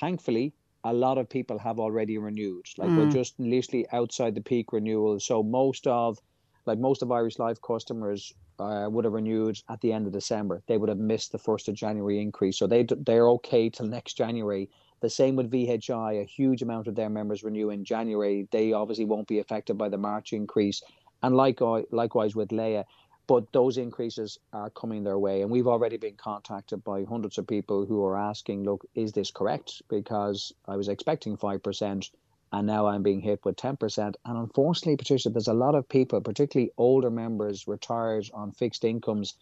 [0.00, 2.64] thankfully, a lot of people have already renewed.
[2.78, 2.96] Like mm.
[2.96, 5.20] we're just literally outside the peak renewal.
[5.20, 6.18] So most of,
[6.64, 10.62] like most of Irish Life customers uh, would have renewed at the end of December.
[10.66, 12.58] They would have missed the first of January increase.
[12.58, 14.70] So they they're okay till next January.
[15.02, 16.22] The same with VHI.
[16.22, 18.48] A huge amount of their members renew in January.
[18.50, 20.82] They obviously won't be affected by the March increase.
[21.22, 22.84] And likewise, likewise with Laya
[23.26, 25.42] but those increases are coming their way.
[25.42, 29.30] And we've already been contacted by hundreds of people who are asking, look, is this
[29.30, 29.82] correct?
[29.88, 32.10] Because I was expecting 5%
[32.52, 33.98] and now I'm being hit with 10%.
[33.98, 39.34] And unfortunately, Patricia, there's a lot of people, particularly older members, retired on fixed incomes,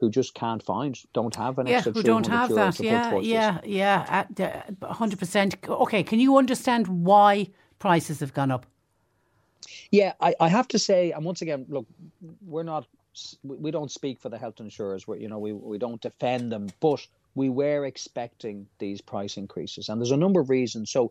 [0.00, 2.78] who just can't find, don't have an yeah, extra who don't have that.
[2.80, 5.56] Yeah, yeah, yeah, uh, hundred percent.
[5.66, 8.66] Okay, can you understand why prices have gone up?
[9.90, 11.86] Yeah, I, I have to say, and once again, look,
[12.44, 12.86] we're not
[13.42, 15.06] we don't speak for the health insurers.
[15.06, 19.88] We, you know, we, we don't defend them, but we were expecting these price increases,
[19.88, 20.90] and there's a number of reasons.
[20.90, 21.10] So,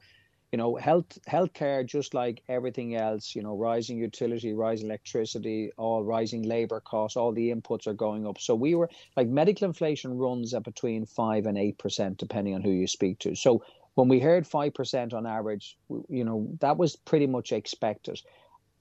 [0.51, 6.04] you know, health healthcare, just like everything else, you know, rising utility, rising electricity, all
[6.04, 8.39] rising labor costs, all the inputs are going up.
[8.39, 12.62] So we were like medical inflation runs at between five and eight percent, depending on
[12.62, 13.36] who you speak to.
[13.36, 13.64] So
[13.95, 15.76] when we heard five percent on average,
[16.08, 18.22] you know, that was pretty much expected.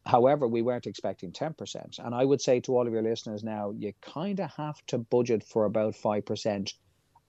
[0.05, 1.99] However, we weren't expecting 10%.
[1.99, 4.99] And I would say to all of your listeners now, you kind of have to
[4.99, 6.73] budget for about 5%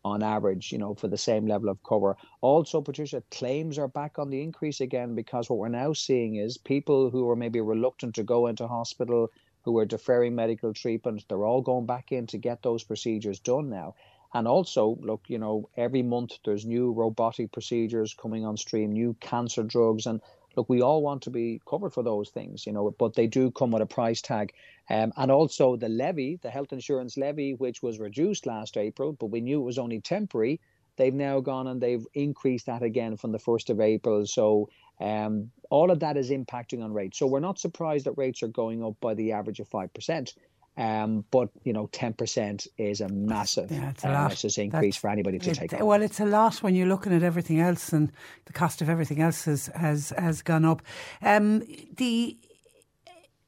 [0.06, 2.18] on average, you know, for the same level of cover.
[2.42, 6.58] Also, Patricia, claims are back on the increase again because what we're now seeing is
[6.58, 9.30] people who are maybe reluctant to go into hospital,
[9.64, 13.70] who are deferring medical treatment, they're all going back in to get those procedures done
[13.70, 13.96] now.
[14.34, 19.16] And also, look, you know, every month there's new robotic procedures coming on stream, new
[19.22, 20.22] cancer drugs, and
[20.56, 23.52] look, we all want to be covered for those things, you know, but they do
[23.52, 24.54] come with a price tag.
[24.90, 29.28] Um, and also the levy, the health insurance levy, which was reduced last April, but
[29.28, 30.60] we knew it was only temporary.
[30.96, 34.26] They've now gone and they've increased that again from the 1st of April.
[34.26, 37.18] So um, all of that is impacting on rates.
[37.18, 40.34] So we're not surprised that rates are going up by the average of 5%.
[40.76, 44.96] Um, but you know, ten percent is a massive, yeah, it's a uh, massive increase
[44.96, 45.80] That's, for anybody to it, take.
[45.80, 48.12] Well, it's a lot when you're looking at everything else, and
[48.46, 50.82] the cost of everything else has has has gone up.
[51.22, 51.64] Um,
[51.98, 52.38] the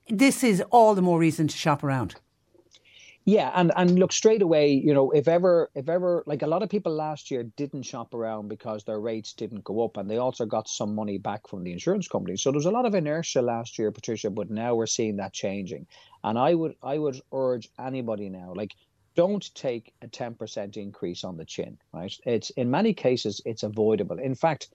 [0.07, 2.15] this is all the more reason to shop around.
[3.25, 6.61] Yeah, and and look straight away, you know, if ever if ever like a lot
[6.63, 10.17] of people last year didn't shop around because their rates didn't go up and they
[10.17, 12.37] also got some money back from the insurance company.
[12.37, 15.33] So there was a lot of inertia last year, Patricia, but now we're seeing that
[15.33, 15.87] changing.
[16.23, 18.75] And I would I would urge anybody now, like
[19.15, 22.13] don't take a 10% increase on the chin, right?
[22.25, 24.19] It's in many cases it's avoidable.
[24.19, 24.69] In fact,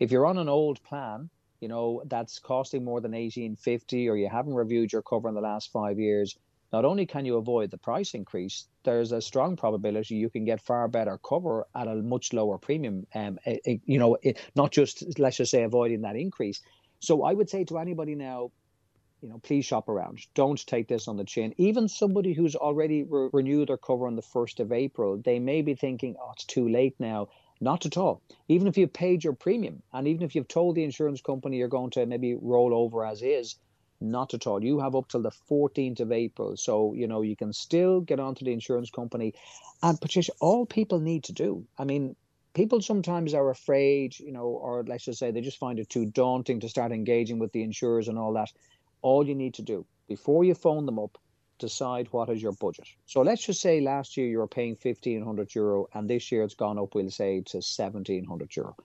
[0.00, 1.30] if you're on an old plan,
[1.60, 5.40] you know, that's costing more than 1850 or you haven't reviewed your cover in the
[5.40, 6.36] last 5 years,
[6.72, 10.60] not only can you avoid the price increase, there's a strong probability you can get
[10.60, 13.06] far better cover at a much lower premium.
[13.14, 16.60] Um, it, it, you know, it, not just let's just say avoiding that increase.
[17.00, 18.52] So I would say to anybody now,
[19.20, 20.20] you know, please shop around.
[20.34, 21.54] Don't take this on the chin.
[21.56, 25.62] Even somebody who's already re- renewed their cover on the first of April, they may
[25.62, 27.28] be thinking, "Oh, it's too late now."
[27.60, 28.20] Not at all.
[28.48, 31.68] Even if you've paid your premium, and even if you've told the insurance company you're
[31.68, 33.54] going to maybe roll over as is,
[34.10, 34.62] not at all.
[34.62, 36.56] You have up till the 14th of April.
[36.56, 39.34] So, you know, you can still get onto the insurance company.
[39.82, 42.16] And Patricia, all people need to do, I mean,
[42.54, 46.06] people sometimes are afraid, you know, or let's just say they just find it too
[46.06, 48.50] daunting to start engaging with the insurers and all that.
[49.00, 51.18] All you need to do before you phone them up,
[51.58, 52.88] decide what is your budget.
[53.06, 56.54] So let's just say last year you were paying 1500 euro and this year it's
[56.54, 58.76] gone up, we'll say, to 1700 euro.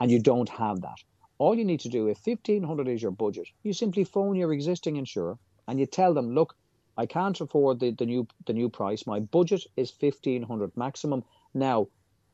[0.00, 0.98] And you don't have that
[1.38, 4.96] all you need to do, if 1500 is your budget, you simply phone your existing
[4.96, 6.54] insurer and you tell them, look,
[6.96, 9.06] I can't afford the, the new the new price.
[9.06, 11.24] My budget is 1500 maximum.
[11.52, 11.88] Now,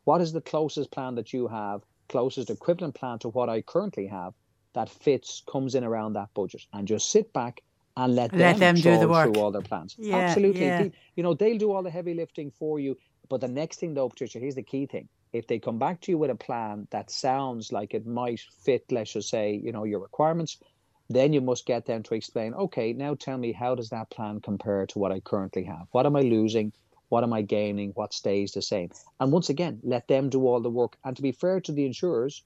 [0.04, 4.06] what is the closest plan that you have, closest equivalent plan to what I currently
[4.06, 4.34] have
[4.74, 6.66] that fits, comes in around that budget?
[6.72, 7.62] And just sit back
[7.96, 9.32] and let, let them, them do the work.
[9.32, 9.96] through all their plans.
[9.98, 10.66] Yeah, Absolutely.
[10.66, 10.88] Yeah.
[11.16, 12.98] You know, they'll do all the heavy lifting for you.
[13.28, 16.10] But the next thing though, Patricia, here's the key thing if they come back to
[16.10, 19.84] you with a plan that sounds like it might fit, let's just say, you know,
[19.84, 20.58] your requirements,
[21.08, 24.40] then you must get them to explain, okay, now tell me how does that plan
[24.40, 25.86] compare to what I currently have?
[25.90, 26.72] What am I losing?
[27.08, 27.90] What am I gaining?
[27.94, 28.90] What stays the same?
[29.18, 30.96] And once again, let them do all the work.
[31.04, 32.44] And to be fair to the insurers,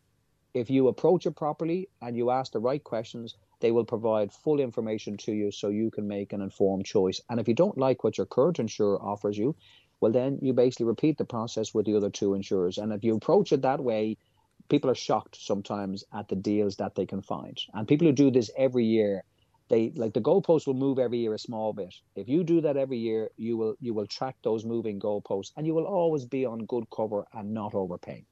[0.54, 4.60] if you approach it properly and you ask the right questions, they will provide full
[4.60, 7.20] information to you so you can make an informed choice.
[7.28, 9.54] And if you don't like what your current insurer offers you,
[10.04, 12.76] well, then you basically repeat the process with the other two insurers.
[12.76, 14.18] And if you approach it that way,
[14.68, 17.58] people are shocked sometimes at the deals that they can find.
[17.72, 19.24] And people who do this every year,
[19.70, 21.94] they like the goalposts will move every year a small bit.
[22.16, 25.66] If you do that every year, you will you will track those moving goalposts, and
[25.66, 28.26] you will always be on good cover and not overpaying.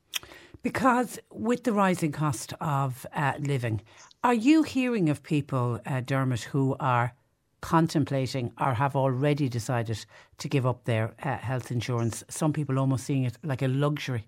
[0.63, 3.81] Because with the rising cost of uh, living,
[4.23, 7.15] are you hearing of people, uh, Dermot, who are
[7.63, 10.05] contemplating or have already decided
[10.39, 12.23] to give up their uh, health insurance.
[12.29, 14.27] Some people almost seeing it like a luxury.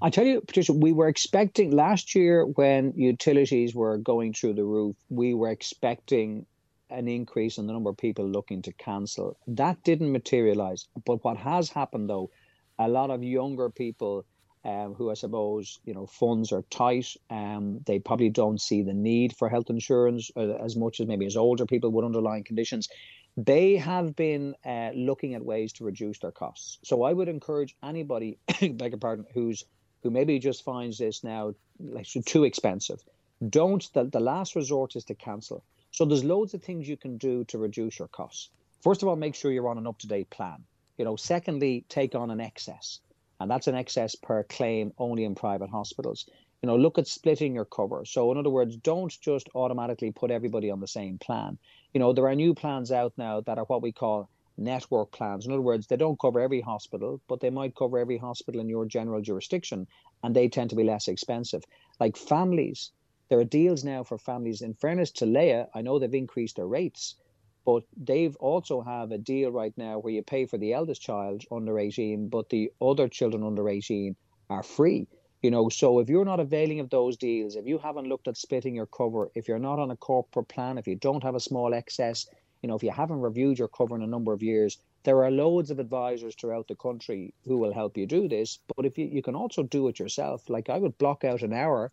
[0.00, 4.64] I tell you, Patricia, we were expecting last year when utilities were going through the
[4.64, 6.46] roof, we were expecting
[6.90, 9.36] an increase in the number of people looking to cancel.
[9.46, 10.86] That didn't materialize.
[11.06, 12.30] But what has happened though,
[12.78, 14.26] a lot of younger people
[14.64, 17.16] um, who I suppose you know funds are tight.
[17.30, 21.26] Um, they probably don't see the need for health insurance uh, as much as maybe
[21.26, 22.88] as older people with underlying conditions.
[23.36, 26.78] They have been uh, looking at ways to reduce their costs.
[26.84, 29.64] So I would encourage anybody, beg your pardon, who's
[30.02, 33.02] who maybe just finds this now like too expensive.
[33.48, 35.64] Don't the, the last resort is to cancel.
[35.90, 38.50] So there's loads of things you can do to reduce your costs.
[38.82, 40.64] First of all, make sure you're on an up to date plan.
[40.98, 43.00] You know, secondly, take on an excess
[43.42, 46.26] and that's an excess per claim only in private hospitals.
[46.62, 48.04] You know, look at splitting your cover.
[48.04, 51.58] So, in other words, don't just automatically put everybody on the same plan.
[51.92, 55.44] You know, there are new plans out now that are what we call network plans.
[55.44, 58.68] In other words, they don't cover every hospital, but they might cover every hospital in
[58.68, 59.86] your general jurisdiction,
[60.22, 61.64] and they tend to be less expensive.
[61.98, 62.92] Like families,
[63.28, 64.62] there are deals now for families.
[64.62, 67.16] In fairness to Laya, I know they've increased their rates,
[67.64, 71.44] but they've also have a deal right now where you pay for the eldest child
[71.50, 74.16] under 18, but the other children under 18
[74.50, 75.06] are free.
[75.42, 78.36] You know, so if you're not availing of those deals, if you haven't looked at
[78.36, 81.40] splitting your cover, if you're not on a corporate plan, if you don't have a
[81.40, 82.26] small excess,
[82.62, 85.30] you know, if you haven't reviewed your cover in a number of years, there are
[85.30, 88.60] loads of advisors throughout the country who will help you do this.
[88.76, 91.52] But if you, you can also do it yourself, like I would block out an
[91.52, 91.90] hour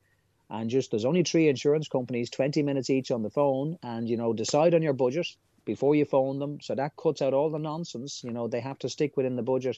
[0.52, 4.18] and just there's only three insurance companies, 20 minutes each on the phone, and you
[4.18, 5.28] know, decide on your budget
[5.70, 6.60] before you phone them.
[6.62, 8.24] So that cuts out all the nonsense.
[8.24, 9.78] You know, they have to stick within the budget.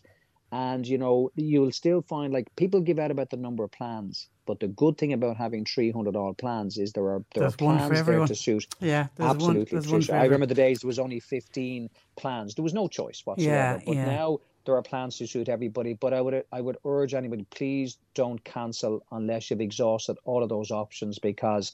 [0.54, 4.28] And, you know, you'll still find like people give out about the number of plans.
[4.46, 7.58] But the good thing about having 300 odd plans is there are there there's are
[7.58, 8.68] plans there to suit.
[8.80, 9.80] Yeah, absolutely.
[9.80, 12.56] One, I remember the days there was only 15 plans.
[12.56, 13.54] There was no choice whatsoever.
[13.54, 14.06] Yeah, but yeah.
[14.06, 15.94] now there are plans to suit everybody.
[15.94, 20.50] But I would I would urge anybody, please don't cancel unless you've exhausted all of
[20.50, 21.74] those options because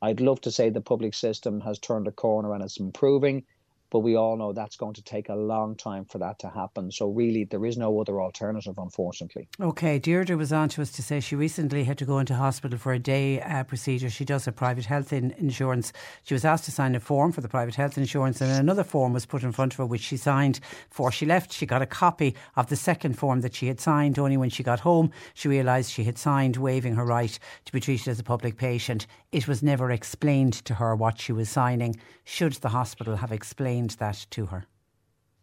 [0.00, 3.44] I'd love to say the public system has turned a corner and it's improving
[3.90, 6.90] but we all know that's going to take a long time for that to happen.
[6.90, 9.48] So really, there is no other alternative, unfortunately.
[9.60, 12.78] Okay, Deirdre was on to us to say she recently had to go into hospital
[12.78, 14.10] for a day uh, procedure.
[14.10, 15.92] She does a private health in- insurance.
[16.24, 19.12] She was asked to sign a form for the private health insurance, and another form
[19.12, 20.60] was put in front of her, which she signed
[20.90, 21.52] before She left.
[21.52, 24.18] She got a copy of the second form that she had signed.
[24.18, 27.80] Only when she got home, she realised she had signed waiving her right to be
[27.80, 29.06] treated as a public patient.
[29.32, 31.96] It was never explained to her what she was signing.
[32.24, 33.77] Should the hospital have explained?
[33.78, 34.66] Explained that to her?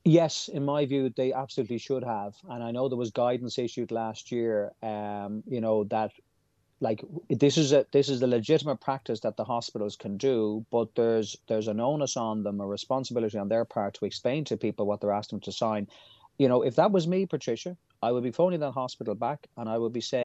[0.03, 2.35] Yes, in my view, they absolutely should have.
[2.49, 4.71] And I know there was guidance issued last year.
[4.83, 6.11] Um, you know that,
[6.79, 10.93] like this is a this is a legitimate practice that the hospitals can do, but
[10.95, 14.85] there's there's an onus on them, a responsibility on their part to explain to people
[14.85, 15.87] what they're asking them to sign.
[16.37, 19.67] You know, if that was me, Patricia, I would be phoning that hospital back, and
[19.69, 20.24] I would be saying.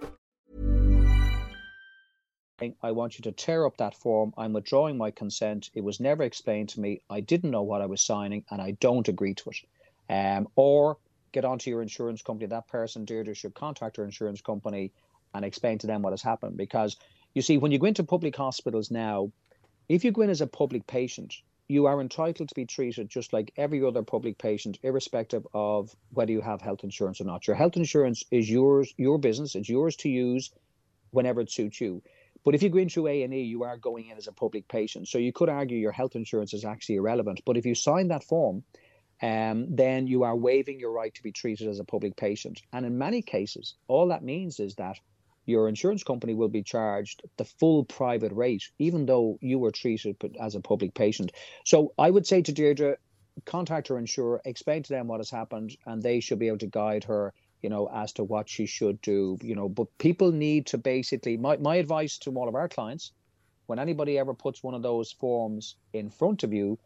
[2.81, 4.33] I want you to tear up that form.
[4.37, 5.69] I'm withdrawing my consent.
[5.73, 7.01] It was never explained to me.
[7.09, 9.57] I didn't know what I was signing and I don't agree to it.
[10.09, 10.97] Um, or
[11.31, 12.47] get onto your insurance company.
[12.47, 14.91] That person, Deirdre, should contact her insurance company
[15.33, 16.57] and explain to them what has happened.
[16.57, 16.97] Because
[17.33, 19.31] you see, when you go into public hospitals now,
[19.89, 21.33] if you go in as a public patient,
[21.67, 26.31] you are entitled to be treated just like every other public patient, irrespective of whether
[26.31, 27.47] you have health insurance or not.
[27.47, 29.55] Your health insurance is yours, your business.
[29.55, 30.51] It's yours to use
[31.11, 32.01] whenever it suits you.
[32.43, 34.31] But if you go in through A and E, you are going in as a
[34.31, 35.07] public patient.
[35.07, 37.41] So you could argue your health insurance is actually irrelevant.
[37.45, 38.63] But if you sign that form,
[39.21, 42.61] um, then you are waiving your right to be treated as a public patient.
[42.73, 44.97] And in many cases, all that means is that
[45.45, 50.15] your insurance company will be charged the full private rate, even though you were treated
[50.39, 51.31] as a public patient.
[51.65, 52.97] So I would say to Deirdre,
[53.45, 56.67] contact her insurer, explain to them what has happened, and they should be able to
[56.67, 59.69] guide her you know, as to what she should do, you know.
[59.69, 63.11] But people need to basically, my, my advice to all of our clients,
[63.67, 66.77] when anybody ever puts one of those forms in front of you,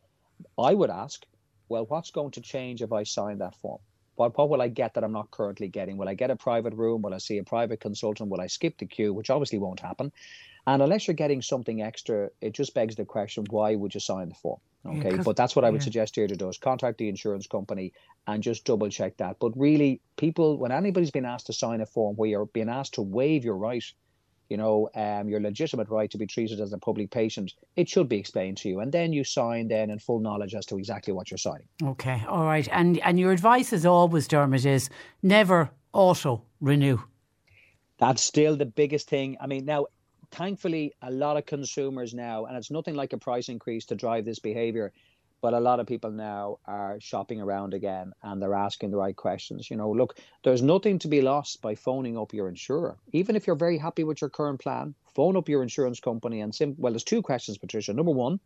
[0.57, 1.25] I would ask,
[1.69, 3.79] well, what's going to change if I sign that form?
[4.15, 5.97] What, what will I get that I'm not currently getting?
[5.97, 7.01] Will I get a private room?
[7.01, 8.29] Will I see a private consultant?
[8.29, 10.11] Will I skip the queue, which obviously won't happen?
[10.67, 14.29] And unless you're getting something extra, it just begs the question, why would you sign
[14.29, 14.59] the form?
[14.85, 15.85] Okay, yeah, but that's what I would yeah.
[15.85, 17.93] suggest here to do is contact the insurance company
[18.27, 19.37] and just double check that.
[19.39, 22.95] But really, people, when anybody's been asked to sign a form where you're being asked
[22.95, 23.83] to waive your right,
[24.49, 28.07] you know, um, your legitimate right to be treated as a public patient, it should
[28.07, 31.13] be explained to you, and then you sign then in full knowledge as to exactly
[31.13, 31.67] what you're signing.
[31.81, 34.89] Okay, all right, and and your advice as always, Dermot, is
[35.23, 36.99] never auto renew.
[37.97, 39.37] That's still the biggest thing.
[39.39, 39.87] I mean, now
[40.31, 44.25] thankfully, a lot of consumers now, and it's nothing like a price increase to drive
[44.25, 44.91] this behavior,
[45.41, 49.15] but a lot of people now are shopping around again and they're asking the right
[49.15, 49.69] questions.
[49.69, 52.97] You know, look, there's nothing to be lost by phoning up your insurer.
[53.11, 56.55] Even if you're very happy with your current plan, phone up your insurance company and
[56.55, 57.93] sim- well, there's two questions, Patricia.
[57.93, 58.39] Number one,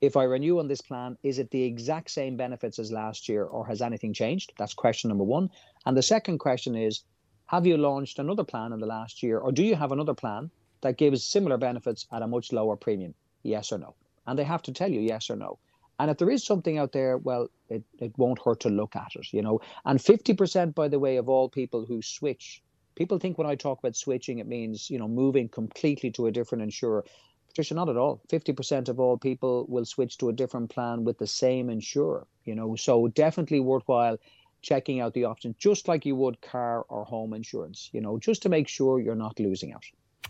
[0.00, 3.44] if I renew on this plan, is it the exact same benefits as last year
[3.44, 4.52] or has anything changed?
[4.58, 5.50] That's question number one.
[5.84, 7.04] And the second question is,
[7.46, 10.50] have you launched another plan in the last year or do you have another plan
[10.82, 13.14] that gives similar benefits at a much lower premium?
[13.42, 13.94] Yes or no?
[14.26, 15.58] And they have to tell you yes or no.
[15.98, 19.14] And if there is something out there, well, it, it won't hurt to look at
[19.14, 19.60] it, you know.
[19.84, 22.62] And 50%, by the way, of all people who switch,
[22.96, 26.32] people think when I talk about switching, it means, you know, moving completely to a
[26.32, 27.04] different insurer.
[27.48, 28.20] Patricia, not at all.
[28.30, 32.54] 50% of all people will switch to a different plan with the same insurer, you
[32.54, 32.74] know.
[32.74, 34.18] So definitely worthwhile
[34.62, 38.42] checking out the options, just like you would car or home insurance, you know, just
[38.42, 39.84] to make sure you're not losing out.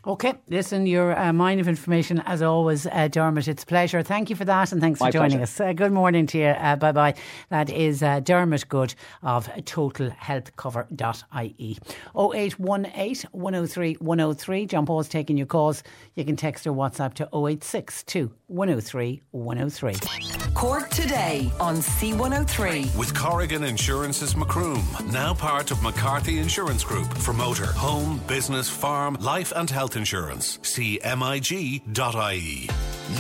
[0.04, 3.46] Okay, listen, your uh, mine of information as always, uh, Dermot.
[3.46, 4.02] It's a pleasure.
[4.02, 5.42] Thank you for that, and thanks for joining pleasure.
[5.44, 5.60] us.
[5.60, 6.46] Uh, good morning to you.
[6.46, 7.14] Uh, bye bye.
[7.50, 11.78] That is uh, Dermot Goode of TotalHealthCover.ie.
[12.16, 14.66] 0818 103 103.
[14.66, 15.84] John Paul's taking your calls.
[16.16, 19.94] You can text or WhatsApp to 0862 103 103.
[20.54, 27.32] Cork today on C103 with Corrigan Insurance's Macroom, now part of McCarthy Insurance Group for
[27.32, 30.58] motor, home, business, farm, life, and health insurance.
[30.62, 32.68] See MIG.ie.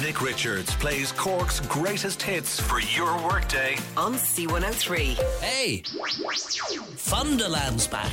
[0.00, 5.14] Nick Richards plays Cork's greatest hits for your workday on C103.
[5.42, 5.82] Hey,
[6.96, 8.12] Funderland's back.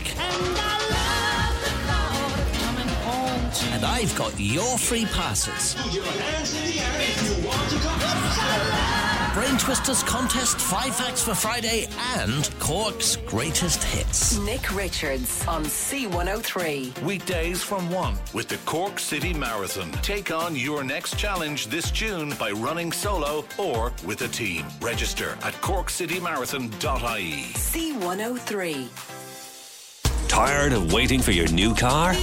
[3.73, 5.75] And I've got your free passes.
[9.33, 11.87] Brain Twisters contest, five facts for Friday,
[12.17, 14.37] and Cork's greatest hits.
[14.39, 17.01] Nick Richards on C103.
[17.03, 19.91] Weekdays from 1 with the Cork City Marathon.
[20.01, 24.65] Take on your next challenge this June by running solo or with a team.
[24.81, 27.53] Register at corkcitymarathon.ie.
[27.53, 28.87] C103.
[30.27, 32.13] Tired of waiting for your new car?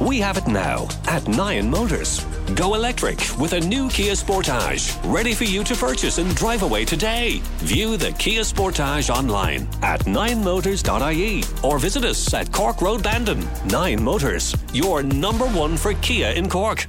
[0.00, 2.22] We have it now at Nine Motors.
[2.54, 6.84] Go electric with a new Kia Sportage, ready for you to purchase and drive away
[6.84, 7.40] today.
[7.60, 13.42] View the Kia Sportage online at ninemotors.ie or visit us at Cork Road Bandon.
[13.68, 16.86] Nine Motors, your number one for Kia in Cork.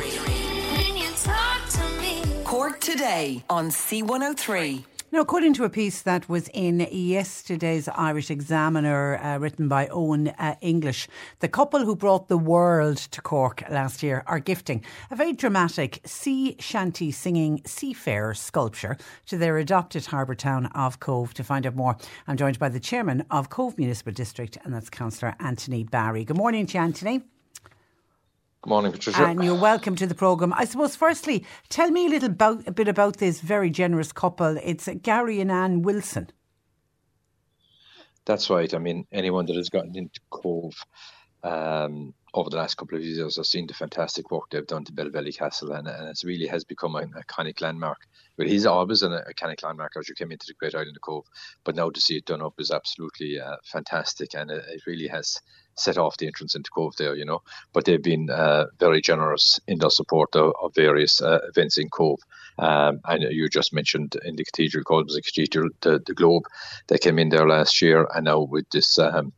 [2.44, 4.84] Cork today on C103.
[5.10, 10.34] Now, according to a piece that was in yesterday's Irish Examiner, uh, written by Eoin
[10.38, 15.16] uh, English, the couple who brought the world to Cork last year are gifting a
[15.16, 21.32] very dramatic sea shanty singing seafarer sculpture to their adopted harbour town of Cobh.
[21.34, 21.96] To find out more,
[22.26, 26.26] I'm joined by the chairman of Cobh Municipal District, and that's Councillor Anthony Barry.
[26.26, 27.22] Good morning to you, Anthony.
[28.62, 29.24] Good morning, Patricia.
[29.24, 30.52] And you're welcome to the programme.
[30.52, 34.58] I suppose, firstly, tell me a little about, a bit about this very generous couple.
[34.64, 36.30] It's Gary and Anne Wilson.
[38.26, 38.74] That's right.
[38.74, 40.74] I mean, anyone that has gotten into Cobh
[41.44, 44.92] um, over the last couple of years has seen the fantastic work they've done to
[44.92, 48.08] Belvelly Castle, and, and it really has become an iconic landmark.
[48.36, 51.24] But he's always an iconic landmark as you came into the Great Island of Cobh.
[51.62, 55.06] But now to see it done up is absolutely uh, fantastic, and it, it really
[55.06, 55.40] has
[55.78, 57.42] set off the entrance into Cobh there, you know.
[57.72, 61.88] But they've been uh, very generous in their support of, of various uh, events in
[61.88, 62.20] Cobh.
[62.58, 66.44] Um, and you just mentioned in the cathedral, Cobh Cathedral, the, the Globe,
[66.88, 69.32] they came in there last year, and now with this um,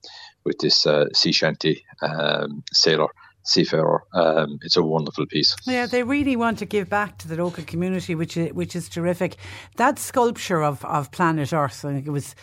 [0.45, 3.09] with this uh, sea shanty um, sailor
[3.43, 4.05] seafarer.
[4.13, 5.57] Um, it's a wonderful piece.
[5.67, 8.89] Yeah, they really want to give back to the local community, which is, which is
[8.89, 9.37] terrific.
[9.77, 12.35] That sculpture of, of planet Earth, I think it was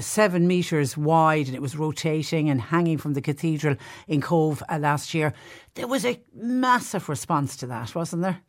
[0.00, 3.76] seven metres wide and it was rotating and hanging from the cathedral
[4.08, 5.32] in Cobh uh, last year.
[5.74, 8.40] There was a massive response to that, wasn't there?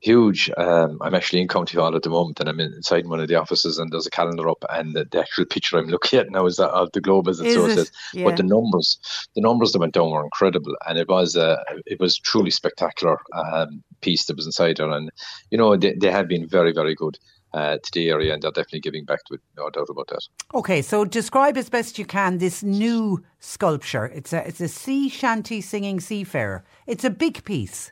[0.00, 0.50] huge.
[0.56, 3.36] Um, I'm actually in County Hall at the moment, and I'm inside one of the
[3.36, 6.46] offices, and there's a calendar up, and the, the actual picture I'm looking at now
[6.46, 7.74] is that of the globe, as it is so it?
[7.74, 7.92] says.
[8.12, 8.24] Yeah.
[8.24, 8.98] But the numbers,
[9.34, 13.18] the numbers that went down were incredible, and it was uh, it was truly spectacular
[13.32, 15.10] um, piece that was inside there, and
[15.50, 17.18] you know they, they have been very very good.
[17.52, 19.40] Uh, to the area, and they're definitely giving back to it.
[19.56, 20.24] No doubt about that.
[20.54, 24.06] Okay, so describe as best you can this new sculpture.
[24.06, 26.62] It's a it's a sea shanty singing seafarer.
[26.86, 27.90] It's a big piece.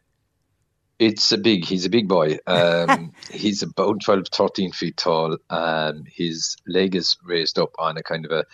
[0.98, 1.64] It's a big.
[1.64, 2.38] He's a big boy.
[2.46, 5.36] Um, he's about 12, 13 feet tall.
[5.50, 8.44] Um, his leg is raised up on a kind of a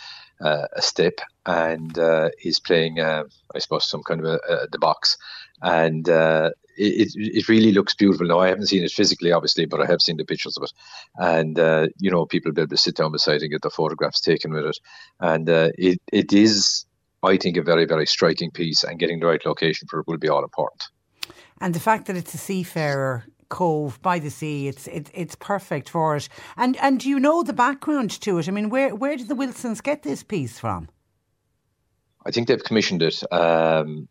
[0.41, 3.25] uh, a step, and uh, he's playing, uh,
[3.55, 5.17] I suppose, some kind of a, a the box,
[5.63, 8.27] and uh, it it really looks beautiful.
[8.27, 10.73] Now I haven't seen it physically, obviously, but I have seen the pictures of it,
[11.17, 13.71] and uh, you know, people will be able to sit down beside and get the
[13.71, 14.79] photographs taken with it,
[15.21, 16.87] and uh, it it is,
[17.23, 20.19] I think, a very very striking piece, and getting the right location for it will
[20.19, 20.83] be all important
[21.61, 25.89] and the fact that it's a seafarer Cobh by the sea, it's it, it's perfect
[25.89, 26.29] for it.
[26.57, 28.49] And and do you know the background to it.
[28.49, 30.89] I mean, where where did the Wilsons get this piece from?
[32.27, 34.09] I think they've commissioned it um,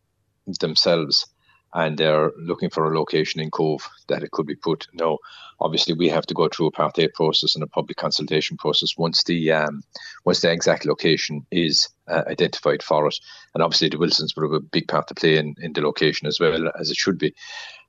[0.60, 1.28] themselves
[1.74, 4.88] and they're looking for a location in Cobh that it could be put.
[4.94, 5.18] No,
[5.60, 8.98] obviously we have to go through a Part 8 process and a public consultation process
[8.98, 9.84] once the um,
[10.26, 13.16] once the exact location is uh, identified for it.
[13.54, 16.28] And obviously the Wilsons will have a big part to play in, in the location
[16.28, 17.34] as well as it should be.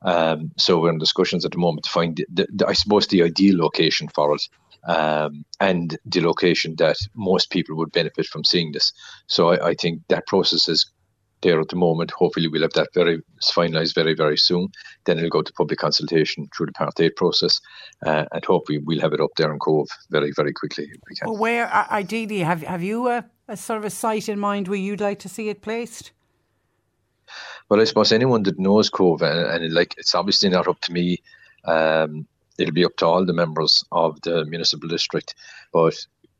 [0.02, 3.22] Um, so we're in discussions at the moment to find, the, the, I suppose, the
[3.22, 4.42] ideal location for it.
[4.86, 8.92] Um, and the location that most people would benefit from seeing this.
[9.28, 10.84] So I, I think that process is
[11.44, 12.10] there at the moment.
[12.10, 14.68] Hopefully, we'll have that very finalised very, very soon.
[15.04, 17.60] Then it'll go to public consultation through the Part 8 process,
[18.04, 20.86] uh, and hopefully, we'll have it up there in Cobh very, very quickly.
[21.08, 21.28] we can.
[21.28, 24.78] Well, where ideally have have you a, a sort of a site in mind where
[24.78, 26.10] you'd like to see it placed?
[27.68, 30.92] Well, I suppose anyone that knows Cobh, and, and like it's obviously not up to
[30.92, 31.22] me.
[31.64, 32.26] Um,
[32.58, 35.34] it'll be up to all the members of the municipal district.
[35.72, 35.94] But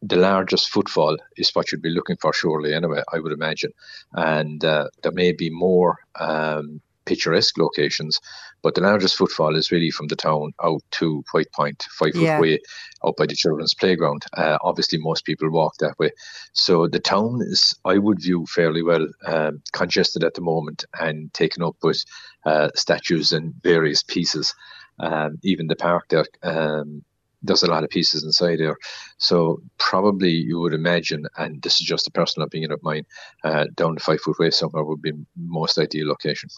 [0.06, 3.72] the largest footfall is what you'd be looking for, surely, anyway, I would imagine.
[4.12, 8.20] And uh, there may be more um, picturesque locations,
[8.62, 12.22] but the largest footfall is really from the town out to White Point, five foot
[12.22, 12.40] yeah.
[12.40, 12.58] way,
[13.06, 14.24] out by the children's playground.
[14.34, 16.10] Uh, obviously, most people walk that way.
[16.52, 21.32] So the town is, I would view, fairly well um, congested at the moment and
[21.32, 22.04] taken up with
[22.44, 24.54] uh, statues and various pieces.
[25.00, 27.04] Um, even the park there um,
[27.44, 28.76] there's a lot of pieces inside there.
[29.18, 33.06] So probably you would imagine, and this is just a personal opinion of mine,
[33.44, 36.48] uh, down the five foot way somewhere would be most ideal location.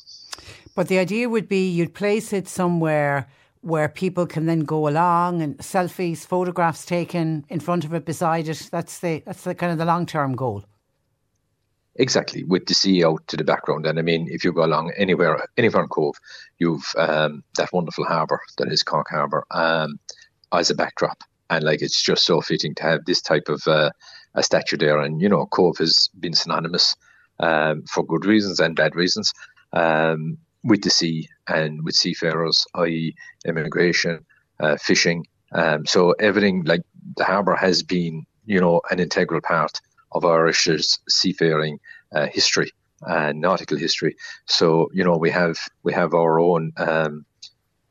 [0.74, 3.26] But the idea would be you'd place it somewhere
[3.62, 8.48] where people can then go along and selfies, photographs taken in front of it, beside
[8.48, 8.68] it.
[8.70, 10.64] That's the that's the kind of the long term goal.
[11.98, 13.86] Exactly, with the sea out to the background.
[13.86, 16.14] And I mean, if you go along anywhere, anywhere in Cobh,
[16.58, 19.46] you've um, that wonderful harbour that is Cork Harbour.
[19.50, 19.98] Um,
[20.52, 21.22] as a backdrop.
[21.48, 23.90] And like it's just so fitting to have this type of uh,
[24.34, 25.00] a statue there.
[25.00, 26.96] And you know, Cobh has been synonymous
[27.40, 29.32] um, for good reasons and bad reasons
[29.72, 33.14] um, with the sea and with seafarers, i.e.,
[33.44, 34.24] immigration,
[34.60, 35.26] uh, fishing.
[35.52, 36.82] Um, so everything like
[37.16, 39.80] the harbour has been, you know, an integral part
[40.12, 41.78] of Irish's seafaring
[42.12, 42.70] uh, history
[43.02, 44.16] and nautical history.
[44.46, 47.24] So you know, we have we have our own um,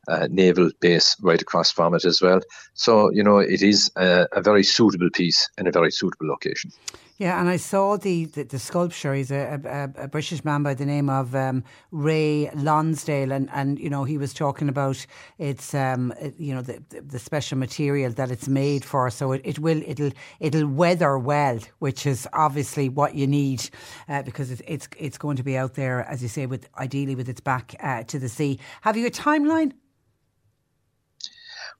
[0.07, 2.41] uh, naval base right across from it as well.
[2.73, 6.72] So, you know, it is a, a very suitable piece in a very suitable location.
[7.18, 9.14] Yeah, and I saw the, the, the sculpture.
[9.14, 13.80] He's a, a, a, British man by the name of um, Ray Lonsdale, and, and
[13.80, 15.06] you know he was talking about
[15.38, 19.10] its um, you know the, the special material that it's made for.
[19.10, 20.11] So it, it will it'll
[20.41, 23.69] it'll weather well, which is obviously what you need
[24.10, 27.15] uh, because it, it's it's going to be out there, as you say, with ideally
[27.15, 28.60] with its back uh, to the sea.
[28.82, 29.72] Have you a timeline?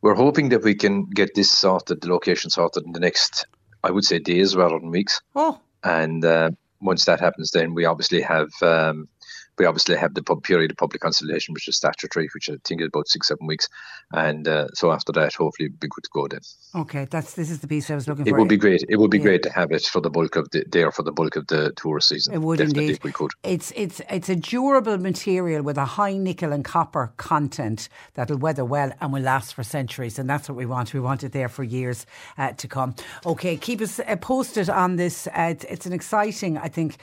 [0.02, 3.46] We're hoping that we can get this sorted, the location sorted in the next,
[3.84, 5.22] I would say, days rather than weeks.
[5.36, 5.60] Oh.
[5.84, 6.52] And uh,
[6.82, 9.08] once that happens, then we obviously have um,
[9.58, 12.82] we obviously have the pub period of public consultation, which is statutory, which I think
[12.82, 13.70] is about six, seven weeks.
[14.14, 16.42] And uh, so after that, hopefully, it'll be good to go then.
[16.76, 18.38] Okay, that's this is the piece I was looking it for.
[18.38, 18.84] It would be great.
[18.88, 19.24] It would be yeah.
[19.24, 21.72] great to have it for the bulk of the there for the bulk of the
[21.76, 22.34] tourist season.
[22.34, 23.04] It would Definitely indeed.
[23.04, 23.32] we could.
[23.44, 28.66] It's it's it's a durable material with a high nickel and copper content that'll weather
[28.66, 30.94] well and will last for centuries, and that's what we want.
[30.94, 32.06] We want it there for years
[32.38, 32.96] uh, to come.
[33.26, 35.28] Okay, keep us uh, posted on this.
[35.28, 36.98] Uh, it's, it's, an exciting, I think,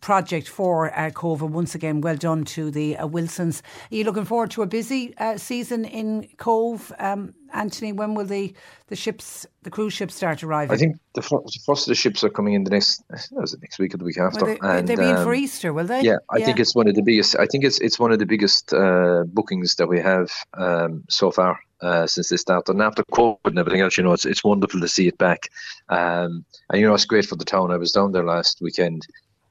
[0.00, 1.42] project for uh, Cobh.
[1.42, 3.62] Once again, well done to the uh, Wilsons.
[3.90, 8.26] Are you looking forward to a busy uh, season in Cobh, Um, Anthony, when will
[8.26, 8.54] the,
[8.88, 10.74] the ships, the cruise ships start arriving?
[10.74, 13.60] I think the, the first of the ships are coming in the next, was it
[13.62, 14.44] next week or the week after?
[14.44, 16.02] Will they, and, they be um, in for Easter, will they?
[16.02, 16.46] Yeah, I yeah.
[16.46, 17.36] think it's one of the biggest.
[17.38, 21.30] I think it's it's one of the biggest uh, bookings that we have um, so
[21.30, 22.72] far uh, since they started.
[22.72, 25.48] And after COVID and everything else, you know, it's it's wonderful to see it back.
[25.88, 27.70] Um, and you know, it's great for the town.
[27.70, 29.06] I was down there last weekend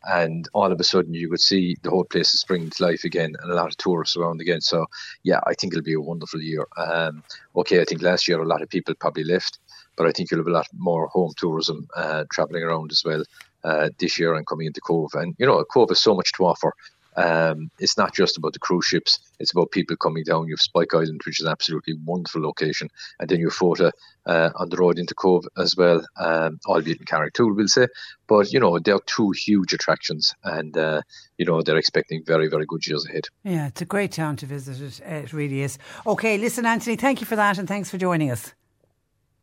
[0.06, 3.04] and all of a sudden you could see the whole place is springing to life
[3.04, 4.62] again and a lot of tourists around again.
[4.62, 4.86] So
[5.24, 6.68] yeah, I think it'll be a wonderful year.
[6.78, 7.24] Um,
[7.56, 9.60] okay, I think last year a lot of people probably left,
[9.98, 13.24] but I think you'll have a lot more home tourism uh, travelling around as well
[13.64, 16.46] uh, this year and coming into Cobh, And you know, Cobh has so much to
[16.46, 16.74] offer.
[17.18, 20.48] Um, it's not just about the cruise ships; it's about people coming down.
[20.48, 22.90] You have Spike Island, which is absolutely wonderful location,
[23.20, 23.92] and then you have Fota
[24.26, 27.88] uh, on the road into Cobh as well, um, albeit in Carrigtwohill, we'll say.
[28.28, 31.02] But you know, they're two huge attractions, and uh,
[31.38, 33.26] you know they're expecting very, very good years ahead.
[33.44, 34.82] Yeah, it's a great town to visit.
[34.82, 35.78] It, it really is.
[36.06, 38.54] Okay, listen, Anthony, thank you for that, and thanks for joining us.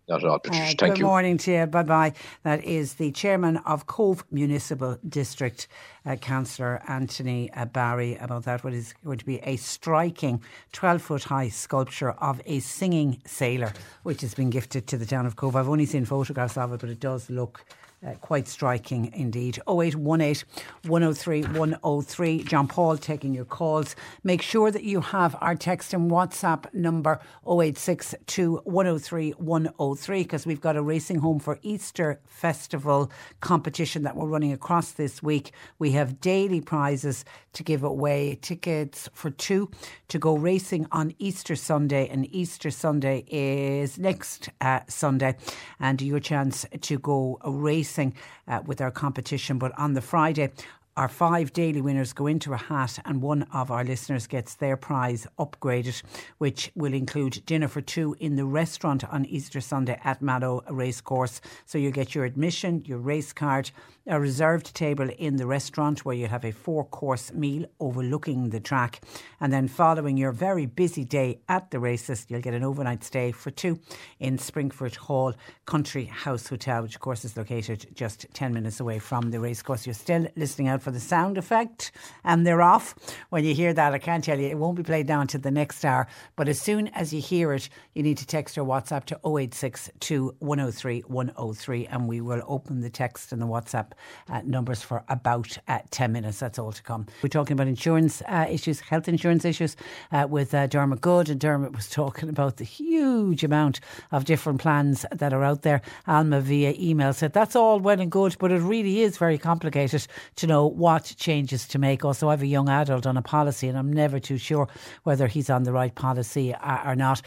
[0.08, 0.62] Not at all, Patricia.
[0.62, 0.94] Uh, Thank good you.
[0.94, 1.66] Good morning to you.
[1.66, 2.12] Bye bye.
[2.42, 5.68] That is the chairman of Cobh Municipal District,
[6.04, 8.64] uh, Councillor Anthony uh, Barry, about that.
[8.64, 10.42] What is going to be a striking
[10.72, 13.72] 12 foot high sculpture of a singing sailor,
[14.02, 15.54] which has been gifted to the town of Cobh.
[15.54, 17.64] I've only seen photographs of it, but it does look
[18.06, 19.60] uh, quite striking indeed.
[19.68, 20.44] 0818
[20.86, 22.42] 103 103.
[22.44, 23.94] John Paul taking your calls.
[24.24, 30.60] Make sure that you have our text and WhatsApp number 0862 103 103 because we've
[30.60, 33.10] got a Racing Home for Easter Festival
[33.40, 35.52] competition that we're running across this week.
[35.78, 39.70] We have daily prizes to give away, tickets for two
[40.08, 45.36] to go racing on Easter Sunday, and Easter Sunday is next uh, Sunday,
[45.78, 49.58] and your chance to go racing uh, with our competition.
[49.58, 50.50] But on the Friday,
[50.94, 54.76] our five daily winners go into a hat, and one of our listeners gets their
[54.76, 56.02] prize upgraded,
[56.36, 61.40] which will include dinner for two in the restaurant on Easter Sunday at Mallow Racecourse.
[61.64, 63.70] So you get your admission, your race card,
[64.06, 68.60] a reserved table in the restaurant where you'll have a four course meal overlooking the
[68.60, 69.00] track.
[69.40, 73.30] And then, following your very busy day at the races, you'll get an overnight stay
[73.32, 73.78] for two
[74.18, 75.34] in Springfort Hall
[75.66, 79.86] Country House Hotel, which, of course, is located just 10 minutes away from the racecourse.
[79.86, 81.92] You're still listening out for the sound effect,
[82.24, 82.94] and they're off.
[83.30, 85.50] When you hear that, I can't tell you, it won't be played down to the
[85.50, 86.08] next hour.
[86.34, 90.36] But as soon as you hear it, you need to text or WhatsApp to 0862
[90.40, 93.91] 103 103, and we will open the text and the WhatsApp
[94.28, 96.38] uh, numbers for about uh, 10 minutes.
[96.38, 97.06] That's all to come.
[97.22, 99.76] We're talking about insurance uh, issues, health insurance issues
[100.10, 104.60] uh, with uh, Dermot Goode, and Dermot was talking about the huge amount of different
[104.60, 105.82] plans that are out there.
[106.06, 110.06] Alma via email said that's all well and good, but it really is very complicated
[110.36, 112.04] to know what changes to make.
[112.04, 114.68] Also, I have a young adult on a policy, and I'm never too sure
[115.04, 116.54] whether he's on the right policy
[116.84, 117.22] or not.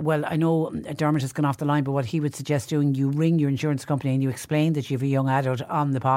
[0.00, 2.94] well, I know Dermot has gone off the line, but what he would suggest doing,
[2.94, 5.92] you ring your insurance company and you explain that you have a young adult on
[5.92, 6.09] the policy,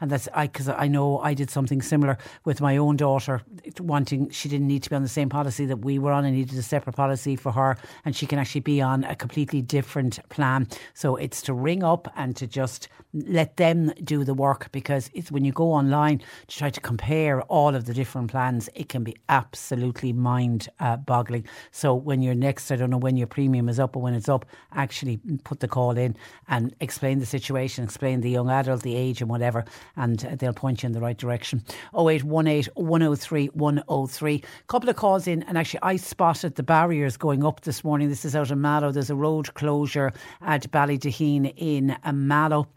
[0.00, 3.42] and that's I because I know I did something similar with my own daughter,
[3.80, 6.24] wanting she didn't need to be on the same policy that we were on.
[6.24, 9.62] I needed a separate policy for her, and she can actually be on a completely
[9.62, 10.68] different plan.
[10.94, 15.30] So it's to ring up and to just let them do the work because it's
[15.30, 19.04] when you go online to try to compare all of the different plans, it can
[19.04, 20.68] be absolutely mind
[21.04, 21.46] boggling.
[21.70, 24.28] So when you're next, I don't know when your premium is up or when it's
[24.28, 26.16] up, actually put the call in
[26.48, 29.64] and explain the situation, explain the young adult, the age and whatever,
[29.96, 31.64] and uh, they'll point you in the right direction.
[31.96, 34.44] 0818 103 103.
[34.66, 38.08] Couple of calls in, and actually, I spotted the barriers going up this morning.
[38.08, 38.92] This is out of Mallow.
[38.92, 42.68] There's a road closure at Ballydaheen in uh, Mallow.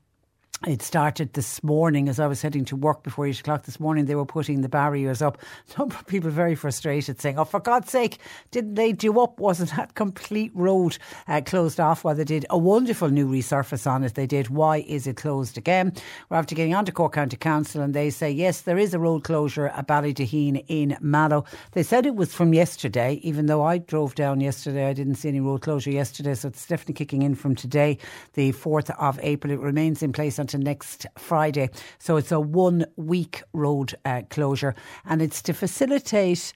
[0.63, 4.05] It started this morning as I was heading to work before 8 o'clock this morning.
[4.05, 5.37] They were putting the barriers up.
[5.67, 8.19] Some people very frustrated saying, Oh, for God's sake,
[8.51, 9.37] didn't they do up?
[9.39, 14.03] Wasn't that complete road uh, closed off while they did a wonderful new resurface on
[14.05, 14.15] it?
[14.15, 14.47] They did.
[14.47, 15.93] Why is it closed again?
[16.29, 18.99] We're after getting on to Cork County Council and they say, Yes, there is a
[18.99, 21.43] road closure at Ballydaheen in Mallow.
[21.73, 24.87] They said it was from yesterday, even though I drove down yesterday.
[24.87, 27.99] I didn't see any road closure yesterday, so it's definitely kicking in from today,
[28.33, 29.53] the 4th of April.
[29.53, 31.69] It remains in place until next Friday.
[31.97, 36.53] So it's a one week road uh, closure and it's to facilitate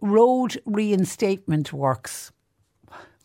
[0.00, 2.32] road reinstatement works.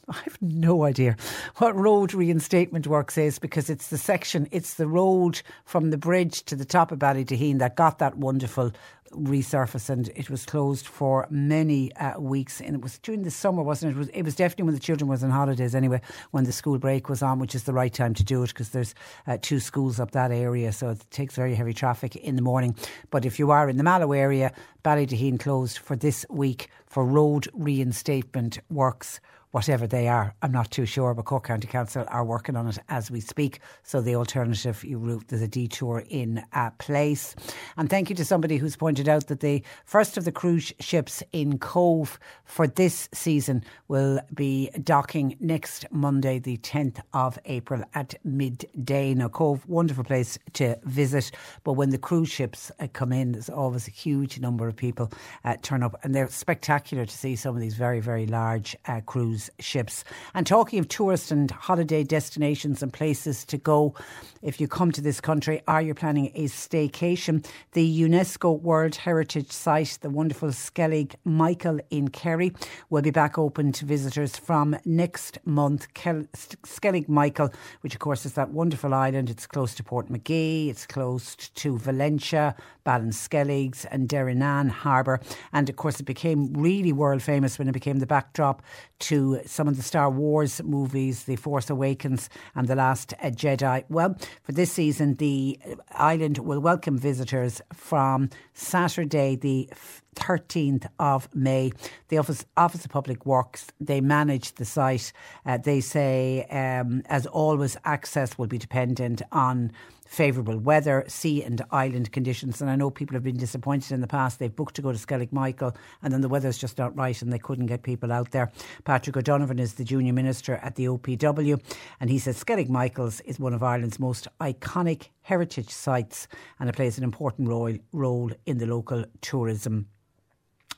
[0.10, 1.16] I have no idea
[1.58, 6.44] what road reinstatement works is because it's the section, it's the road from the bridge
[6.44, 8.72] to the top of Ballydaheen that got that wonderful
[9.12, 12.62] resurface and it was closed for many uh, weeks.
[12.62, 13.96] And it was during the summer wasn't it?
[13.96, 16.02] it was, it was definitely when the children was on holidays anyway
[16.32, 18.70] when the school break was on which is the right time to do it because
[18.70, 18.96] there's
[19.28, 22.76] uh, two schools up that area so it takes very heavy traffic in the morning.
[23.10, 24.54] But if you are in the Mallow area
[24.84, 29.20] Ballydaheen closed for this week for road reinstatement works
[29.52, 30.34] whatever they are.
[30.42, 33.60] I'm not too sure, but Cork County Council are working on it as we speak.
[33.84, 37.36] So the alternative route, there's a detour in uh, place.
[37.78, 41.22] And thank you to somebody who's pointed out that the first of the cruise ships
[41.34, 48.16] in Cobh for this season will be docking next Monday, the 10th of April at
[48.24, 49.14] midday.
[49.14, 51.32] Now, Cobh, wonderful place to visit,
[51.64, 55.12] but when the cruise ships uh, come in, there's always a huge number of people
[55.44, 59.02] uh, turn up, and they're spectacular to see some of these very, very large uh,
[59.42, 60.04] cruise ships.
[60.34, 63.96] And talking of tourist and holiday destinations and places to go,
[64.42, 67.46] if you come to this country, are you planning a staycation?
[67.74, 72.54] The UNESCO World Heritage Site, the wonderful Skellig Michael in Kerry,
[72.90, 75.94] will be back open to visitors from next month.
[75.94, 77.50] Kel- Skellig Michael,
[77.82, 82.56] which of course is that wonderful island, it's close to Portmagee, it's close to Valentia,
[82.86, 85.20] Ballinskelligs, and Derrynane Harbour.
[85.54, 88.64] And of course, it became really world famous when it became the backdrop
[89.00, 93.84] to some of the Star Wars movies, The Force Awakens and The Last Jedi.
[93.90, 95.60] Well, for this season, the
[95.92, 99.70] island will welcome visitors from Saturday, the
[100.16, 101.72] 13th of May.
[102.10, 105.14] The Office, Office of Public Works, they manage the site.
[105.46, 109.72] Uh, they say, um, as always, access will be dependent on
[110.12, 112.60] favourable weather, sea and island conditions.
[112.60, 114.40] And I know people have been disappointed in the past.
[114.40, 115.74] They've booked to go to Skellig Michael
[116.04, 118.52] and then the weather's just not right and they couldn't get people out there.
[118.84, 121.62] Patrick O'Donovan is the junior minister at the OPW
[122.02, 126.28] and he says Skellig Michaels is one of Ireland's most iconic heritage sites
[126.60, 129.88] and it plays an important role, role in the local tourism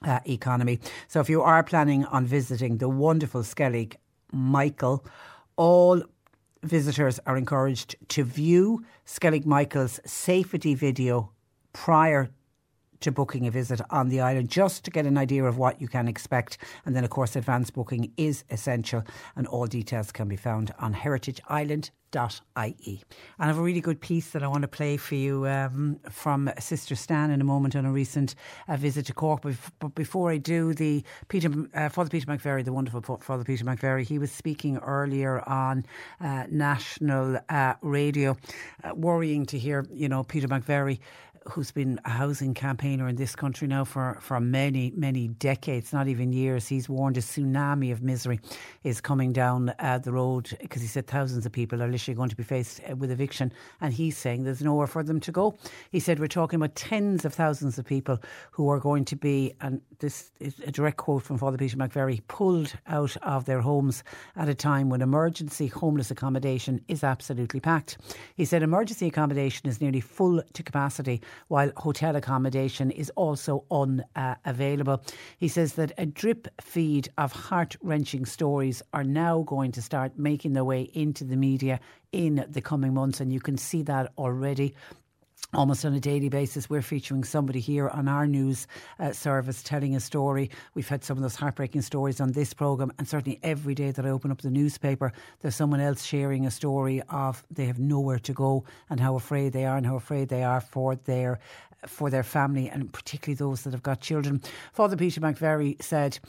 [0.04, 0.80] uh, economy.
[1.08, 3.96] So if you are planning on visiting the wonderful Skellig
[4.32, 5.04] Michael,
[5.56, 6.04] all
[6.64, 11.32] visitors are encouraged to view Skellig Michael's safety video
[11.74, 12.30] prior
[13.04, 15.88] to booking a visit on the island just to get an idea of what you
[15.88, 16.58] can expect.
[16.86, 19.04] And then, of course, advance booking is essential,
[19.36, 21.92] and all details can be found on heritageireland.ie.
[22.16, 23.02] And
[23.40, 26.52] I have a really good piece that I want to play for you um, from
[26.60, 28.36] Sister Stan in a moment on a recent
[28.68, 29.44] uh, visit to Cork.
[29.80, 34.04] But before I do, the Peter, uh, Father Peter McVerry, the wonderful Father Peter McVerry,
[34.04, 35.86] he was speaking earlier on
[36.22, 38.38] uh, national uh, radio.
[38.84, 41.00] Uh, worrying to hear, you know, Peter McVerry
[41.50, 46.08] who's been a housing campaigner in this country now for, for many, many decades, not
[46.08, 46.68] even years.
[46.68, 48.40] He's warned a tsunami of misery
[48.84, 52.30] is coming down uh, the road because he said thousands of people are literally going
[52.30, 53.52] to be faced uh, with eviction.
[53.82, 55.58] And he's saying there's nowhere for them to go.
[55.92, 58.20] He said we're talking about tens of thousands of people
[58.52, 62.22] who are going to be, and this is a direct quote from Father Peter McVerry,
[62.28, 64.04] pulled out of their homes
[64.36, 67.98] at a time when emergency homeless accommodation is absolutely packed.
[68.36, 74.94] He said emergency accommodation is nearly full to capacity while hotel accommodation is also unavailable.
[74.94, 79.82] Uh, he says that a drip feed of heart wrenching stories are now going to
[79.82, 81.80] start making their way into the media
[82.12, 84.76] in the coming months, and you can see that already
[85.54, 86.70] almost on a daily basis.
[86.70, 88.68] We're featuring somebody here on our news
[89.00, 90.50] uh, service telling a story.
[90.74, 94.06] We've had some of those heartbreaking stories on this programme, and certainly every day that
[94.06, 98.20] I open up the newspaper, there's someone else sharing a story of they have nowhere
[98.20, 101.40] to go and how afraid they are and how afraid they are for their
[101.88, 104.42] for their family and particularly those that have got children.
[104.74, 106.20] Father Peter McVerry said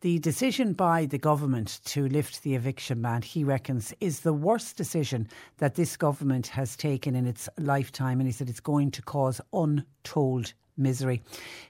[0.00, 4.76] the decision by the government to lift the eviction ban, he reckons, is the worst
[4.76, 5.28] decision
[5.58, 8.20] that this government has taken in its lifetime.
[8.20, 11.22] And he said it's going to cause untold misery.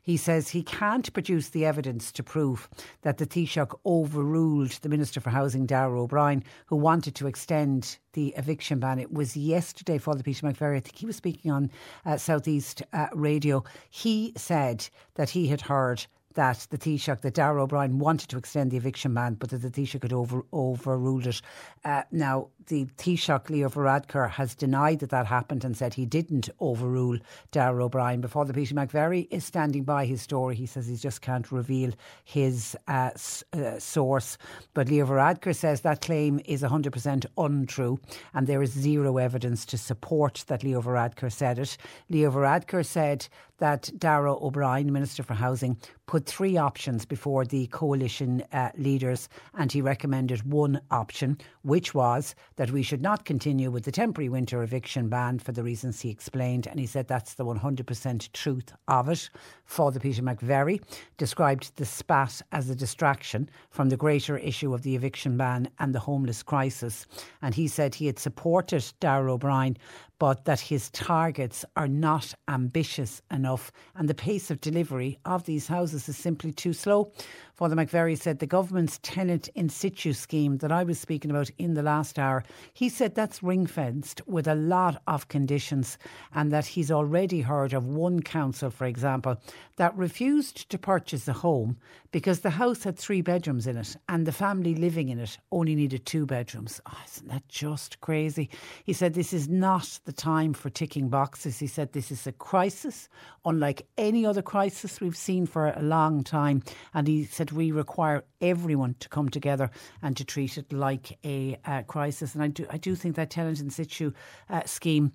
[0.02, 2.68] He says he can't produce the evidence to prove
[3.02, 8.34] that the Taoiseach overruled the Minister for Housing, Darragh O'Brien, who wanted to extend the
[8.36, 8.98] eviction ban.
[8.98, 11.70] It was yesterday, Father Peter McVerry, I think he was speaking on
[12.04, 13.64] uh, Southeast uh, Radio.
[13.90, 18.70] He said that he had heard that the Taoiseach, that Darragh O'Brien wanted to extend
[18.70, 21.40] the eviction ban, but that the Taoiseach had over, overruled it.
[21.84, 26.48] Uh, now, the Taoiseach, Leo Varadkar, has denied that that happened and said he didn't
[26.60, 27.18] overrule
[27.52, 28.20] Darragh O'Brien.
[28.20, 30.54] Before the Peter McVerry is standing by his story.
[30.54, 31.92] He says he just can't reveal
[32.24, 33.10] his uh,
[33.52, 34.38] uh, source.
[34.74, 37.98] But Leo Varadkar says that claim is 100% untrue
[38.32, 41.76] and there is zero evidence to support that Leo Varadkar said it.
[42.08, 43.28] Leo Varadkar said
[43.58, 45.76] that Darragh O'Brien, Minister for Housing,
[46.06, 52.34] put three options before the coalition uh, leaders and he recommended one option, which was
[52.56, 56.10] that we should not continue with the temporary winter eviction ban for the reasons he
[56.10, 56.66] explained.
[56.66, 59.28] And he said that's the 100% truth of it.
[59.64, 60.82] Father Peter McVerry
[61.16, 65.94] described the spat as a distraction from the greater issue of the eviction ban and
[65.94, 67.06] the homeless crisis.
[67.42, 69.76] And he said he had supported Darragh O'Brien
[70.18, 75.66] but that his targets are not ambitious enough and the pace of delivery of these
[75.66, 77.12] houses is simply too slow.
[77.54, 81.74] Father McVerry said the government's tenant in situ scheme that I was speaking about in
[81.74, 82.42] the last hour,
[82.72, 85.98] he said that's ring fenced with a lot of conditions
[86.34, 89.40] and that he's already heard of one council, for example,
[89.76, 91.76] that refused to purchase a home
[92.10, 95.74] because the house had three bedrooms in it and the family living in it only
[95.74, 96.80] needed two bedrooms.
[96.86, 98.50] Oh, isn't that just crazy?
[98.84, 101.58] He said this is not the time for ticking boxes.
[101.58, 103.08] He said this is a crisis
[103.44, 106.62] unlike any other crisis we've seen for a long time.
[106.92, 109.70] And he said we require everyone to come together
[110.02, 112.34] and to treat it like a uh, crisis.
[112.34, 114.12] And I do, I do think that tenant in situ
[114.50, 115.12] uh, scheme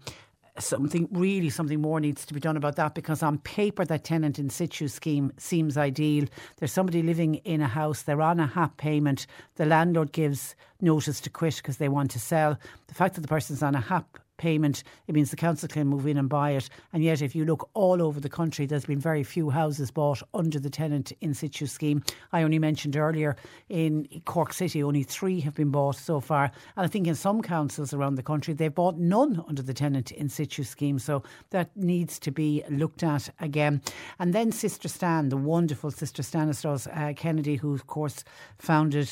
[0.57, 4.38] something really something more needs to be done about that because on paper that tenant
[4.38, 6.26] in situ scheme seems ideal
[6.57, 9.26] there's somebody living in a house they're on a HAP payment
[9.56, 12.57] the landlord gives notice to quit because they want to sell
[12.88, 14.84] the fact that the person's on a HAP payment.
[15.07, 16.70] It means the council can move in and buy it.
[16.91, 20.24] And yet, if you look all over the country, there's been very few houses bought
[20.34, 22.03] under the tenant in situ scheme.
[22.34, 23.36] I only mentioned earlier
[23.70, 26.45] in Cork City, only three have been bought so far.
[26.76, 30.11] And I think in some councils around the country, they've bought none under the tenant
[30.11, 30.98] in situ scheme.
[30.98, 31.22] So
[31.52, 33.82] that needs to be looked at again.
[34.18, 38.24] And then Sister Stan, the wonderful Sister Stanislaus uh, Kennedy, who, of course,
[38.57, 39.10] founded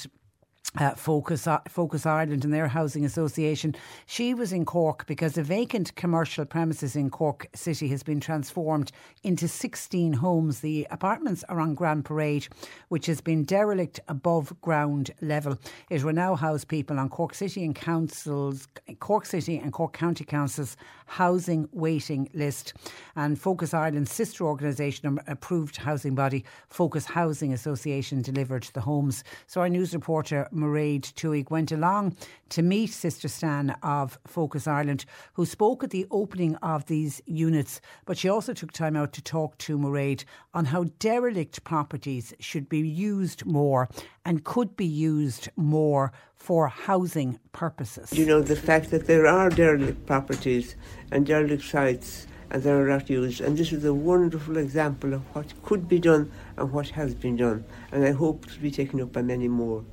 [0.75, 3.75] uh, Focus Focus Ireland and their housing association.
[4.05, 8.91] She was in Cork because a vacant commercial premises in Cork City has been transformed
[9.23, 10.59] into 16 homes.
[10.59, 12.47] The apartments are on Grand Parade,
[12.89, 15.57] which has been derelict above ground level.
[15.89, 18.67] It will now house people on Cork City and councils,
[18.99, 20.75] Cork City and Cork County Council's
[21.05, 22.73] housing waiting list.
[23.15, 29.23] And Focus Ireland's sister organisation, approved housing body, Focus Housing Association, delivered the homes.
[29.47, 30.47] So our news reporter.
[30.57, 32.17] Mairead Tuig went along
[32.49, 37.79] to meet Sister Stan of Focus Ireland, who spoke at the opening of these units.
[38.05, 42.67] But she also took time out to talk to Mairead on how derelict properties should
[42.67, 43.87] be used more
[44.25, 48.11] and could be used more for housing purposes.
[48.11, 50.75] You know, the fact that there are derelict properties
[51.11, 53.41] and derelict sites and they are not used.
[53.41, 57.35] And this is a wonderful example of what could be done and what has been
[57.35, 57.65] done.
[57.91, 59.83] And I hope to be taken up by many more.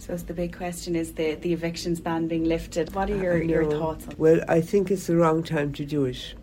[0.00, 2.94] So the big question is the, the evictions ban being lifted.
[2.94, 6.06] What are your, your thoughts on Well, I think it's the wrong time to do
[6.06, 6.34] it.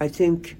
[0.00, 0.56] I think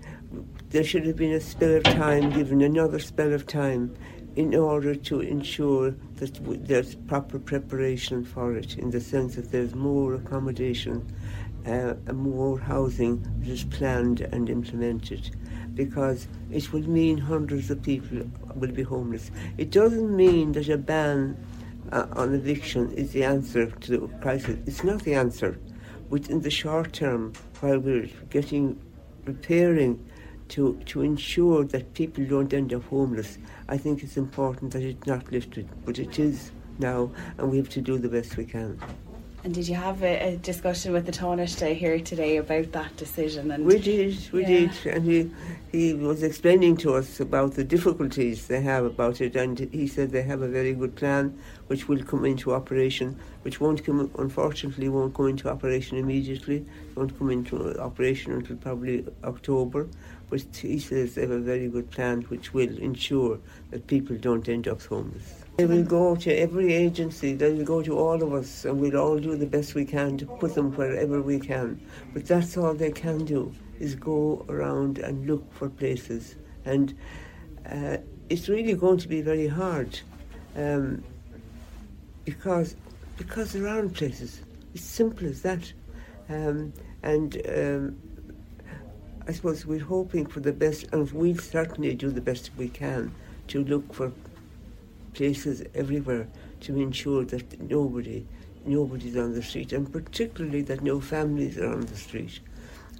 [0.69, 3.97] there should have been a spell of time, given another spell of time,
[4.37, 6.39] in order to ensure that
[6.69, 11.05] there's proper preparation for it, in the sense that there's more accommodation
[11.67, 15.35] uh, and more housing that is planned and implemented
[15.75, 18.23] because it will mean hundreds of people
[18.55, 19.33] will be homeless.
[19.59, 21.37] It doesn't mean that a ban
[21.93, 24.59] uh, on eviction is the answer to the crisis.
[24.67, 25.59] It's not the answer.
[26.09, 28.81] Within the short term, while we're getting
[29.25, 30.05] preparing
[30.49, 33.39] to, to ensure that people don't end up homeless,
[33.69, 37.69] I think it's important that it's not lifted, but it is now, and we have
[37.71, 38.81] to do the best we can.
[39.43, 43.51] And did you have a, a discussion with the Taoiseach here today about that decision?
[43.51, 44.49] And we did, we yeah.
[44.49, 45.31] did, and he
[45.73, 50.11] he was explaining to us about the difficulties they have about it, and he said
[50.11, 51.39] they have a very good plan
[51.69, 57.17] which will come into operation, which won't come, unfortunately, won't come into operation immediately, won't
[57.19, 59.89] come into operation until probably October.
[60.29, 63.39] But he says they have a very good plan which will ensure
[63.71, 65.40] that people don't end up homeless.
[65.61, 68.97] They will go to every agency, they will go to all of us, and we'll
[68.97, 71.79] all do the best we can to put them wherever we can.
[72.15, 76.37] But that's all they can do, is go around and look for places.
[76.65, 76.95] And
[77.71, 77.99] uh,
[78.31, 80.01] it's really going to be very hard
[80.57, 81.05] um,
[82.25, 82.75] because,
[83.19, 84.41] because there aren't places.
[84.75, 85.71] It's simple as that.
[86.31, 86.73] Um,
[87.03, 87.99] and um,
[89.29, 93.15] I suppose we're hoping for the best, and we'll certainly do the best we can
[93.49, 94.11] to look for
[95.15, 96.29] places everywhere
[96.61, 98.27] to ensure that nobody,
[98.65, 102.41] nobody's on the street, and particularly that no families are on the street.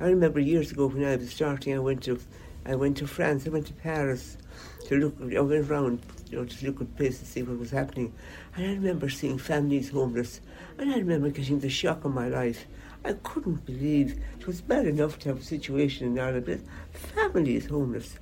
[0.01, 2.19] I remember years ago when I was starting, I went to,
[2.65, 4.39] I went to France, I went to Paris
[4.87, 6.01] to look, I went around,
[6.31, 8.13] you know, to look at places, to see what was happening,
[8.57, 10.41] and I remember seeing families homeless,
[10.79, 12.67] and I remember getting the shock of my life.
[13.05, 16.61] I couldn't believe it was bad enough to have a situation in Ireland, but
[16.99, 18.19] families homeless,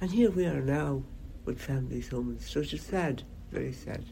[0.00, 1.02] and here we are now
[1.44, 2.48] with families homeless.
[2.48, 4.04] So it's sad very sad.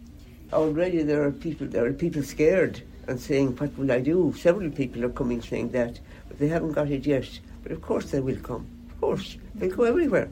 [0.53, 4.35] Already there are people there are people scared and saying, What will I do?
[4.37, 5.99] Several people are coming saying that,
[6.29, 7.29] but they haven't got it yet.
[7.63, 8.67] But of course they will come.
[8.91, 9.37] Of course.
[9.55, 10.29] They'll go everywhere.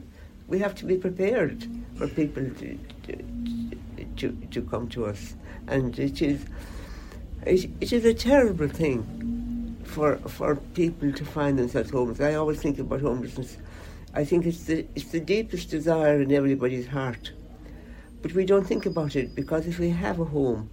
[0.47, 5.35] We have to be prepared for people to, to, to, to come to us.
[5.67, 6.45] And it is
[7.45, 12.19] it, it is a terrible thing for for people to find themselves homeless.
[12.21, 13.57] I always think about homelessness.
[14.13, 17.31] I think it's the it's the deepest desire in everybody's heart
[18.21, 20.69] but we don't think about it because if we have a home,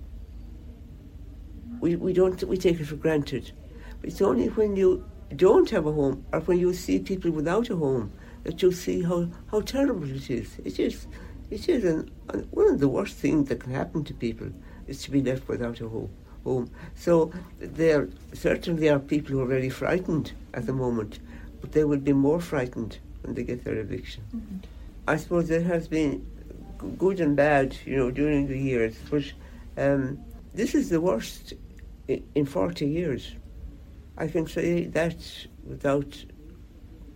[1.80, 3.52] we, we don't we take it for granted.
[4.00, 5.04] But it's only when you
[5.34, 8.12] don't have a home or when you see people without a home
[8.44, 10.58] that you see how, how terrible it is.
[10.64, 11.06] It is
[11.50, 14.48] it is an, an, one of the worst things that can happen to people
[14.88, 16.10] is to be left without a home.
[16.44, 16.70] Home.
[16.94, 21.18] So there certainly are people who are very frightened at the moment,
[21.60, 24.22] but they will be more frightened when they get their eviction.
[24.34, 24.58] Mm-hmm.
[25.08, 26.24] I suppose there has been
[26.98, 28.96] good and bad, you know, during the years.
[29.10, 29.24] But
[29.76, 30.18] um,
[30.54, 31.54] this is the worst
[32.08, 33.34] in 40 years.
[34.16, 35.16] I can say that
[35.64, 36.24] without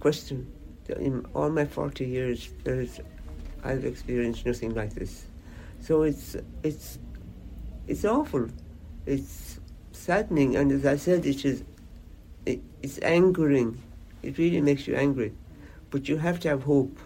[0.01, 0.53] question.
[0.89, 3.01] In all my 40 years, there's,
[3.63, 5.27] I've experienced nothing like this.
[5.81, 6.99] So it's, it's,
[7.87, 8.49] it's awful.
[9.07, 9.61] It's
[9.93, 10.57] saddening.
[10.57, 11.63] And as I said, it is
[12.47, 13.81] it, it's angering.
[14.23, 15.33] It really makes you angry.
[15.91, 16.99] But you have to have hope.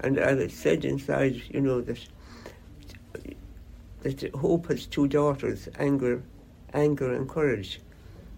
[0.00, 1.98] And I've said inside, you know, that
[4.02, 6.22] that hope has two daughters, anger,
[6.72, 7.80] anger and courage.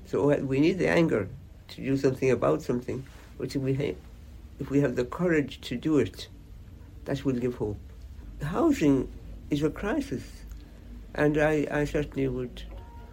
[0.07, 1.29] So we need the anger
[1.69, 3.05] to do something about something,
[3.39, 3.97] but if we, ha-
[4.59, 6.29] if we have the courage to do it,
[7.05, 7.79] that will give hope.
[8.43, 9.09] Housing
[9.51, 10.25] is a crisis,
[11.15, 12.63] and I, I certainly would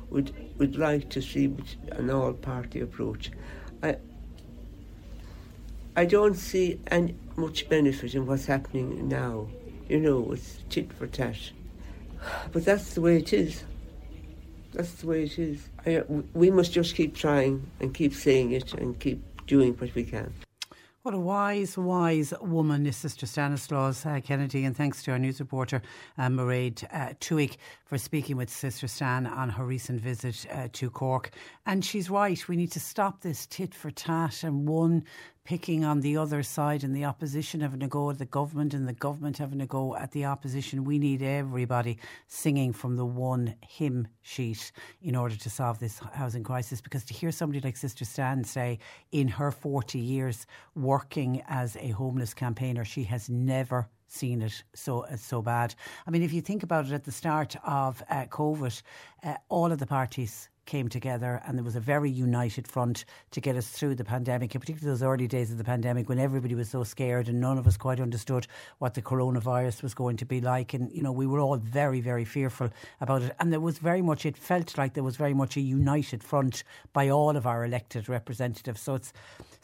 [0.10, 1.54] would would like to see
[1.92, 3.32] an all-party approach.
[3.84, 3.98] I
[5.96, 9.48] I don't see any much benefit in what's happening now.
[9.88, 11.38] You know, it's tit for tat.
[12.52, 13.64] But that's the way it is.
[14.74, 15.70] That's the way it is.
[15.86, 16.04] I,
[16.34, 20.34] we must just keep trying and keep saying it and keep doing what we can.
[21.04, 25.40] What a wise, wise woman is Sister Stanislaus uh, Kennedy, and thanks to our news
[25.40, 25.82] reporter
[26.18, 27.56] uh, Mairead uh, Tuig
[27.88, 31.32] for speaking with Sister Stan on her recent visit uh, to Cork.
[31.66, 35.06] And she's right, we need to stop this tit for tat and one
[35.46, 38.86] picking on the other side and the opposition having a go at the government and
[38.86, 40.84] the government having a go at the opposition.
[40.84, 46.44] We need everybody singing from the one hymn sheet in order to solve this housing
[46.44, 46.82] crisis.
[46.82, 48.80] Because to hear somebody like Sister Stan say,
[49.14, 50.46] in her 40 years
[50.76, 55.76] working as a homeless campaigner, she has never seen it so uh, so bad.
[56.06, 58.82] I mean, if you think about it, at the start of uh, COVID,
[59.24, 63.42] uh, all of the parties came together and there was a very united front to
[63.42, 66.54] get us through the pandemic, in particular those early days of the pandemic when everybody
[66.54, 68.46] was so scared and none of us quite understood
[68.78, 70.76] what the coronavirus was going to be like.
[70.76, 72.70] And, you know, we were all very, very fearful
[73.02, 73.36] about it.
[73.40, 76.64] And there was very much, it felt like there was very much a united front
[76.94, 78.82] by all of our elected representatives.
[78.82, 79.14] So it's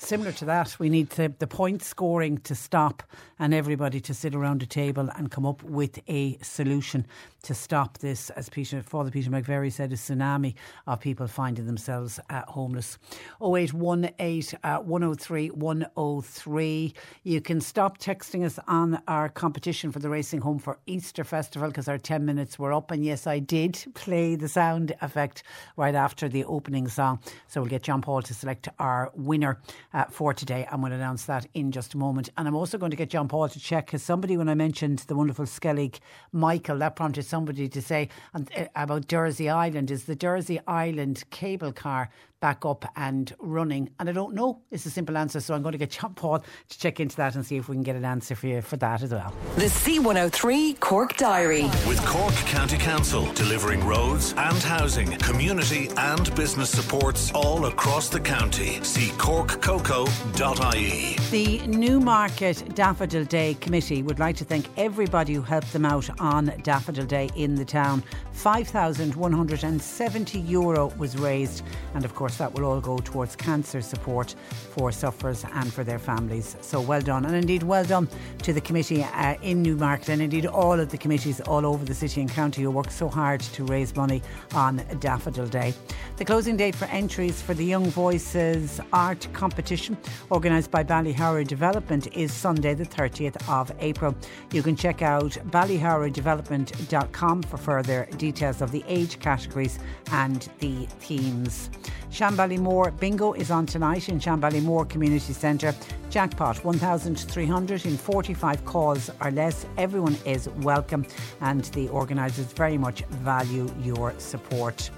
[0.05, 0.77] similar to that.
[0.79, 3.03] We need to, the point scoring to stop
[3.39, 7.05] and everybody to sit around a table and come up with a solution
[7.43, 10.55] to stop this, as Peter, Father Peter McVerry said, a tsunami
[10.87, 12.97] of people finding themselves uh, homeless.
[13.41, 16.93] 0818 uh, 103 103.
[17.23, 21.67] You can stop texting us on our competition for the Racing Home for Easter Festival
[21.67, 22.91] because our 10 minutes were up.
[22.91, 25.43] And yes, I did play the sound effect
[25.75, 27.19] right after the opening song.
[27.47, 29.59] So we'll get John Paul to select our winner
[29.93, 30.67] uh, for today.
[30.71, 32.29] I'm going to announce that in just a moment.
[32.37, 34.99] And I'm also going to get John Paul to check because somebody, when I mentioned
[34.99, 35.99] the wonderful Skellig
[36.31, 38.41] Michael, that prompted somebody to say uh,
[38.75, 39.91] about Dursey Island.
[39.91, 42.09] Is the Dursey Island cable car
[42.43, 43.89] back up and running?
[44.01, 44.59] And I don't know.
[44.69, 45.39] It's a simple answer.
[45.39, 47.75] So I'm going to get John Paul to check into that and see if we
[47.77, 49.33] can get an answer for you for that as well.
[49.55, 51.69] The C103 Cork Diary.
[51.87, 58.19] With Cork County Council delivering roads and housing, community and business supports all across the
[58.19, 58.83] county.
[58.83, 61.15] See corkcoco.ie.
[61.31, 66.51] The Newmarket Daffodil Day Committee would like to thank everybody who helped them out on
[66.63, 68.03] Daffodil Day in the town.
[68.33, 71.63] 5,170 euro was raised,
[71.93, 74.35] and of course, that will all go towards cancer support
[74.71, 76.55] for sufferers and for their families.
[76.61, 78.07] So well done, and indeed well done
[78.43, 81.93] to the committee uh, in Newmarket, and indeed all of the committees all over the
[81.93, 84.21] city and county who worked so hard to raise money
[84.53, 85.73] on Daffodil Day.
[86.17, 89.97] The closing date for entries for the Young Voices art competition,
[90.31, 94.15] organised by Ballyhoura Development, is Sunday, the 30th of April.
[94.51, 99.79] You can check out ballyhouradevelopment.com for further details of the age categories
[100.11, 101.69] and the themes.
[102.13, 105.73] Shanballymore Bingo is on tonight in Shanballymore Community Centre.
[106.11, 109.65] Jackpot 1,300 in 45 calls or less.
[109.79, 111.07] Everyone is welcome,
[111.41, 114.91] and the organisers very much value your support.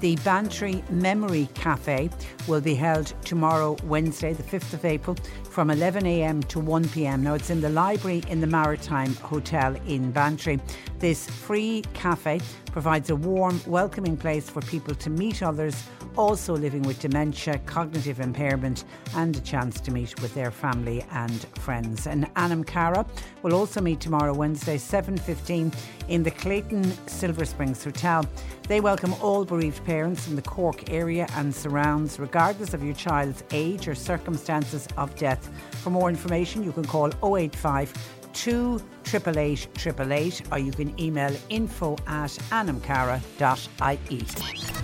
[0.00, 2.10] The Bantry Memory Cafe
[2.46, 5.16] will be held tomorrow, Wednesday, the 5th of April,
[5.50, 7.22] from 11am to 1pm.
[7.22, 10.60] Now, it's in the library in the Maritime Hotel in Bantry.
[10.98, 12.40] This free cafe
[12.70, 15.82] provides a warm, welcoming place for people to meet others
[16.16, 21.46] also living with dementia, cognitive impairment, and a chance to meet with their family and
[21.58, 22.06] friends.
[22.06, 23.06] And Anam Cara
[23.42, 25.74] will also meet tomorrow, Wednesday, 7.15
[26.08, 28.24] in the Clayton Silver Springs Hotel.
[28.68, 33.44] They welcome all bereaved parents in the Cork area and surrounds, regardless of your child's
[33.50, 35.50] age or circumstances of death.
[35.82, 37.92] For more information, you can call 085
[38.34, 38.80] 2
[39.14, 44.24] 888 or you can email info at anamcara.ie.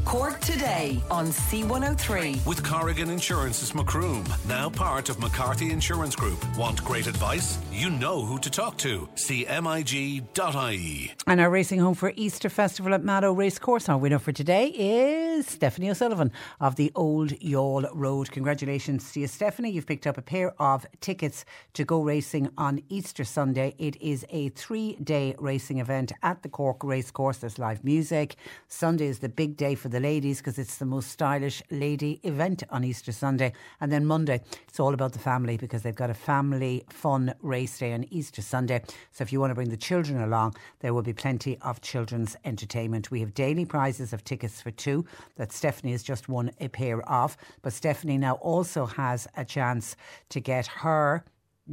[0.05, 2.47] Cork today on C103.
[2.47, 6.39] With Corrigan Insurance's Macroom, now part of McCarthy Insurance Group.
[6.57, 7.59] Want great advice?
[7.73, 9.09] You know who to talk to.
[9.15, 11.13] CMIG.ie.
[11.27, 13.89] And our racing home for Easter Festival at Mallow Racecourse.
[13.89, 16.31] Our winner for today is Stephanie O'Sullivan
[16.61, 18.31] of the Old Youghal Road.
[18.31, 19.71] Congratulations to you, Stephanie.
[19.71, 23.75] You've picked up a pair of tickets to go racing on Easter Sunday.
[23.79, 27.39] It is is a three day racing event at the Cork Racecourse.
[27.39, 28.37] There's live music.
[28.69, 32.63] Sunday is the big day for the ladies because it's the most stylish lady event
[32.71, 33.53] on Easter Sunday.
[33.81, 37.77] And then Monday, it's all about the family because they've got a family fun race
[37.77, 38.85] day on Easter Sunday.
[39.11, 42.37] So if you want to bring the children along, there will be plenty of children's
[42.45, 43.11] entertainment.
[43.11, 45.05] We have daily prizes of tickets for two
[45.35, 47.37] that Stephanie has just won a pair of.
[47.63, 49.97] But Stephanie now also has a chance
[50.29, 51.25] to get her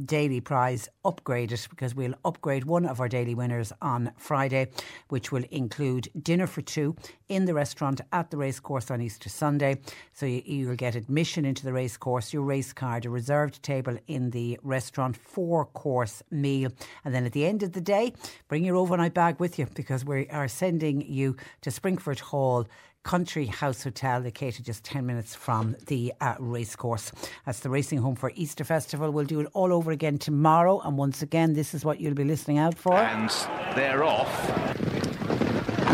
[0.04, 4.68] daily prize upgraded because we'll upgrade one of our daily winners on Friday,
[5.08, 6.96] which will include dinner for two
[7.28, 9.80] in the restaurant at the racecourse on Easter Sunday.
[10.12, 14.30] So you, will get admission into the racecourse, your race card, a reserved table in
[14.30, 16.70] the restaurant, four course meal.
[17.04, 18.12] And then at the end of the day,
[18.48, 22.66] bring your overnight bag with you because we are sending you to Springfort Hall
[23.04, 27.12] Country House Hotel, located just 10 minutes from the uh, racecourse.
[27.44, 29.10] That's the racing home for Easter Festival.
[29.10, 30.80] We'll do it all over again tomorrow.
[30.80, 32.94] And once again, this is what you'll be listening out for.
[32.94, 33.30] And
[33.74, 35.01] they're off.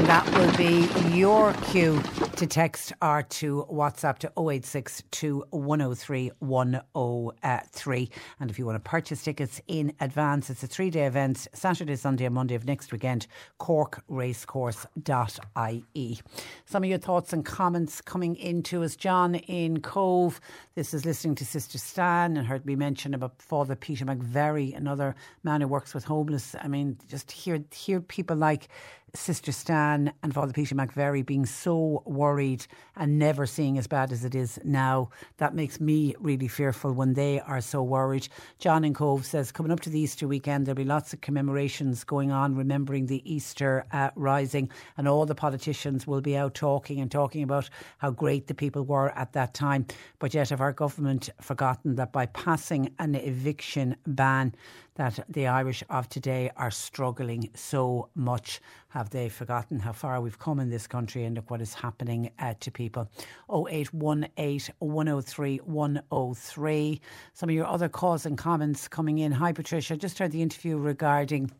[0.09, 2.01] That will be your cue
[2.37, 8.11] to text or to WhatsApp to 0862 103 103.
[8.41, 11.95] And if you want to purchase tickets in advance, it's a three day event, Saturday,
[11.95, 13.27] Sunday, and Monday of next weekend,
[13.61, 16.21] corkracecourse.ie.
[16.65, 18.97] Some of your thoughts and comments coming into us.
[18.97, 20.41] John in Cobh,
[20.75, 25.15] this is listening to Sister Stan and heard me mention about Father Peter McVerry, another
[25.45, 26.57] man who works with homeless.
[26.63, 28.69] I mean, just hear, hear people like
[29.15, 32.67] Sister Stan and Father Peter McVerry being so worried
[32.97, 35.11] and never seeing as bad as it is now.
[35.39, 38.29] That makes me really fearful when they are so worried.
[38.59, 42.05] John in Cobh says, coming up to the Easter weekend, there'll be lots of commemorations
[42.05, 47.01] going on, remembering the Easter uh, rising, and all the politicians will be out talking
[47.01, 49.87] and talking about how great the people were at that time.
[50.19, 54.55] But yet, have our government forgotten that by passing an eviction ban,
[54.99, 58.61] that the Irish of today are struggling so much.
[58.89, 62.33] Have they forgotten how far we've come in this country and look what is happening
[62.41, 63.09] uh, to people?
[63.49, 67.01] 0818 103 103.
[67.33, 69.31] Some of your other calls and comments coming in.
[69.31, 69.97] Hi, Patricia.
[69.97, 71.51] Just heard the interview regarding.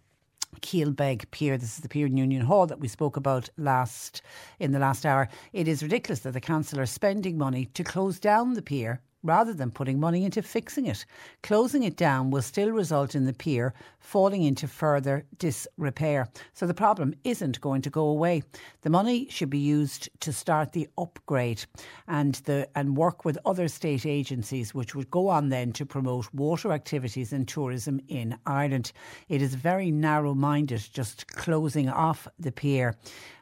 [0.63, 1.59] Keelbeg Pier.
[1.59, 4.23] This is the pier in Union Hall that we spoke about last
[4.59, 5.29] in the last hour.
[5.53, 9.53] It is ridiculous that the council are spending money to close down the pier rather
[9.53, 11.05] than putting money into fixing it.
[11.43, 16.29] Closing it down will still result in the pier falling into further disrepair.
[16.55, 18.43] So the problem isn't going to go away.
[18.83, 21.65] The money should be used to start the upgrade
[22.07, 26.33] and the and work with other state agencies which would go on then to promote
[26.33, 28.93] water activities and tourism in Ireland.
[29.29, 32.97] It is very narrow minded just closing off the pier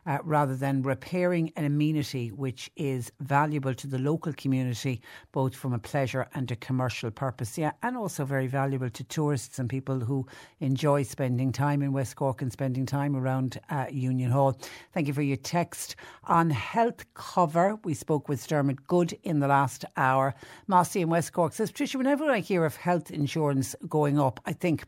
[0.06, 5.00] uh, rather than repairing an amenity which is valuable to the local community,
[5.32, 7.58] both from a pleasure and a commercial purpose.
[7.58, 10.26] Yeah, and also very valuable to tourists and people who
[10.60, 14.58] enjoy spending time in West Cork and spending time around uh, Union Hall.
[14.92, 15.96] Thank you for your text.
[16.24, 20.34] On health cover, we spoke with Dermot Goode in the last hour.
[20.66, 24.52] Mossy in West Cork says, Tricia, whenever I hear of health insurance going up, I
[24.52, 24.84] think,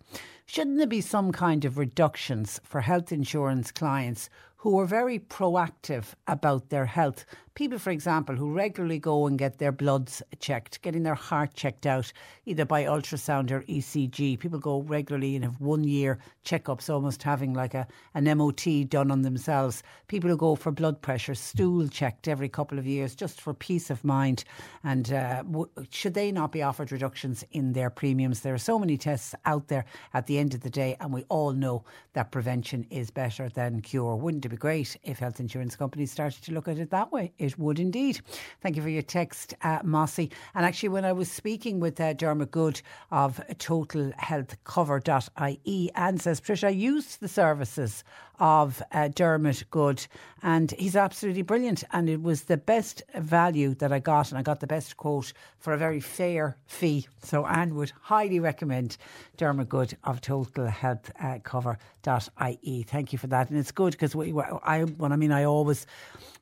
[0.47, 6.15] shouldn't there be some kind of reductions for health insurance clients who are very proactive
[6.27, 7.25] about their health.
[7.59, 11.87] People, for example, who regularly go and get their bloods checked, getting their heart checked
[11.87, 12.13] out,
[12.47, 14.39] either by ultrasound or ECG.
[14.39, 19.11] People go regularly and have one year checkups, almost having like a, an MOT done
[19.11, 19.83] on themselves.
[20.07, 23.91] People who go for blood pressure, stool checked every couple of years, just for peace
[23.91, 24.45] of mind.
[24.85, 28.43] And uh, w- should they not be offered reductions in their premiums?
[28.43, 31.25] There are so many tests out there at the end of the day, and we
[31.29, 31.83] all know
[32.13, 34.15] that prevention is better than cure.
[34.15, 37.33] Wouldn't it be great if health insurance companies started to look at it that way?
[37.37, 38.21] It would indeed.
[38.61, 40.33] Thank you for your text, uh, Mossy.
[40.55, 46.65] And actually, when I was speaking with uh, Dermot Goode of totalhealthcover.ie, and says, Trish,
[46.65, 48.03] I used the services
[48.39, 50.07] of uh, Dermot Goode,
[50.43, 51.85] and he's absolutely brilliant.
[51.93, 55.33] And it was the best value that I got, and I got the best quote
[55.59, 57.09] for a very fair fee.
[57.23, 58.97] So Anne would highly recommend
[59.37, 62.83] Dermot Goode of totalhealthcover.ie.
[62.85, 65.87] Thank you for that, and it's good because we, I, I mean, I always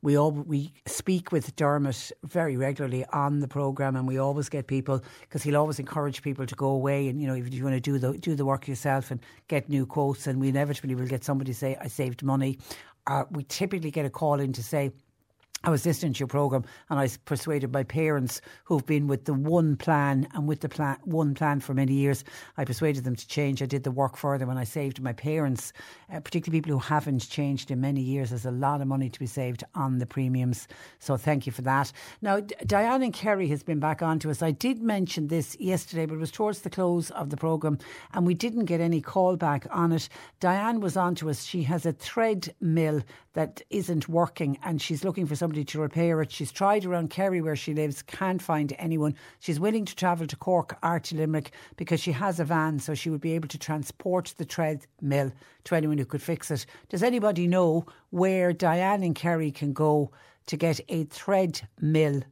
[0.03, 4.67] we all we speak with Dermot very regularly on the program, and we always get
[4.67, 7.75] people because he'll always encourage people to go away and you know if you want
[7.75, 11.07] to do the do the work yourself and get new quotes, and we inevitably will
[11.07, 12.59] get somebody say Saved money.
[13.07, 14.91] Uh, we typically get a call in to say
[15.67, 19.35] I was listening to your programme and I persuaded my parents who've been with the
[19.35, 22.23] one plan and with the plan, one plan for many years.
[22.57, 23.61] I persuaded them to change.
[23.61, 25.73] I did the work for them and I saved my parents,
[26.13, 28.31] uh, particularly people who haven't changed in many years.
[28.31, 30.69] There's a lot of money to be saved on the premiums.
[31.01, 31.91] So thank you for that.
[32.23, 34.43] Now, D- Diane and Kerry has been back on to us.
[34.43, 37.79] I did mention this yesterday, but it was towards the close of the programme
[38.15, 40.09] and we didn't get any call back on it.
[40.39, 41.43] Diane was on to us.
[41.43, 43.03] She has a thread mill
[43.33, 46.31] that isn't working and she's looking for somebody to repair it.
[46.31, 49.15] She's tried around Kerry where she lives, can't find anyone.
[49.41, 52.95] She's willing to travel to Cork or to Limerick because she has a van so
[52.95, 55.33] she would be able to transport the treadmill
[55.65, 56.67] to anyone who could fix it.
[56.89, 60.11] Does anybody know where Diane and Kerry can go
[60.47, 62.23] to get a treadmill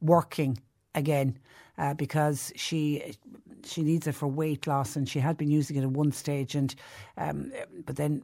[0.00, 0.58] working
[0.94, 1.38] again?
[1.78, 3.14] Uh, because she
[3.64, 6.54] she needs it for weight loss and she had been using it at one stage
[6.54, 6.74] and
[7.16, 7.50] um,
[7.86, 8.22] but then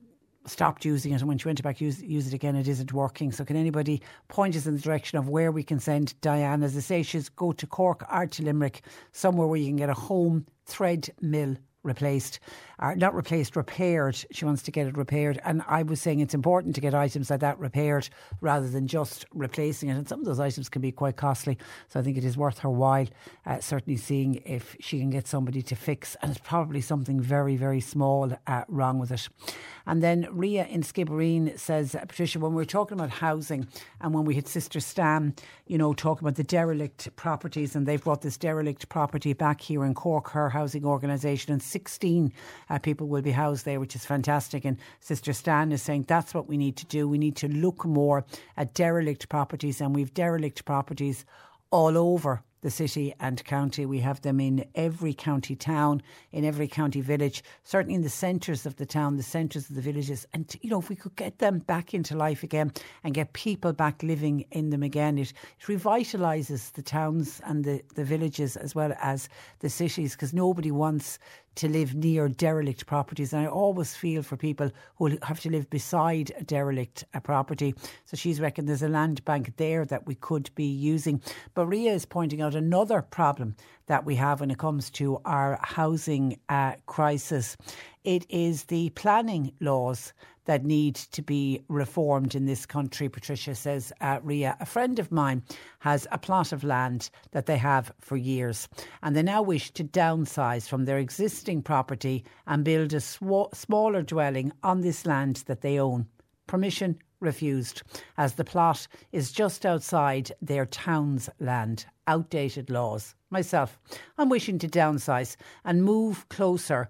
[0.50, 3.32] stopped using it and when she went back use use it again it isn't working.
[3.32, 6.62] So can anybody point us in the direction of where we can send Diane?
[6.62, 9.90] As I say she's go to Cork or to Limerick somewhere where you can get
[9.90, 11.56] a home thread mill
[11.88, 12.38] replaced,
[12.78, 14.16] or not replaced, repaired.
[14.30, 15.40] She wants to get it repaired.
[15.44, 18.08] And I was saying it's important to get items like that repaired
[18.40, 19.96] rather than just replacing it.
[19.96, 21.58] And some of those items can be quite costly.
[21.88, 23.06] So I think it is worth her while
[23.46, 26.16] uh, certainly seeing if she can get somebody to fix.
[26.22, 29.28] And it's probably something very, very small uh, wrong with it.
[29.86, 33.66] And then Ria in Skibbereen says, Patricia, when we were talking about housing
[34.00, 35.34] and when we had Sister Stan,
[35.66, 39.84] you know, talking about the derelict properties, and they've brought this derelict property back here
[39.84, 42.32] in Cork, her housing organisation, and 16
[42.70, 44.64] uh, people will be housed there, which is fantastic.
[44.64, 47.06] And Sister Stan is saying that's what we need to do.
[47.06, 48.24] We need to look more
[48.56, 51.24] at derelict properties, and we've derelict properties
[51.70, 53.86] all over the city and county.
[53.86, 56.02] We have them in every county town,
[56.32, 59.82] in every county village, certainly in the centres of the town, the centres of the
[59.82, 60.26] villages.
[60.32, 62.72] And, you know, if we could get them back into life again
[63.04, 67.82] and get people back living in them again, it, it revitalises the towns and the,
[67.94, 69.28] the villages as well as
[69.60, 71.18] the cities because nobody wants
[71.58, 73.32] to live near derelict properties.
[73.32, 77.74] And I always feel for people who have to live beside a derelict a property.
[78.04, 81.20] So she's reckoned there's a land bank there that we could be using.
[81.54, 83.56] But Ria is pointing out another problem
[83.86, 87.56] that we have when it comes to our housing uh, crisis.
[88.04, 90.12] It is the planning laws
[90.48, 93.92] that need to be reformed in this country, Patricia says.
[94.00, 95.42] Uh, Ria, a friend of mine
[95.80, 98.66] has a plot of land that they have for years,
[99.02, 104.00] and they now wish to downsize from their existing property and build a sw- smaller
[104.00, 106.06] dwelling on this land that they own.
[106.46, 107.82] Permission refused,
[108.16, 111.84] as the plot is just outside their town's land.
[112.06, 113.14] Outdated laws.
[113.28, 113.78] Myself,
[114.16, 116.88] I'm wishing to downsize and move closer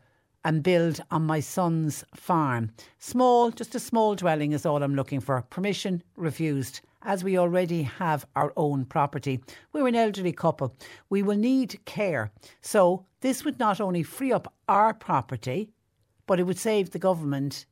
[0.48, 2.70] and build on my son's farm.
[2.98, 5.42] Small, just a small dwelling is all I'm looking for.
[5.42, 6.80] Permission refused.
[7.02, 9.40] As we already have our own property,
[9.74, 10.74] we're an elderly couple.
[11.10, 12.32] We will need care.
[12.62, 15.68] So, this would not only free up our property,
[16.26, 17.66] but it would save the government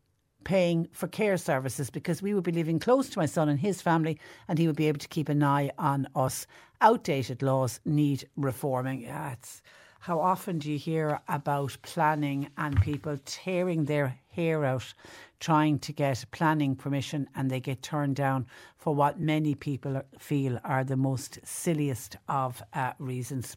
[0.45, 3.81] paying for care services because we would be living close to my son and his
[3.81, 6.47] family and he would be able to keep an eye on us.
[6.83, 9.01] Outdated laws need reforming.
[9.01, 9.63] Yeah, it's
[10.07, 14.95] how often do you hear about planning and people tearing their hair out
[15.41, 18.47] trying to get planning permission and they get turned down
[18.79, 23.57] for what many people feel are the most silliest of uh, reasons.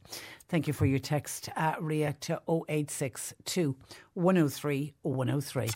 [0.50, 3.76] Thank you for your text, uh, Ria, to 0862
[4.16, 5.70] 103 103.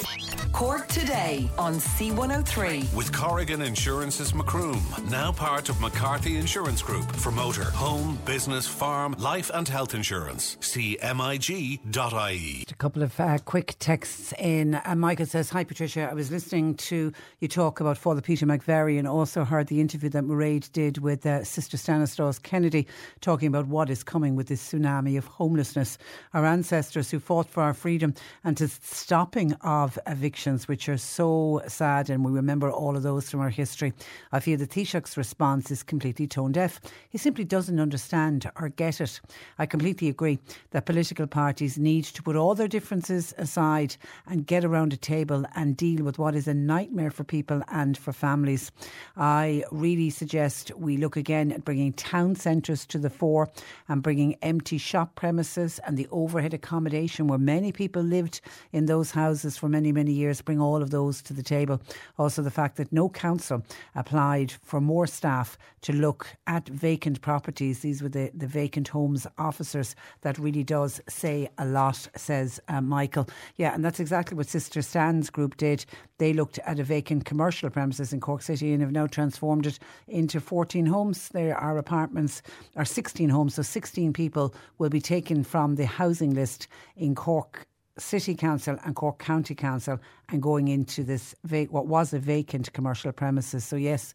[0.52, 2.94] Cork today on C103.
[2.94, 9.16] With Corrigan Insurance's Macroom, now part of McCarthy Insurance Group for motor, home, business, farm,
[9.20, 10.58] life and health insurance.
[10.60, 12.66] See MIG.ie.
[12.68, 14.76] A couple of uh, quick texts in.
[14.76, 18.98] Uh, Michael says, Hi Patricia, I was listening to you talk about Father Peter McVerry
[18.98, 22.88] and also heard the interview that Mairead did with uh, Sister Stanislaus Kennedy
[23.22, 25.98] talking about what is coming with this tsunami of homelessness.
[26.34, 28.14] Our ancestors who fought for our freedom
[28.44, 33.30] and to stopping of evictions, which are so sad, and we remember all of those
[33.30, 33.94] from our history.
[34.32, 36.80] I feel that Taoiseach's response is completely tone deaf.
[37.10, 39.22] He simply doesn't understand or get it.
[39.60, 40.40] I completely agree
[40.72, 43.96] that political parties need to put all their differences aside
[44.28, 47.98] and get around a table and deal with what is a nightmare for people and
[47.98, 48.72] for families.
[49.18, 53.50] I really suggest we look again at bringing town centres to the fore
[53.88, 58.40] and bringing empty shop premises and the overhead accommodation where many people lived
[58.72, 61.82] in those houses for many, many years, bring all of those to the table.
[62.20, 63.64] Also, the fact that no council
[63.96, 67.80] applied for more staff to look at vacant properties.
[67.80, 69.96] These were the, the vacant homes officers.
[70.22, 73.28] That really does say a lot, says uh, Michael.
[73.58, 75.86] Yeah, and that's exactly what Sister Stan's group did.
[76.20, 79.80] They looked at a vacant commercial premises in Cork City and have now transformed it
[80.08, 81.30] into 14 homes.
[81.30, 82.42] There are apartments,
[82.76, 84.43] or 16 homes, so 16 people
[84.78, 87.68] will be taken from the housing list in Cork
[87.98, 90.00] City Council and Cork County Council
[90.34, 93.64] and going into this va- what was a vacant commercial premises.
[93.64, 94.14] So yes,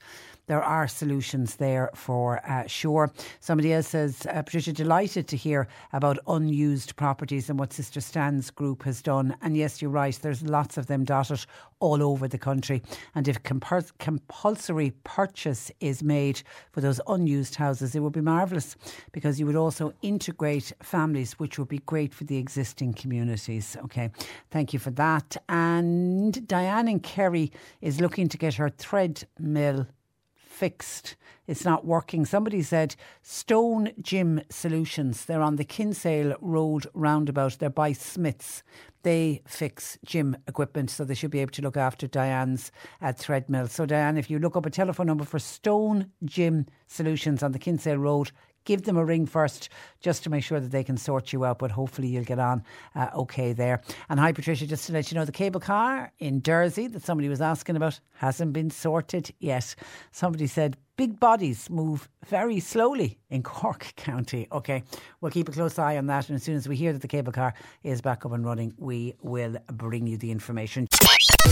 [0.49, 3.13] there are solutions there for uh, sure.
[3.39, 8.51] Somebody else says, uh, Patricia, delighted to hear about unused properties and what Sister Stan's
[8.51, 9.37] group has done.
[9.43, 11.45] And yes, you're right, there's lots of them dotted
[11.81, 12.83] all over the country.
[13.15, 16.43] And if compar- compulsory purchase is made
[16.73, 18.75] for those unused houses, it would be marvellous
[19.13, 23.77] because you would also integrate families, which would be great for the existing communities.
[23.85, 24.11] Okay,
[24.51, 25.37] thank you for that.
[25.49, 26.08] And
[26.47, 29.87] Diane in Kerry is looking to get her thread mill
[30.35, 31.15] fixed.
[31.47, 32.25] It's not working.
[32.25, 35.25] Somebody said Stone Gym Solutions.
[35.25, 37.59] They're on the Kinsale Road roundabout.
[37.59, 38.63] They're by Smiths.
[39.03, 43.19] They fix gym equipment, so they should be able to look after Diane's uh, at
[43.19, 43.71] Threadmill.
[43.71, 47.59] So, Diane, if you look up a telephone number for Stone Gym Solutions on the
[47.61, 48.33] Kinsale Road,
[48.69, 49.71] give them a ring first
[50.01, 51.59] just to make sure that they can sort you out.
[51.59, 52.63] But hopefully you'll get on
[52.95, 53.81] uh, okay there.
[54.11, 57.31] And hi, Patricia, just to let you know, the cable car in Dursey that somebody
[57.31, 59.75] was asking about hasn't been sorted yet.
[60.13, 64.47] Somebody said big bodies move very slowly in Cork County.
[64.53, 64.83] Okay,
[65.23, 66.29] we'll keep a close eye on that.
[66.29, 68.75] And as soon as we hear that the cable car is back up and running,
[68.77, 70.87] we will bring you the information.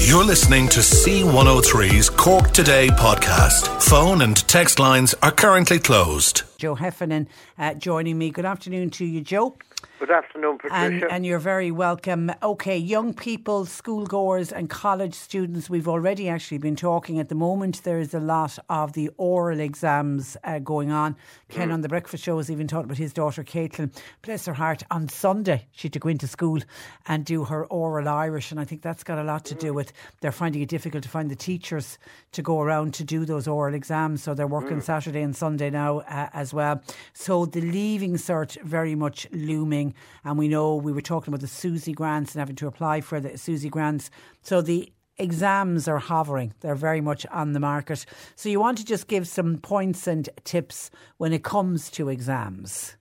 [0.01, 3.82] You're listening to C103's Cork Today podcast.
[3.82, 6.43] Phone and text lines are currently closed.
[6.57, 7.28] Joe Heffernan
[7.59, 8.31] uh, joining me.
[8.31, 9.57] Good afternoon to you, Joe.
[9.99, 10.77] Good afternoon, Patricia.
[10.77, 12.31] And, and, you're very welcome.
[12.43, 17.19] Okay, young people, schoolgoers, and college students, we've already actually been talking.
[17.19, 21.16] At the moment, there is a lot of the oral exams uh, going on.
[21.49, 21.73] Ken mm.
[21.73, 23.91] on the breakfast show has even talked about his daughter, Caitlin.
[24.20, 26.61] Bless her heart, on Sunday, she had to go into school
[27.07, 28.51] and do her oral Irish.
[28.51, 31.09] And I think that's got a lot to do with they're finding it difficult to
[31.09, 31.99] find the teachers
[32.33, 34.23] to go around to do those oral exams.
[34.23, 34.83] So they're working mm.
[34.83, 36.82] Saturday and Sunday now uh, as well.
[37.12, 39.94] So the leaving cert very much looming.
[40.24, 43.20] And we know we were talking about the SUSI grants and having to apply for
[43.20, 44.10] the SUSI grants.
[44.43, 46.55] So the exams are hovering.
[46.60, 48.05] They're very much on the market.
[48.35, 52.97] So you want to just give some points and tips when it comes to exams?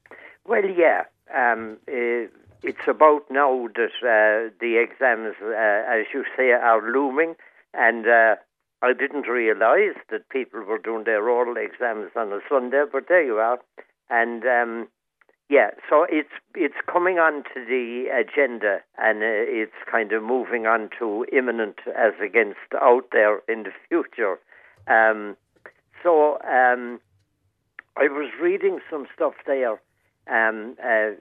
[0.45, 1.03] Well, yeah.
[1.35, 2.29] Um, uh,
[2.63, 7.35] it's about now that uh, the exams, uh, as you say, are looming.
[7.73, 8.35] And uh,
[8.81, 13.23] I didn't realise that people were doing their oral exams on a Sunday, but there
[13.23, 13.59] you are.
[14.09, 14.87] And um,
[15.49, 20.89] yeah, so it's it's coming onto the agenda, and uh, it's kind of moving on
[20.99, 24.39] to imminent as against out there in the future.
[24.87, 25.37] Um,
[26.01, 26.99] so um,
[27.97, 29.79] I was reading some stuff there.
[30.27, 31.11] Um, uh,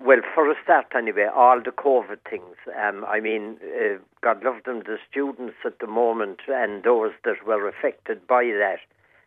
[0.00, 2.56] well, for a start, anyway, all the COVID things.
[2.80, 7.44] Um, I mean, uh, God love them, the students at the moment and those that
[7.44, 8.78] were affected by that.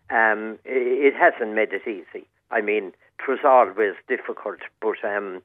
[0.10, 2.26] Um, it hasn't made it easy.
[2.50, 5.42] I mean, it was always difficult, but um,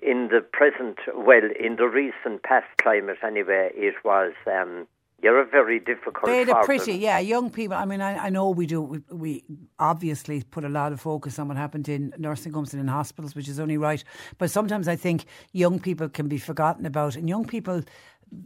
[0.00, 4.32] in the present, well, in the recent past climate anyway, it was.
[4.46, 4.86] Um,
[5.22, 6.26] you're a very difficult.
[6.26, 7.76] They had a pretty, yeah, young people.
[7.76, 8.82] I mean, I, I know we do.
[8.82, 9.44] We, we,
[9.78, 13.34] obviously put a lot of focus on what happened in nursing homes and in hospitals,
[13.34, 14.02] which is only right.
[14.38, 17.82] But sometimes I think young people can be forgotten about, and young people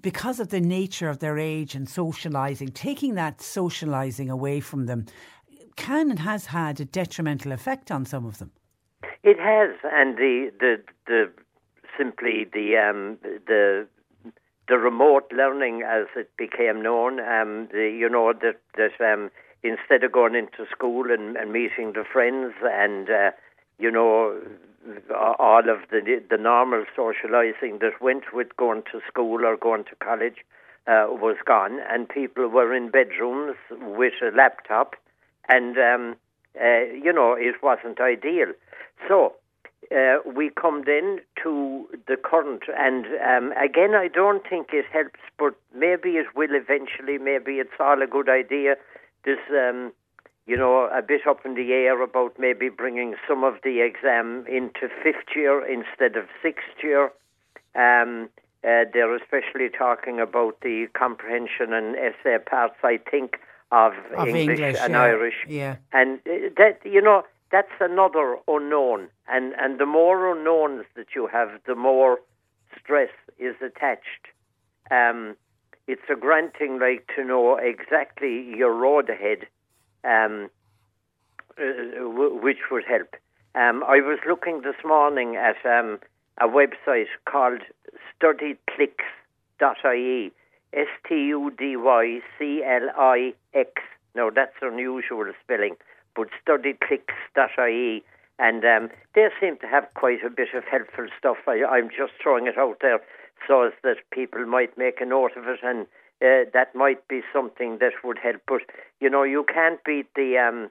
[0.01, 5.07] because of the nature of their age and socialising, taking that socialising away from them
[5.77, 8.51] can and has had a detrimental effect on some of them.
[9.23, 11.33] It has, and the the the
[11.97, 13.87] simply the um, the
[14.69, 19.31] the remote learning, as it became known, um, the, you know that that um,
[19.63, 23.31] instead of going into school and, and meeting the friends and uh,
[23.79, 24.41] you know
[25.39, 29.97] all of the the normal socialising that went with going to school or going to
[29.97, 30.39] college
[30.87, 34.95] uh, was gone, and people were in bedrooms with a laptop
[35.49, 36.17] and um,
[36.61, 38.53] uh, you know it wasn't ideal.
[39.09, 39.35] So
[39.95, 45.21] uh, we come then to the current, and um, again, I don't think it helps,
[45.39, 47.19] but maybe it will eventually.
[47.19, 48.77] Maybe it's all a good idea.
[49.25, 49.93] This, um,
[50.47, 54.45] you know, a bit up in the air about maybe bringing some of the exam
[54.49, 57.13] into fifth year instead of sixth year.
[57.75, 58.29] Um,
[58.65, 62.77] uh, they're especially talking about the comprehension and essay parts.
[62.83, 63.39] I think
[63.71, 65.03] of, of English, English, and yeah.
[65.03, 65.35] Irish.
[65.49, 65.77] Yeah.
[65.93, 69.09] And uh, that, you know, that's another unknown.
[69.29, 72.19] And, and the more unknowns that you have, the more
[72.81, 74.27] stress is attached.
[74.91, 75.37] Um,
[75.87, 79.47] it's a granting like to know exactly your road ahead,
[80.05, 80.51] um,
[81.59, 83.15] uh, w- which would help.
[83.55, 85.99] Um, I was looking this morning at um,
[86.41, 87.61] a website called
[88.21, 88.97] StudyClix,
[89.61, 90.33] studyclix.ie.
[90.73, 93.71] S T U D Y C L I X.
[94.15, 95.77] Now that's unusual spelling,
[96.17, 98.03] but studyclix.ie.
[98.39, 101.39] And um, they seem to have quite a bit of helpful stuff.
[101.47, 103.01] I, I'm just throwing it out there
[103.47, 105.87] so as that people might make a note of it and
[106.23, 108.41] uh, that might be something that would help.
[108.47, 108.63] But
[109.01, 110.71] you know, you can't beat the um,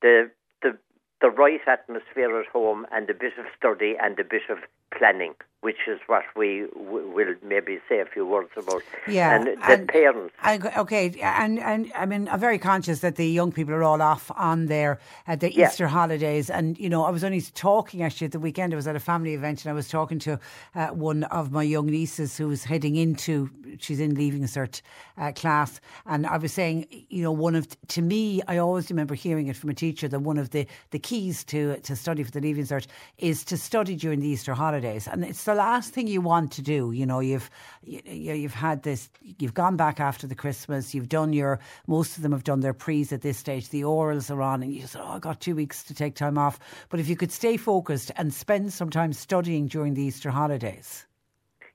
[0.00, 0.30] the
[0.62, 0.78] the
[1.20, 4.58] the right atmosphere at home and a bit of study and a bit of
[4.96, 8.82] planning, which is what we w- will maybe say a few words about.
[9.06, 10.34] Yeah, and the and- parents.
[10.42, 14.00] I, okay, and and I mean, I'm very conscious that the young people are all
[14.00, 15.68] off on their uh, the Yeah.
[15.68, 18.72] Easter holidays, and you know, I was only talking actually at the weekend.
[18.72, 20.38] I was at a family event, and I was talking to
[20.74, 24.80] uh, one of my young nieces who's heading into she's in leaving cert
[25.18, 29.14] uh, class, and I was saying, you know, one of to me, I always remember
[29.14, 32.30] hearing it from a teacher that one of the the keys to to study for
[32.30, 32.86] the leaving cert
[33.18, 36.62] is to study during the Easter holidays, and it's the last thing you want to
[36.62, 36.92] do.
[36.92, 37.50] You know, you've
[37.82, 39.08] you, you- you've had this,
[39.38, 42.72] you've gone back after the Christmas, you've done your most of them have done their
[42.84, 43.68] pre's at this stage.
[43.70, 46.38] The orals are on, and you said, "Oh, I got two weeks to take time
[46.38, 46.58] off."
[46.88, 51.06] But if you could stay focused and spend some time studying during the Easter holidays,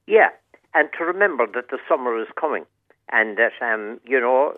[0.07, 0.29] Yeah,
[0.73, 2.65] and to remember that the summer is coming,
[3.11, 4.53] and that um, you know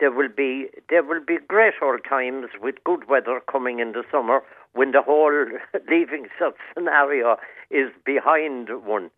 [0.00, 4.04] there will be there will be great old times with good weather coming in the
[4.10, 4.40] summer
[4.72, 5.46] when the whole
[5.90, 7.36] leaving cert scenario
[7.70, 9.10] is behind one.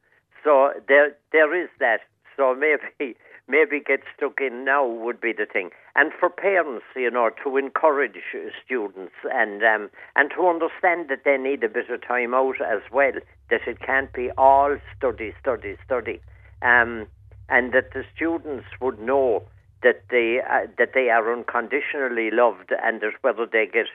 [0.45, 2.01] So there there is that.
[2.37, 3.17] So maybe
[3.49, 5.71] maybe get stuck in now would be the thing.
[5.97, 8.17] And for parents, you know, to encourage
[8.65, 12.81] students and um, and to understand that they need a bit of time out as
[12.93, 13.13] well.
[13.51, 16.21] That it can't be all study, study, study,
[16.63, 17.07] um,
[17.49, 19.43] and that the students would know
[19.83, 23.87] that they uh, that they are unconditionally loved, and that whether they get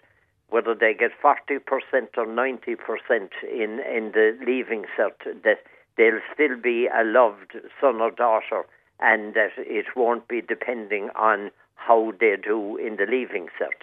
[0.50, 5.64] whether they get forty percent or ninety percent in in the leaving cert, that
[5.98, 8.66] they'll still be a loved son or daughter,
[9.00, 13.82] and that it won't be depending on how they do in the leaving cert.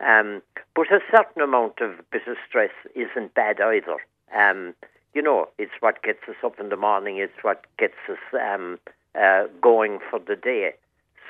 [0.00, 0.42] Um,
[0.74, 3.96] but a certain amount of bit of stress isn't bad either.
[4.36, 4.74] Um,
[5.14, 7.18] you know, it's what gets us up in the morning.
[7.18, 8.78] It's what gets us um,
[9.14, 10.74] uh, going for the day.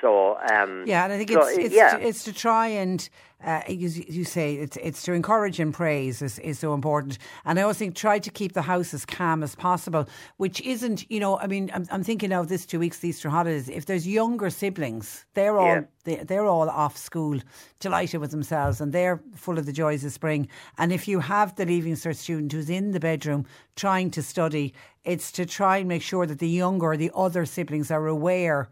[0.01, 1.97] So um, yeah, and I think so, it's it's, yeah.
[1.97, 3.07] to, it's to try and
[3.43, 7.17] uh, you, you say it's it's to encourage and praise is, is so important.
[7.45, 10.07] And I always think try to keep the house as calm as possible,
[10.37, 13.09] which isn't you know I mean I'm, I'm thinking now of this two weeks the
[13.09, 13.69] Easter holidays.
[13.69, 15.81] If there's younger siblings, they're all Yeah.
[16.03, 17.39] they, they're all off school,
[17.79, 20.47] delighted with themselves, and they're full of the joys of spring.
[20.77, 23.45] And if you have the leaving cert student who's in the bedroom
[23.75, 24.73] trying to study,
[25.03, 28.69] it's to try and make sure that the younger, the other siblings are aware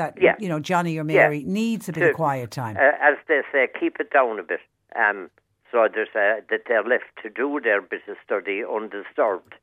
[0.00, 0.36] that Yeah.
[0.38, 1.22] you know Johnny or Yeah.
[1.28, 2.76] Mary needs a bit To- of quiet time.
[2.76, 4.60] uh, as they say, keep it down a bit.
[4.96, 5.30] Um,
[5.70, 9.54] so there's a, that they're left to do their bit of study undisturbed,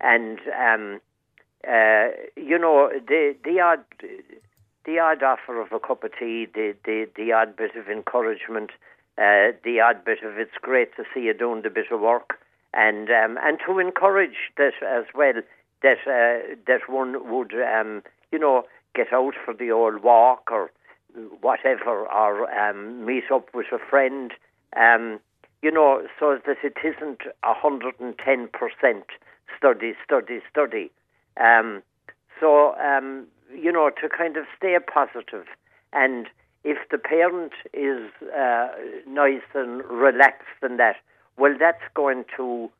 [0.00, 0.38] and
[0.68, 1.00] um,
[1.68, 3.84] uh, you know the the odd
[4.86, 8.70] the odd offer of a cup of tea, the the, the odd bit of encouragement,
[9.18, 12.38] uh, the odd bit of it's great to see you doing the bit of work,
[12.72, 15.34] and um, and to encourage that as well
[15.82, 18.02] that uh, that one would um,
[18.32, 18.64] you know
[18.94, 20.70] get out for the old walk or
[21.40, 24.32] whatever, or um, meet up with a friend,
[24.76, 25.20] um,
[25.62, 29.04] you know, so that it isn't a hundred and ten percent
[29.56, 30.90] study, study, study.
[31.40, 31.82] Um,
[32.38, 35.44] so um, you know, to kind of stay positive.
[35.44, 35.46] positive,
[35.92, 36.26] and
[36.64, 38.68] if the parent is uh,
[39.08, 40.96] nice and relaxed and that,
[41.38, 42.70] well, that's going to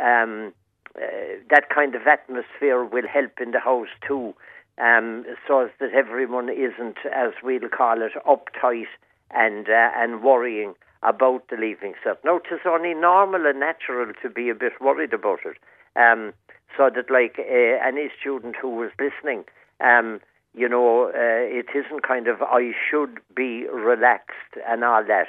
[0.00, 0.52] um,
[0.96, 1.00] uh,
[1.48, 4.34] that kind of atmosphere will help in the house too,
[4.80, 8.86] um, so as that everyone isn't, as we'll call it, uptight
[9.30, 12.16] and uh, and worrying about the leaving cert.
[12.24, 15.56] Now, it is only normal and natural to be a bit worried about it.
[15.96, 16.32] Um,
[16.76, 19.44] so that, like uh, any student who was listening,
[19.80, 20.20] um,
[20.54, 25.28] you know, uh, it isn't kind of I should be relaxed and all that.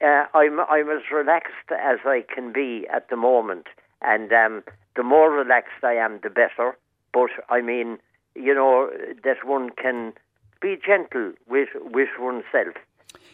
[0.00, 3.66] Uh, I'm I'm as relaxed as I can be at the moment,
[4.02, 4.62] and um,
[4.96, 6.76] the more relaxed I am, the better.
[7.12, 7.98] But I mean,
[8.34, 8.90] you know,
[9.22, 10.12] that one can
[10.60, 12.74] be gentle with with oneself.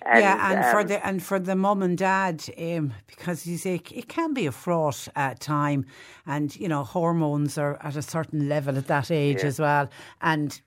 [0.06, 3.58] And, yeah, and for um, the and for the mum and dad, um, because you
[3.58, 5.86] say it can be a fraught uh, time,
[6.26, 9.48] and you know hormones are at a certain level at that age Yeah.
[9.48, 9.90] as well,
[10.22, 10.60] and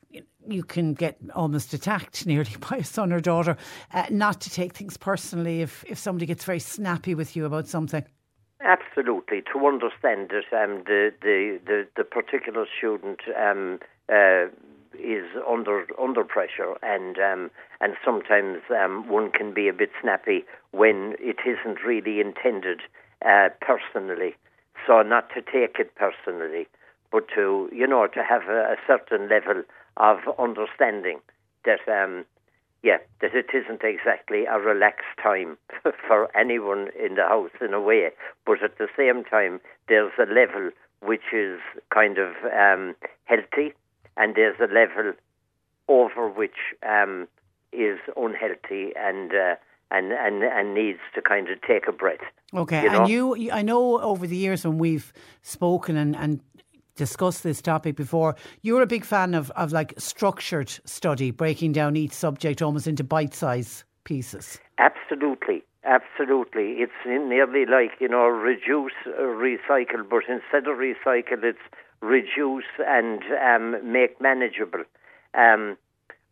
[0.48, 3.58] you can get almost attacked nearly by a son or daughter.
[3.94, 7.68] Uh, not to take things personally if if somebody gets very snappy with you about
[7.68, 8.06] something.
[8.62, 13.78] Absolutely, to understand that um, the, the, the, the particular student um,
[14.10, 14.46] uh,
[15.00, 17.52] is under under pressure, and um,
[17.82, 22.82] and sometimes um, one can be a bit snappy when it isn't really intended
[23.26, 24.36] uh, personally.
[24.86, 26.68] So not to take it personally,
[27.12, 29.64] but to you know to have a, a certain level
[29.98, 31.20] of understanding
[31.66, 32.26] that um,
[32.84, 35.58] yeah, that it isn't exactly a relaxed time
[36.08, 38.10] for anyone in the house in a way,
[38.46, 40.70] but at the same time, there's a level
[41.02, 41.60] which is
[41.94, 42.94] kind of um,
[43.26, 43.74] healthy,
[44.18, 45.14] and there's a level
[45.88, 47.28] over which um,
[47.72, 49.32] is unhealthy and.
[49.34, 49.56] Uh,
[49.92, 52.18] and, and, and needs to kind of take a breath.
[52.52, 53.02] Okay, you know?
[53.02, 55.14] and you, I know over the years when we've
[55.44, 56.42] spoken and, and
[56.96, 58.36] discussed this topic before.
[58.62, 63.04] You're a big fan of, of like structured study, breaking down each subject almost into
[63.04, 64.60] bite size pieces.
[64.78, 65.64] Absolutely.
[65.86, 66.78] Absolutely.
[66.78, 71.60] It's nearly like, you know, reduce, uh, recycle, but instead of recycle, it's
[72.04, 74.84] reduce and um, make manageable.
[75.34, 75.78] Um,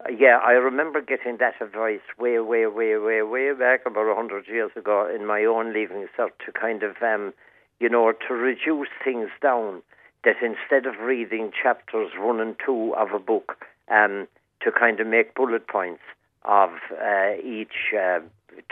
[0.10, 4.48] yeah, I remember getting that advice way, way, way, way, way back about a hundred
[4.48, 7.34] years ago in my own leaving cert to kind of, um,
[7.80, 9.82] you know, to reduce things down
[10.24, 14.28] that instead of reading chapters one and two of a book, um,
[14.64, 16.02] to kind of make bullet points
[16.46, 16.70] of
[17.02, 18.20] uh, each uh,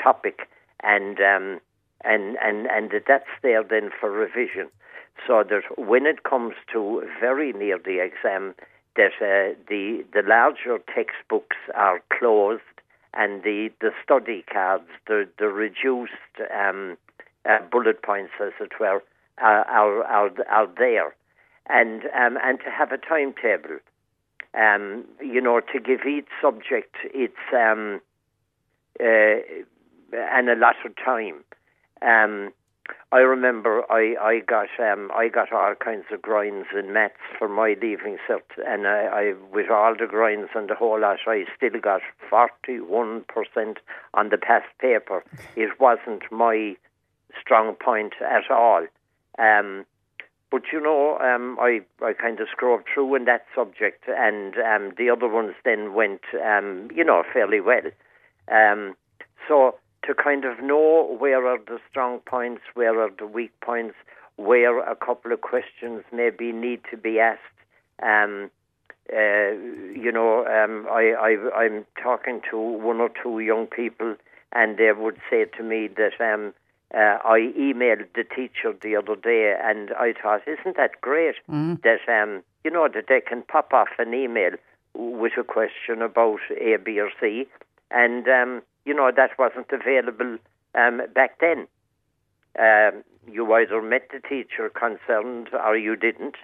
[0.02, 0.48] topic,
[0.82, 1.60] and um,
[2.04, 4.70] and and and that that's there then for revision,
[5.28, 8.56] so that when it comes to very near the exam,
[8.96, 12.62] that uh, the the larger textbooks are closed
[13.14, 16.14] and the the study cards, the the reduced
[16.54, 16.98] um,
[17.50, 19.02] uh, bullet points, as it were,
[19.38, 21.16] are are, are, are there
[21.70, 23.80] and um, and to have a timetable.
[24.56, 28.02] Um, you know, to give each subject its um,
[29.00, 29.42] uh,
[30.12, 31.44] and a lot of time.
[32.02, 32.52] Um,
[33.12, 37.50] I remember I I got um, I got all kinds of grinds in maths for
[37.50, 41.46] my leaving cert, and I, I with all the grinds and the whole lot, I
[41.56, 43.80] still got forty one percent
[44.14, 45.24] on the past paper.
[45.56, 46.76] It wasn't my
[47.42, 48.86] strong point at all.
[49.38, 49.86] Um,
[50.52, 54.94] but you know, um, I I kind of scrubbed through in that subject, and um,
[54.98, 57.92] the other ones then went, um, you know, fairly well.
[58.52, 58.96] Um,
[59.48, 59.76] so
[60.06, 63.96] to kind of know where are the strong points, where are the weak points,
[64.38, 67.42] where a couple of questions maybe need to be asked.
[68.02, 68.50] Um,
[69.12, 69.52] uh,
[69.94, 74.16] you know, um, I, I I'm talking to one or two young people,
[74.54, 76.54] and they would say to me that um,
[76.94, 81.82] uh, I emailed the teacher the other day, and I thought, isn't that great mm.
[81.82, 84.52] that um, you know that they can pop off an email
[84.94, 87.48] with a question about A, B, or C,
[87.92, 90.38] and um, you know that wasn't available
[90.74, 91.68] um, back then.
[92.58, 96.36] Um, you either met the teacher concerned or you didn't.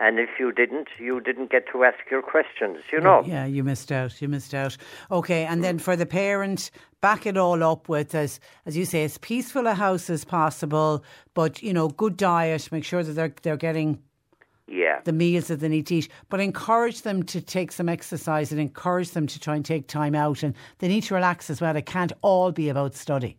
[0.00, 3.24] And if you didn't, you didn't get to ask your questions, you know.
[3.26, 4.20] Yeah, you missed out.
[4.22, 4.76] You missed out.
[5.10, 9.04] Okay, and then for the parent, back it all up with as as you say,
[9.04, 12.70] as peaceful a house as possible, but you know, good diet.
[12.70, 14.02] Make sure that they're they're getting
[14.68, 15.00] yeah.
[15.04, 18.60] the meals that they need to eat, but encourage them to take some exercise and
[18.60, 21.74] encourage them to try and take time out, and they need to relax as well.
[21.76, 23.36] It can't all be about study.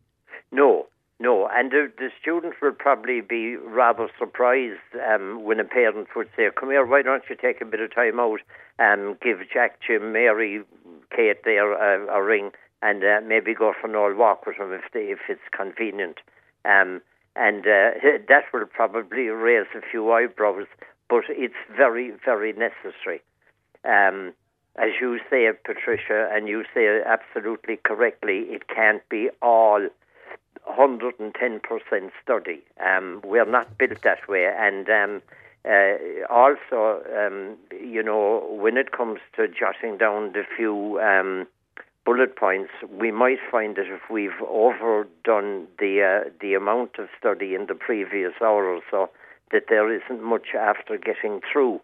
[0.51, 0.87] No,
[1.19, 6.29] no, and the, the students will probably be rather surprised um, when a parent would
[6.35, 8.39] say, "Come here, why don't you take a bit of time out
[8.77, 10.63] and give Jack, Jim, Mary,
[11.15, 12.51] Kate there a, a ring,
[12.81, 16.19] and uh, maybe go for an old walk with them if they, if it's convenient."
[16.65, 17.01] Um,
[17.35, 17.91] and uh,
[18.27, 20.67] that will probably raise a few eyebrows,
[21.09, 23.21] but it's very, very necessary.
[23.83, 24.33] Um,
[24.75, 29.89] as you say, Patricia, and you say absolutely correctly, it can't be all
[30.67, 32.61] 110% study.
[32.85, 34.49] Um, we're not built that way.
[34.55, 35.21] And um,
[35.65, 41.47] uh, also, um, you know, when it comes to jotting down the few um,
[42.05, 47.55] bullet points, we might find that if we've overdone the uh, the amount of study
[47.55, 49.09] in the previous hour or so,
[49.51, 51.81] that there isn't much after getting through.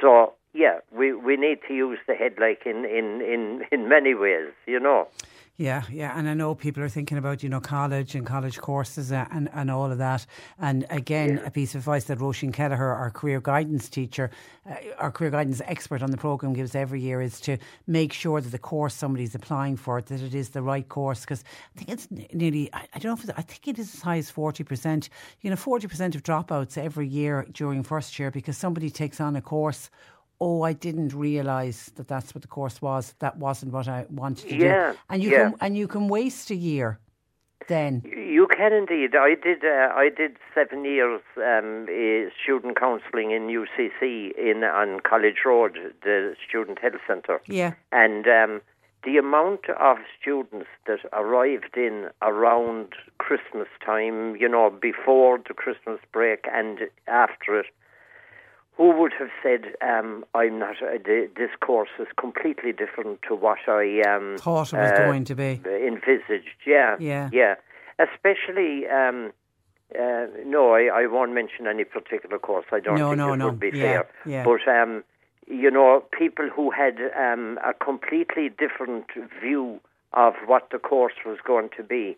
[0.00, 4.14] So yeah, we, we need to use the head like in, in, in, in many
[4.14, 5.08] ways, you know.
[5.56, 9.12] Yeah, yeah, and I know people are thinking about you know college and college courses
[9.12, 10.26] and, and all of that.
[10.58, 11.46] And again, yeah.
[11.46, 14.32] a piece of advice that Roisin Kelleher, our career guidance teacher,
[14.68, 17.56] uh, our career guidance expert on the program, gives every year is to
[17.86, 21.20] make sure that the course somebody's applying for that it is the right course.
[21.20, 21.44] Because
[21.76, 24.18] I think it's nearly I, I don't know if I think it is as high
[24.18, 25.08] as forty percent.
[25.42, 29.36] You know, forty percent of dropouts every year during first year because somebody takes on
[29.36, 29.88] a course
[30.44, 33.14] oh, I didn't realise that that's what the course was.
[33.20, 34.98] That wasn't what I wanted to yeah, do.
[35.08, 35.50] And you yeah.
[35.50, 36.98] can and you can waste a year.
[37.66, 39.16] Then you can indeed.
[39.16, 39.64] I did.
[39.64, 41.86] Uh, I did seven years um,
[42.42, 47.40] student counselling in UCC in on College Road, the Student Health Centre.
[47.46, 48.26] Yeah, and.
[48.26, 48.60] Um,
[49.04, 56.00] the amount of students that arrived in around Christmas time, you know, before the Christmas
[56.10, 57.66] break and after it,
[58.76, 60.76] who would have said, um, "I'm not.
[60.82, 65.24] Uh, this course is completely different to what I um, thought it was uh, going
[65.26, 67.54] to be envisaged." Yeah, yeah, yeah.
[67.98, 69.32] Especially, um,
[69.94, 72.66] uh, no, I, I, won't mention any particular course.
[72.72, 73.46] I don't no, think no, it no.
[73.46, 74.10] would be yeah, fair.
[74.26, 74.44] Yeah.
[74.44, 75.04] But um,
[75.46, 79.06] you know, people who had um, a completely different
[79.40, 79.80] view
[80.12, 82.16] of what the course was going to be,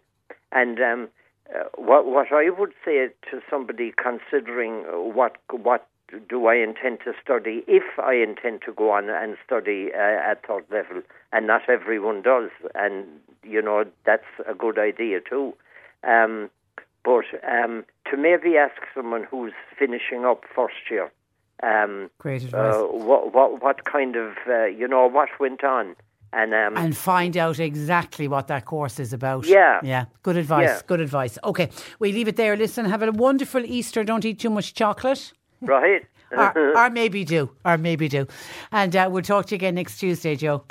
[0.52, 1.08] and um,
[1.54, 4.84] uh, what what I would say to somebody considering
[5.14, 5.86] what what
[6.28, 10.46] do I intend to study if I intend to go on and study uh, at
[10.46, 11.02] third level,
[11.32, 13.06] and not everyone does, and
[13.42, 15.54] you know that's a good idea too.
[16.04, 16.50] Um,
[17.04, 21.10] but um, to maybe ask someone who's finishing up first year,
[21.62, 22.74] um, great advice.
[22.74, 25.96] Uh, what what what kind of uh, you know what went on,
[26.32, 29.46] and um, and find out exactly what that course is about.
[29.46, 30.04] Yeah, yeah.
[30.22, 30.68] Good advice.
[30.68, 30.80] Yeah.
[30.86, 31.38] Good advice.
[31.42, 32.56] Okay, we leave it there.
[32.56, 34.04] Listen, have a wonderful Easter.
[34.04, 35.32] Don't eat too much chocolate.
[35.62, 36.06] Right.
[36.32, 37.50] or, or, maybe do.
[37.64, 38.26] Or maybe do.
[38.72, 40.64] And uh, we'll talk to you again next Tuesday, Joe.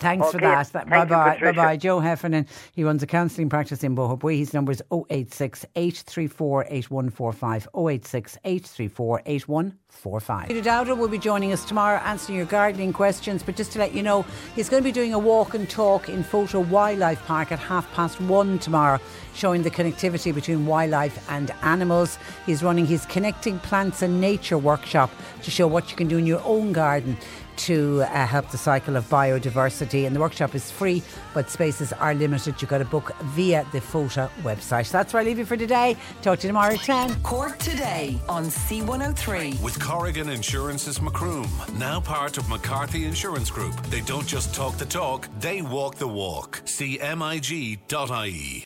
[0.00, 0.08] Yeah.
[0.08, 0.32] Thanks okay.
[0.32, 0.66] for that.
[0.68, 1.36] Thank bye bye.
[1.36, 1.76] You, bye bye.
[1.76, 2.46] Joe Heffernan.
[2.72, 4.38] He runs a counselling practice in Boherbue.
[4.38, 7.68] His number is 086 834 8145.
[7.74, 10.48] 086 834 8145.
[10.48, 13.42] Peter Dowdall will be joining us tomorrow answering your gardening questions.
[13.42, 16.08] But just to let you know, he's going to be doing a walk and talk
[16.08, 19.00] in Fota Wildlife Park at half past one tomorrow,
[19.34, 22.18] showing the connectivity between wildlife and animals.
[22.46, 25.10] He's running his Connecting Plants and Nature workshop
[25.42, 27.16] to show what you can do in your own garden
[27.58, 30.06] to uh, help the cycle of biodiversity.
[30.06, 31.02] And the workshop is free,
[31.34, 32.60] but spaces are limited.
[32.60, 34.90] You've got to book via the FOTA website.
[34.90, 35.96] That's where I leave you for today.
[36.22, 37.22] Talk to you tomorrow at 10.
[37.22, 39.62] Cork today on C103.
[39.62, 43.74] With Corrigan Insurance's Macroom, now part of McCarthy Insurance Group.
[43.86, 46.62] They don't just talk the talk, they walk the walk.
[46.64, 48.64] CMIG.ie.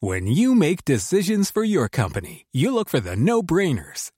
[0.00, 4.10] When you make decisions for your company, you look for the no brainers.